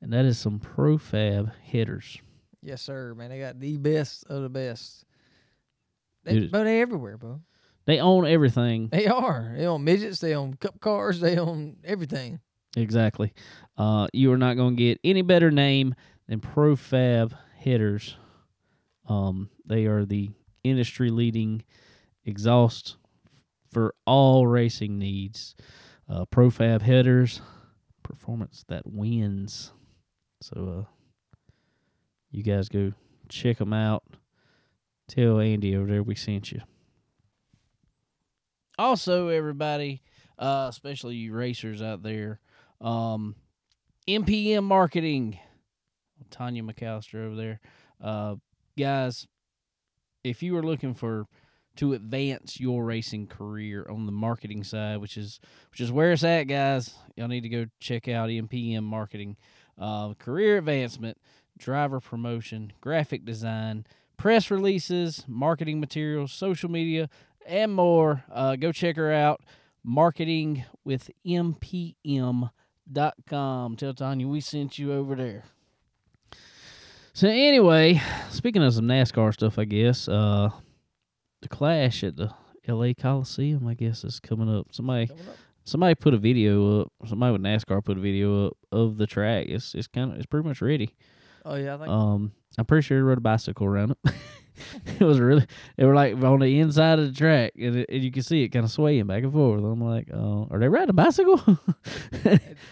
and 0.00 0.12
that 0.12 0.24
is 0.24 0.38
some 0.38 0.60
Profab 0.60 1.52
headers. 1.62 2.18
Yes, 2.62 2.82
sir, 2.82 3.14
man. 3.14 3.30
They 3.30 3.38
got 3.38 3.60
the 3.60 3.76
best 3.76 4.24
of 4.28 4.42
the 4.42 4.48
best. 4.48 5.04
They, 6.24 6.40
Dude. 6.40 6.50
but 6.50 6.64
they 6.64 6.80
everywhere, 6.80 7.16
bro. 7.16 7.40
They 7.86 8.00
own 8.00 8.26
everything 8.26 8.88
They 8.90 9.06
are. 9.06 9.54
They 9.56 9.64
own 9.64 9.82
midgets. 9.84 10.18
They 10.20 10.34
own 10.34 10.54
cup 10.54 10.78
cars. 10.80 11.20
They 11.20 11.38
own 11.38 11.76
everything. 11.84 12.40
Exactly. 12.76 13.32
Uh, 13.78 14.08
you 14.12 14.30
are 14.30 14.36
not 14.36 14.56
going 14.56 14.76
to 14.76 14.82
get 14.82 15.00
any 15.02 15.22
better 15.22 15.50
name 15.50 15.94
than 16.28 16.40
Profab 16.40 17.32
Headers. 17.64 18.16
Um, 19.08 19.48
they 19.64 19.86
are 19.86 20.04
the 20.04 20.30
industry 20.64 21.08
leading 21.10 21.64
exhaust 22.26 22.96
for 23.72 23.94
all 24.06 24.46
racing 24.46 24.98
needs. 24.98 25.54
Uh, 26.08 26.26
Profab 26.26 26.82
Headers, 26.82 27.40
performance 28.02 28.64
that 28.68 28.82
wins. 28.86 29.72
So, 30.40 30.86
uh, 30.86 30.92
you 32.30 32.42
guys 32.42 32.68
go 32.68 32.92
check 33.28 33.58
them 33.58 33.72
out. 33.72 34.04
Tell 35.08 35.40
Andy 35.40 35.74
over 35.74 35.86
there 35.90 36.02
we 36.02 36.14
sent 36.14 36.52
you. 36.52 36.60
Also, 38.78 39.28
everybody, 39.28 40.02
uh, 40.38 40.66
especially 40.68 41.16
you 41.16 41.32
racers 41.32 41.82
out 41.82 42.02
there, 42.02 42.40
um, 42.80 43.34
MPM 44.06 44.64
Marketing, 44.64 45.38
Tanya 46.30 46.62
McAllister 46.62 47.26
over 47.26 47.34
there. 47.34 47.60
Uh, 48.00 48.36
guys, 48.78 49.26
if 50.22 50.42
you 50.42 50.56
are 50.56 50.62
looking 50.62 50.94
for 50.94 51.26
to 51.76 51.92
advance 51.92 52.58
your 52.58 52.84
racing 52.84 53.26
career 53.26 53.86
on 53.88 54.06
the 54.06 54.12
marketing 54.12 54.64
side, 54.64 54.98
which 54.98 55.16
is 55.16 55.40
which 55.70 55.80
is 55.80 55.90
where 55.90 56.12
it's 56.12 56.24
at, 56.24 56.44
guys, 56.44 56.94
y'all 57.16 57.28
need 57.28 57.42
to 57.42 57.48
go 57.48 57.66
check 57.80 58.08
out 58.08 58.28
MPM 58.28 58.82
Marketing. 58.82 59.36
Uh, 59.78 60.14
career 60.14 60.58
advancement, 60.58 61.16
driver 61.56 62.00
promotion, 62.00 62.72
graphic 62.80 63.24
design, 63.24 63.86
press 64.16 64.50
releases, 64.50 65.24
marketing 65.28 65.80
materials, 65.80 66.32
social 66.32 66.70
media, 66.70 67.08
and 67.46 67.74
more. 67.74 68.24
Uh, 68.32 68.56
go 68.56 68.72
check 68.72 68.96
her 68.96 69.12
out. 69.12 69.40
Marketing 69.84 70.64
with 70.84 71.10
MPM 71.26 72.50
dot 72.90 73.14
com. 73.26 73.76
Tell 73.76 73.94
Tanya 73.94 74.26
we 74.26 74.40
sent 74.40 74.78
you 74.78 74.92
over 74.92 75.14
there. 75.14 75.44
So 77.12 77.28
anyway, 77.28 78.00
speaking 78.30 78.62
of 78.62 78.74
some 78.74 78.86
NASCAR 78.86 79.32
stuff, 79.32 79.58
I 79.58 79.64
guess 79.64 80.08
uh, 80.08 80.50
the 81.42 81.48
clash 81.48 82.04
at 82.04 82.16
the 82.16 82.32
L.A. 82.66 82.94
Coliseum, 82.94 83.66
I 83.66 83.74
guess, 83.74 84.04
is 84.04 84.20
coming 84.20 84.48
up. 84.54 84.68
Somebody, 84.72 85.06
Coming 85.06 85.28
up. 85.28 85.36
Somebody 85.68 85.94
put 85.94 86.14
a 86.14 86.18
video 86.18 86.80
up. 86.82 86.92
Somebody 87.06 87.32
with 87.32 87.42
NASCAR 87.42 87.84
put 87.84 87.96
a 87.98 88.00
video 88.00 88.48
up 88.48 88.52
of 88.72 88.96
the 88.98 89.06
track. 89.06 89.46
It's 89.48 89.74
it's 89.74 89.86
kind 89.86 90.12
of 90.12 90.16
it's 90.18 90.26
pretty 90.26 90.46
much 90.48 90.60
ready. 90.62 90.94
Oh 91.44 91.54
yeah, 91.54 91.74
I 91.74 91.78
think. 91.78 91.88
Um, 91.88 92.32
I'm 92.58 92.64
pretty 92.64 92.82
sure 92.82 92.96
he 92.98 93.02
rode 93.02 93.18
a 93.18 93.20
bicycle 93.20 93.66
around 93.66 93.92
it. 93.92 93.98
it 94.98 95.04
was 95.04 95.20
really 95.20 95.46
they 95.76 95.84
were 95.84 95.94
like 95.94 96.14
on 96.16 96.40
the 96.40 96.58
inside 96.58 96.98
of 96.98 97.06
the 97.06 97.12
track 97.12 97.52
and, 97.56 97.76
it, 97.76 97.86
and 97.88 98.02
you 98.02 98.10
can 98.10 98.24
see 98.24 98.42
it 98.42 98.48
kind 98.48 98.64
of 98.64 98.70
swaying 98.72 99.06
back 99.06 99.22
and 99.22 99.32
forth 99.32 99.62
i'm 99.62 99.80
like 99.80 100.08
oh 100.12 100.48
are 100.50 100.58
they 100.58 100.68
riding 100.68 100.90
a 100.90 100.92
bicycle 100.92 101.36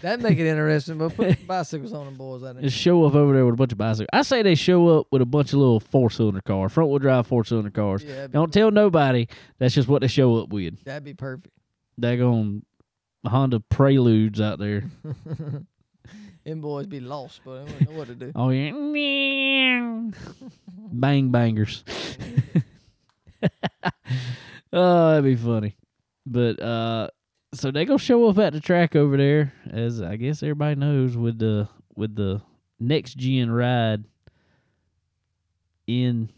That'd 0.01 0.21
make 0.21 0.37
it 0.37 0.45
interesting, 0.47 0.97
but 0.97 1.15
put 1.15 1.47
bicycles 1.47 1.93
on 1.93 2.05
them 2.05 2.15
boys. 2.15 2.43
I 2.43 2.51
think. 2.51 2.63
just 2.63 2.77
show 2.77 3.05
up 3.05 3.15
over 3.15 3.33
there 3.33 3.45
with 3.45 3.53
a 3.53 3.57
bunch 3.57 3.71
of 3.71 3.77
bicycles 3.77 4.09
i 4.11 4.21
say 4.21 4.41
they 4.41 4.55
show 4.55 4.99
up 4.99 5.07
with 5.11 5.21
a 5.21 5.25
bunch 5.25 5.53
of 5.53 5.59
little 5.59 5.79
four-cylinder 5.79 6.41
cars 6.41 6.73
front-wheel 6.73 6.99
drive 6.99 7.25
four-cylinder 7.27 7.71
cars 7.71 8.03
Yeah, 8.03 8.27
don't 8.27 8.51
tell 8.51 8.69
nobody 8.69 9.27
that's 9.57 9.73
just 9.73 9.87
what 9.87 10.01
they 10.01 10.07
show 10.09 10.35
up 10.37 10.49
with 10.49 10.83
that'd 10.83 11.05
be 11.05 11.13
perfect. 11.13 11.53
daggone 12.01 12.63
honda 13.29 13.59
preludes 13.59 14.39
out 14.41 14.59
there 14.59 14.83
Them 16.45 16.61
boys 16.61 16.87
be 16.87 17.01
lost, 17.01 17.41
but 17.43 17.65
they 17.65 17.71
wouldn't 17.73 17.91
know 17.91 17.97
what 17.97 18.07
to 18.07 18.15
do. 18.15 18.31
oh 18.35 18.49
yeah 18.49 18.71
bang 20.93 21.29
bangers 21.29 21.83
oh, 24.73 25.09
that'd 25.09 25.23
be 25.23 25.35
funny. 25.35 25.75
But 26.25 26.61
uh 26.61 27.09
so 27.53 27.71
they 27.71 27.85
gonna 27.85 27.99
show 27.99 28.27
up 28.27 28.37
at 28.39 28.53
the 28.53 28.59
track 28.59 28.95
over 28.95 29.15
there, 29.17 29.53
as 29.69 30.01
I 30.01 30.15
guess 30.17 30.43
everybody 30.43 30.75
knows, 30.75 31.15
with 31.15 31.39
the 31.39 31.67
with 31.95 32.15
the 32.15 32.41
next 32.79 33.15
gen 33.17 33.49
ride 33.51 34.03
in 35.87 36.29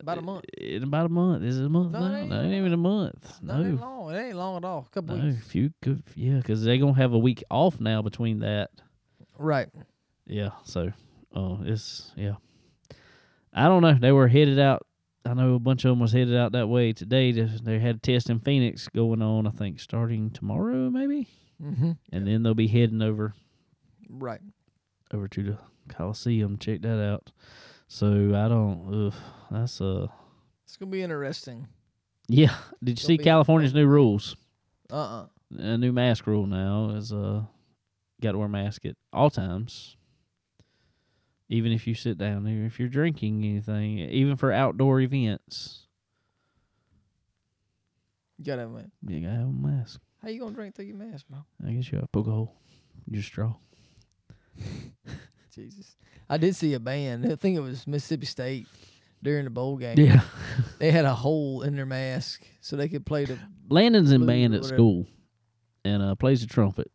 About 0.00 0.18
a 0.18 0.22
month. 0.22 0.44
In 0.58 0.82
about 0.82 1.06
a 1.06 1.08
month. 1.08 1.44
Is 1.44 1.58
it 1.58 1.66
a 1.66 1.68
month 1.68 1.92
No, 1.92 2.04
it 2.06 2.18
ain't 2.20 2.28
No, 2.30 2.40
it 2.40 2.44
ain't 2.44 2.54
even 2.54 2.72
a 2.72 2.76
month. 2.76 3.38
No, 3.42 3.60
it 3.60 3.66
ain't 3.68 3.80
long. 3.80 4.14
It 4.14 4.18
ain't 4.18 4.36
long 4.36 4.56
at 4.58 4.64
all. 4.64 4.86
A 4.88 4.94
couple 4.94 5.16
No, 5.16 5.24
weeks. 5.26 5.54
you 5.54 5.72
could, 5.82 6.02
yeah, 6.14 6.36
because 6.36 6.62
they're 6.64 6.78
gonna 6.78 6.94
have 6.94 7.12
a 7.12 7.18
week 7.18 7.42
off 7.50 7.80
now 7.80 8.02
between 8.02 8.40
that. 8.40 8.70
Right. 9.38 9.68
Yeah, 10.26 10.50
so 10.64 10.92
uh, 11.34 11.56
it's 11.62 12.12
yeah. 12.16 12.34
I 13.52 13.64
don't 13.64 13.82
know. 13.82 13.94
They 13.94 14.12
were 14.12 14.28
headed 14.28 14.58
out. 14.58 14.86
I 15.24 15.34
know 15.34 15.54
a 15.54 15.58
bunch 15.58 15.84
of 15.84 15.90
them 15.90 16.00
was 16.00 16.12
headed 16.12 16.36
out 16.36 16.52
that 16.52 16.68
way 16.68 16.92
today. 16.92 17.32
To, 17.32 17.46
they 17.46 17.78
had 17.78 17.96
a 17.96 17.98
test 17.98 18.30
in 18.30 18.40
Phoenix 18.40 18.88
going 18.88 19.20
on. 19.22 19.46
I 19.46 19.50
think 19.50 19.80
starting 19.80 20.30
tomorrow, 20.30 20.88
maybe, 20.90 21.28
Mm-hmm. 21.62 21.92
and 22.12 22.26
then 22.26 22.42
they'll 22.42 22.54
be 22.54 22.68
heading 22.68 23.02
over 23.02 23.34
Right. 24.08 24.40
over 25.12 25.28
to 25.28 25.42
the 25.42 25.58
Coliseum. 25.88 26.56
Check 26.58 26.82
that 26.82 27.02
out. 27.04 27.32
So 27.92 28.06
I 28.06 28.46
don't. 28.46 29.06
Ugh, 29.08 29.14
that's 29.50 29.80
uh. 29.80 30.06
It's 30.64 30.76
gonna 30.76 30.92
be 30.92 31.02
interesting. 31.02 31.66
Yeah. 32.28 32.54
Did 32.82 33.00
you 33.00 33.04
see 33.04 33.18
California's 33.18 33.74
new 33.74 33.86
rules? 33.88 34.36
Uh 34.88 34.94
uh 34.94 35.26
A 35.58 35.76
new 35.76 35.90
mask 35.92 36.28
rule 36.28 36.46
now 36.46 36.90
is 36.90 37.12
uh, 37.12 37.42
got 38.22 38.32
to 38.32 38.38
wear 38.38 38.46
a 38.46 38.48
mask 38.48 38.86
at 38.86 38.94
all 39.12 39.28
times. 39.28 39.96
Even 41.48 41.72
if 41.72 41.88
you 41.88 41.94
sit 41.96 42.16
down 42.16 42.44
there, 42.44 42.64
if 42.64 42.78
you're 42.78 42.88
drinking 42.88 43.42
anything, 43.44 43.98
even 43.98 44.36
for 44.36 44.52
outdoor 44.52 45.00
events, 45.00 45.88
You 48.38 48.44
gotta 48.44 48.62
have 48.62 48.70
a 48.70 48.84
you 49.08 49.20
gotta 49.20 49.34
have 49.38 49.48
a 49.48 49.50
mask. 49.52 50.00
How 50.22 50.28
you 50.28 50.38
gonna 50.38 50.54
drink 50.54 50.76
through 50.76 50.84
your 50.84 50.96
mask, 50.96 51.26
bro? 51.28 51.40
I 51.66 51.72
guess 51.72 51.90
you 51.90 51.98
gotta 51.98 52.06
poke 52.06 52.28
a 52.28 52.30
hole, 52.30 52.54
your 53.08 53.22
straw. 53.24 53.54
Jesus. 55.54 55.96
I 56.28 56.36
did 56.36 56.54
see 56.56 56.74
a 56.74 56.80
band. 56.80 57.30
I 57.30 57.36
think 57.36 57.56
it 57.56 57.60
was 57.60 57.86
Mississippi 57.86 58.26
State 58.26 58.66
during 59.22 59.44
the 59.44 59.50
bowl 59.50 59.76
game. 59.76 59.98
Yeah, 59.98 60.20
They 60.78 60.90
had 60.90 61.04
a 61.04 61.14
hole 61.14 61.62
in 61.62 61.76
their 61.76 61.86
mask 61.86 62.42
so 62.60 62.76
they 62.76 62.88
could 62.88 63.04
play 63.06 63.24
the. 63.24 63.38
Landon's 63.68 64.12
in 64.12 64.26
band 64.26 64.54
at 64.54 64.64
school, 64.64 65.06
and 65.84 66.02
uh, 66.02 66.14
plays 66.14 66.40
the 66.40 66.46
trumpet. 66.46 66.90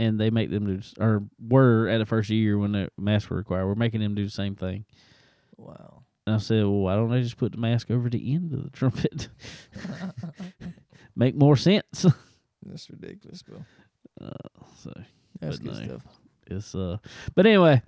And 0.00 0.20
they 0.20 0.30
make 0.30 0.48
them 0.50 0.64
do, 0.66 0.80
or 1.00 1.24
were 1.40 1.88
at 1.88 1.98
the 1.98 2.06
first 2.06 2.30
year 2.30 2.56
when 2.56 2.70
the 2.70 2.88
masks 2.96 3.28
were 3.30 3.36
required. 3.36 3.66
We're 3.66 3.74
making 3.74 4.00
them 4.00 4.14
do 4.14 4.24
the 4.24 4.30
same 4.30 4.54
thing. 4.54 4.84
Wow. 5.56 6.04
And 6.24 6.36
I 6.36 6.38
said, 6.38 6.62
well, 6.62 6.72
why 6.72 6.94
don't 6.94 7.10
they 7.10 7.20
just 7.20 7.36
put 7.36 7.50
the 7.50 7.58
mask 7.58 7.90
over 7.90 8.08
the 8.08 8.32
end 8.34 8.52
of 8.52 8.62
the 8.62 8.70
trumpet? 8.70 9.28
Make 11.16 11.34
more 11.34 11.56
sense. 11.56 12.06
That's 12.62 12.88
ridiculous, 12.90 13.42
bro. 13.42 13.64
so 14.76 14.92
That's 15.40 15.58
good 15.58 15.72
no. 15.72 15.84
stuff. 15.84 16.02
It's 16.50 16.74
uh, 16.74 16.98
but 17.34 17.46
anyway, 17.46 17.82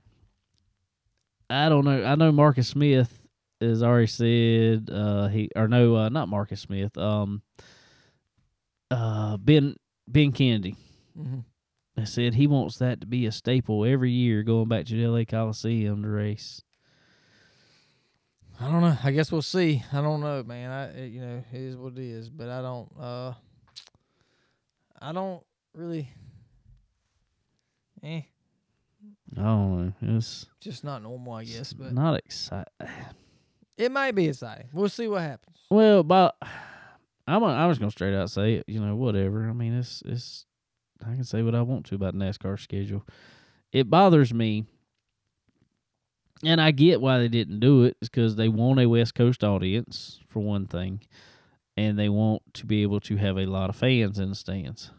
I 1.49 1.69
don't 1.69 1.85
know. 1.85 2.05
I 2.05 2.15
know 2.15 2.33
Marcus 2.33 2.69
Smith 2.69 3.17
has 3.61 3.83
already 3.83 4.07
said 4.07 4.89
uh 4.91 5.29
he 5.29 5.51
or 5.55 5.69
no 5.69 5.95
uh, 5.97 6.09
not 6.09 6.29
Marcus 6.29 6.61
Smith 6.61 6.97
um 6.97 7.43
uh 8.91 9.37
Ben 9.37 9.77
Ben 10.09 10.33
Kennedy 10.33 10.77
hmm 11.15 11.41
has 11.97 12.13
said 12.13 12.35
he 12.35 12.47
wants 12.47 12.79
that 12.79 13.01
to 13.01 13.07
be 13.07 13.27
a 13.27 13.33
staple 13.33 13.85
every 13.85 14.11
year 14.11 14.43
going 14.43 14.69
back 14.69 14.87
to 14.87 14.95
the 14.95 15.07
LA 15.07 15.25
Coliseum 15.25 16.03
to 16.03 16.09
race. 16.09 16.63
I 18.59 18.71
don't 18.71 18.81
know. 18.81 18.97
I 19.03 19.11
guess 19.11 19.33
we'll 19.33 19.43
see. 19.43 19.83
I 19.93 20.01
don't 20.01 20.21
know, 20.21 20.43
man. 20.43 20.71
I 20.71 20.85
it, 20.99 21.09
you 21.13 21.21
know 21.21 21.43
it 21.53 21.59
is 21.61 21.77
what 21.77 21.95
it 21.95 21.99
is, 21.99 22.29
but 22.31 22.49
I 22.49 22.63
don't. 22.63 22.89
uh 22.99 23.33
I 25.01 25.13
don't 25.13 25.43
really. 25.75 26.09
Eh, 28.03 28.23
I. 29.37 29.93
It's 30.03 30.47
just 30.61 30.85
not 30.85 31.03
normal, 31.03 31.35
I 31.35 31.45
guess. 31.45 31.73
But 31.73 31.93
not 31.93 32.17
exciting. 32.17 32.65
it 33.77 33.91
might 33.93 34.15
be 34.15 34.29
exciting. 34.29 34.69
We'll 34.73 34.89
see 34.89 35.09
what 35.09 35.23
happens. 35.23 35.57
Well, 35.71 36.03
but 36.03 36.37
I'm 37.27 37.43
a, 37.43 37.47
I 37.47 37.67
was 37.67 37.79
gonna 37.79 37.91
straight 37.91 38.15
out 38.15 38.31
say 38.31 38.55
it. 38.55 38.65
You 38.67 38.81
know, 38.81 38.97
whatever. 38.97 39.49
I 39.49 39.53
mean, 39.53 39.75
it's 39.75 40.03
it's. 40.05 40.47
I 41.03 41.15
can 41.15 41.25
say 41.25 41.43
what 41.43 41.55
I 41.55 41.63
want 41.63 41.87
to 41.87 41.95
about 41.95 42.15
NASCAR 42.15 42.59
schedule. 42.59 43.07
It 43.73 43.89
bothers 43.89 44.35
me, 44.35 44.65
and 46.45 46.61
I 46.61 46.73
get 46.73 47.01
why 47.01 47.19
they 47.19 47.29
didn't 47.29 47.61
do 47.61 47.85
it. 47.85 47.89
it. 47.89 47.97
Is 48.03 48.09
because 48.09 48.37
they 48.37 48.49
want 48.49 48.81
a 48.81 48.87
West 48.89 49.15
Coast 49.15 49.45
audience 49.45 50.19
for 50.29 50.41
one 50.41 50.67
thing, 50.67 51.01
and 51.77 51.99
they 51.99 52.09
want 52.09 52.43
to 52.55 52.67
be 52.67 52.83
able 52.83 53.01
to 53.01 53.17
have 53.17 53.39
a 53.39 53.47
lot 53.47 53.71
of 53.71 53.77
fans 53.77 54.19
in 54.19 54.31
the 54.31 54.35
stands. 54.35 54.91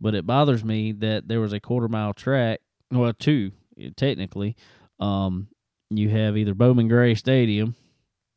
But 0.00 0.14
it 0.14 0.26
bothers 0.26 0.62
me 0.64 0.92
that 0.92 1.28
there 1.28 1.40
was 1.40 1.54
a 1.54 1.60
quarter 1.60 1.88
mile 1.88 2.12
track, 2.12 2.60
well, 2.90 3.12
two 3.12 3.52
technically. 3.96 4.56
Um, 5.00 5.48
you 5.90 6.08
have 6.08 6.36
either 6.36 6.54
Bowman 6.54 6.88
Gray 6.88 7.14
Stadium, 7.14 7.74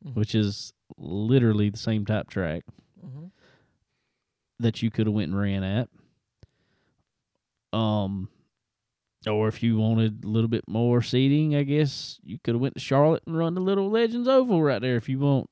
Mhm. 0.06 0.14
which 0.14 0.34
is 0.34 0.72
literally 0.98 1.70
the 1.70 1.78
same 1.78 2.04
type 2.06 2.28
track 2.30 2.62
Mm-hmm. 3.04 3.26
that 4.58 4.82
you 4.82 4.90
could 4.90 5.06
have 5.06 5.14
went 5.14 5.30
and 5.32 5.40
ran 5.40 5.62
at. 5.64 5.88
Um, 7.72 8.28
or 9.26 9.48
if 9.48 9.62
you 9.62 9.76
wanted 9.76 10.24
a 10.24 10.28
little 10.28 10.48
bit 10.48 10.64
more 10.66 11.02
seating, 11.02 11.54
I 11.54 11.62
guess 11.62 12.18
you 12.22 12.38
could 12.42 12.54
have 12.54 12.60
went 12.60 12.74
to 12.74 12.80
Charlotte 12.80 13.22
and 13.26 13.36
run 13.36 13.54
the 13.54 13.60
Little 13.60 13.90
Legends 13.90 14.28
Oval 14.28 14.62
right 14.62 14.80
there 14.80 14.96
if 14.96 15.08
you 15.08 15.18
want. 15.18 15.48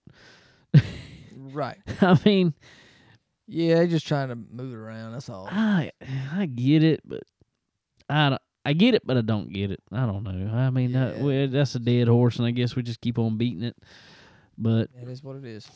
Right. 1.36 1.78
I 2.02 2.18
mean, 2.24 2.54
Yeah, 3.46 3.84
just 3.86 4.06
trying 4.06 4.28
to 4.28 4.36
move 4.36 4.72
it 4.72 4.76
around. 4.76 5.12
That's 5.12 5.28
all. 5.30 5.48
I 5.50 5.92
I 6.32 6.46
get 6.46 6.82
it, 6.82 7.00
but 7.04 7.22
I 8.08 8.30
don't. 8.30 8.42
I 8.68 8.74
get 8.74 8.94
it, 8.94 9.02
but 9.06 9.16
I 9.16 9.22
don't 9.22 9.50
get 9.50 9.70
it. 9.70 9.80
I 9.90 10.04
don't 10.04 10.22
know. 10.24 10.52
I 10.54 10.68
mean, 10.68 10.92
that, 10.92 11.16
Yeah. 11.22 11.46
that's 11.46 11.74
a 11.74 11.78
dead 11.78 12.06
horse, 12.06 12.36
and 12.36 12.46
I 12.46 12.50
guess 12.50 12.76
we 12.76 12.82
just 12.82 13.00
keep 13.00 13.18
on 13.18 13.38
beating 13.38 13.62
it. 13.62 13.74
But 14.58 14.90
It 15.00 15.08
is 15.08 15.22
what 15.22 15.36
it 15.36 15.44
is. 15.46 15.66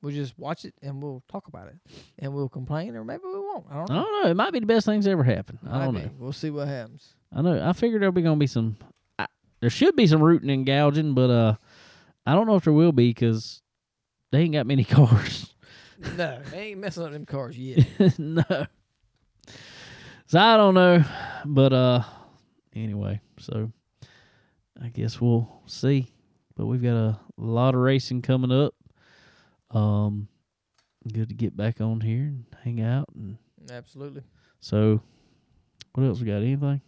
We'll 0.00 0.14
just 0.14 0.38
watch 0.38 0.64
it 0.64 0.74
and 0.80 1.02
we'll 1.02 1.24
talk 1.28 1.48
about 1.48 1.66
it, 1.66 1.74
and 2.20 2.32
we'll 2.32 2.48
complain, 2.48 2.94
or 2.94 3.04
maybe 3.04 3.22
we 3.24 3.40
won't. 3.40 3.66
I 3.68 3.74
don't 3.74 3.90
know. 3.90 3.96
I 3.96 3.98
don't 4.02 4.22
know. 4.24 4.30
It 4.30 4.34
might 4.36 4.52
be 4.52 4.60
the 4.60 4.66
best 4.66 4.86
things 4.86 5.08
ever 5.08 5.24
happened. 5.24 5.58
I 5.68 5.84
don't 5.84 5.94
Might 5.94 6.04
know. 6.04 6.10
We'll 6.16 6.32
see 6.32 6.50
what 6.50 6.68
happens. 6.68 7.14
I 7.34 7.42
know. 7.42 7.60
I 7.68 7.72
figured 7.72 8.02
there'll 8.02 8.12
be 8.12 8.22
gonna 8.22 8.36
be 8.36 8.46
some. 8.46 8.76
I, 9.18 9.26
there 9.58 9.70
should 9.70 9.96
be 9.96 10.06
some 10.06 10.22
rooting 10.22 10.50
and 10.50 10.64
gouging, 10.64 11.14
but 11.14 11.30
uh, 11.30 11.54
I 12.24 12.34
don't 12.34 12.46
know 12.46 12.54
if 12.54 12.62
there 12.62 12.72
will 12.72 12.92
be 12.92 13.08
because 13.10 13.62
they 14.30 14.42
ain't 14.42 14.52
got 14.52 14.66
many 14.66 14.84
cars. 14.96 15.52
no, 16.16 16.40
they 16.52 16.58
ain't 16.68 16.78
messing 16.80 17.02
up 17.02 17.10
them 17.10 17.26
cars 17.26 17.58
yet. 17.58 17.84
no. 18.20 18.44
So 20.26 20.38
I 20.38 20.56
don't 20.56 20.74
know, 20.74 21.02
but 21.44 21.72
uh, 21.72 22.02
anyway, 22.78 23.20
so 23.38 23.70
I 24.82 24.88
guess 24.88 25.20
we'll 25.20 25.62
see. 25.66 26.12
But 26.56 26.66
we've 26.66 26.82
got 26.82 26.96
a 26.96 27.20
lot 27.36 27.74
of 27.74 27.80
racing 27.80 28.22
coming 28.22 28.50
up. 28.52 28.74
Um, 29.70 30.28
good 31.12 31.28
to 31.28 31.34
get 31.34 31.56
back 31.56 31.80
on 31.80 32.00
here 32.00 32.22
and 32.22 32.44
hang 32.64 32.80
out, 32.80 33.08
and 33.14 33.38
Absolutely. 33.70 34.22
so 34.60 35.00
what 35.94 36.04
else 36.04 36.20
we 36.20 36.26
got? 36.26 36.36
Anything? 36.36 36.80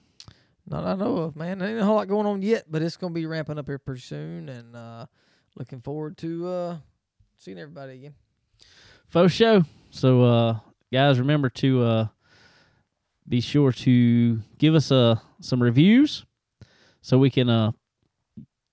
Not 0.66 0.84
I 0.84 0.94
know 0.94 1.16
of, 1.18 1.36
man. 1.36 1.58
There 1.58 1.68
ain't 1.68 1.80
a 1.80 1.84
whole 1.84 1.96
lot 1.96 2.08
going 2.08 2.26
on 2.26 2.42
yet, 2.42 2.64
but 2.70 2.80
it's 2.82 2.96
gonna 2.96 3.12
be 3.14 3.26
ramping 3.26 3.58
up 3.58 3.66
here 3.66 3.78
pretty 3.78 4.00
soon, 4.02 4.48
and 4.48 4.76
uh 4.76 5.06
looking 5.56 5.80
forward 5.80 6.16
to 6.18 6.46
uh 6.48 6.76
seeing 7.36 7.58
everybody 7.58 7.94
again. 7.94 8.14
Faux 9.08 9.32
show. 9.32 9.64
So 9.90 10.22
uh 10.22 10.58
guys 10.92 11.18
remember 11.18 11.50
to 11.50 11.82
uh 11.82 12.06
be 13.30 13.40
sure 13.40 13.70
to 13.72 14.40
give 14.58 14.74
us 14.74 14.90
uh 14.92 15.14
some 15.40 15.62
reviews 15.62 16.26
so 17.00 17.16
we 17.16 17.30
can 17.30 17.48
uh 17.48 17.70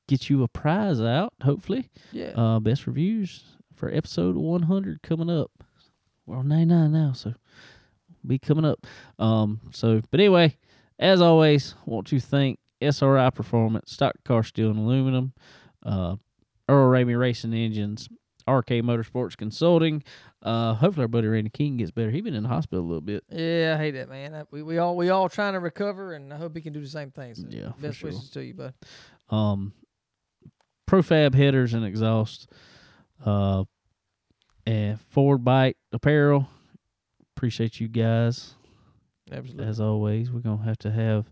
get 0.09 0.29
you 0.29 0.41
a 0.43 0.47
prize 0.47 0.99
out, 0.99 1.31
hopefully. 1.43 1.89
Yeah. 2.11 2.31
Uh 2.35 2.59
best 2.59 2.87
reviews 2.87 3.43
for 3.75 3.89
episode 3.93 4.35
one 4.35 4.63
hundred 4.63 5.01
coming 5.03 5.29
up. 5.29 5.51
We're 6.25 6.37
on 6.37 6.47
ninety 6.49 6.65
nine 6.73 6.91
now, 6.91 7.13
so 7.13 7.35
be 8.25 8.39
coming 8.39 8.65
up. 8.65 8.85
Um 9.19 9.61
so 9.71 10.01
but 10.11 10.19
anyway, 10.19 10.57
as 10.99 11.21
always, 11.21 11.75
want 11.85 12.07
to 12.07 12.19
thank 12.19 12.59
SRI 12.81 13.29
Performance, 13.29 13.91
Stock 13.93 14.15
Car 14.25 14.43
Steel 14.43 14.71
and 14.71 14.79
Aluminum, 14.79 15.33
uh 15.85 16.15
Earl 16.67 16.89
Ramey 16.89 17.17
Racing 17.17 17.53
Engines, 17.53 18.09
RK 18.47 18.67
Motorsports 18.83 19.35
Consulting. 19.37 20.03
Uh, 20.41 20.73
hopefully 20.75 21.03
our 21.03 21.07
buddy 21.07 21.27
Randy 21.27 21.49
King 21.49 21.77
gets 21.77 21.91
better. 21.91 22.09
He's 22.11 22.21
been 22.23 22.33
in 22.35 22.43
the 22.43 22.49
hospital 22.49 22.83
a 22.83 22.87
little 22.87 23.01
bit. 23.01 23.23
Yeah, 23.29 23.75
I 23.77 23.81
hate 23.81 23.91
that 23.91 24.09
man. 24.09 24.33
I- 24.35 24.43
We 24.51 24.63
we 24.63 24.77
all 24.77 24.95
we 24.95 25.09
all 25.09 25.29
trying 25.29 25.53
to 25.53 25.59
recover, 25.59 26.13
and 26.13 26.33
I 26.33 26.37
hope 26.37 26.55
he 26.55 26.61
can 26.61 26.73
do 26.73 26.81
the 26.81 26.87
same 26.87 27.11
things. 27.11 27.39
So 27.41 27.47
Yeah, 27.49 27.71
best 27.79 27.97
sure. 27.99 28.09
wishes 28.11 28.29
to 28.31 28.43
you, 28.45 28.53
bud. 28.53 28.73
Um, 29.29 29.73
Profab 30.89 31.33
headers 31.35 31.73
and 31.73 31.83
exhaust. 31.85 32.49
Uh, 33.25 33.65
and 34.65 34.99
Ford 35.01 35.43
Bike 35.43 35.77
Apparel. 35.91 36.47
Appreciate 37.35 37.79
you 37.79 37.87
guys. 37.87 38.53
Absolutely. 39.31 39.65
as 39.65 39.81
always, 39.81 40.31
we're 40.31 40.39
gonna 40.39 40.63
have 40.63 40.77
to 40.79 40.91
have 40.91 41.29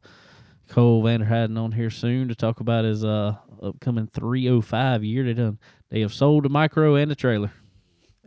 Cole 0.68 1.01
Vanderheiden 1.03 1.57
on 1.57 1.72
here 1.72 1.89
soon 1.89 2.28
to 2.28 2.36
talk 2.36 2.59
about 2.59 2.84
his 2.84 3.05
uh 3.05 3.36
upcoming 3.63 4.07
305 4.07 5.03
year. 5.03 5.24
They 5.24 5.34
done 5.34 5.59
they 5.95 6.01
have 6.01 6.13
sold 6.13 6.45
a 6.45 6.49
micro 6.49 6.95
and 6.95 7.09
a 7.09 7.15
trailer, 7.15 7.53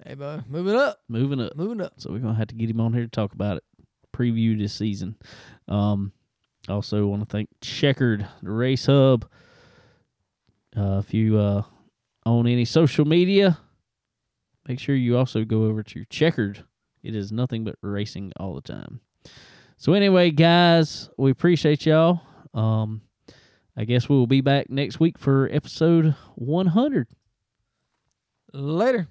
Hey, 0.07 0.15
bud, 0.15 0.45
moving 0.49 0.75
up, 0.75 1.01
moving 1.07 1.39
up. 1.39 1.55
moving 1.55 1.83
up. 1.83 1.93
So 1.99 2.11
we're 2.11 2.19
gonna 2.21 2.33
have 2.33 2.49
to 2.49 2.55
get 2.55 2.71
him 2.71 2.81
on 2.81 2.95
here 2.95 3.03
to 3.03 3.11
talk 3.11 3.35
about 3.35 3.59
it, 3.59 3.65
preview 4.17 4.59
this 4.59 4.73
season. 4.73 5.17
Um, 5.69 6.13
also 6.67 7.07
want 7.07 7.21
to 7.21 7.27
thank 7.27 7.51
Checkered, 7.61 8.27
the 8.43 8.51
race 8.51 8.87
hub. 8.87 9.29
Uh, 10.75 11.03
if 11.05 11.13
you 11.13 11.39
uh 11.39 11.63
own 12.25 12.47
any 12.47 12.65
social 12.65 13.05
media, 13.05 13.59
make 14.67 14.81
sure 14.81 14.95
you 14.95 15.19
also 15.19 15.45
go 15.45 15.65
over 15.65 15.83
to 15.83 16.07
Checkered. 16.07 16.65
It 17.03 17.15
is 17.15 17.33
nothing 17.33 17.65
but 17.65 17.77
racing 17.83 18.33
all 18.39 18.55
the 18.55 18.63
time. 18.63 19.03
So 19.77 19.93
anyway, 19.93 20.31
guys, 20.31 21.11
we 21.19 21.31
appreciate 21.31 21.85
y'all. 21.85 22.23
Um, 22.55 23.03
I 23.77 23.85
guess 23.85 24.09
we'll 24.09 24.27
be 24.27 24.41
back 24.41 24.71
next 24.71 24.99
week 25.01 25.19
for 25.19 25.51
episode 25.53 26.15
100. 26.37 27.09
Later. 28.53 29.09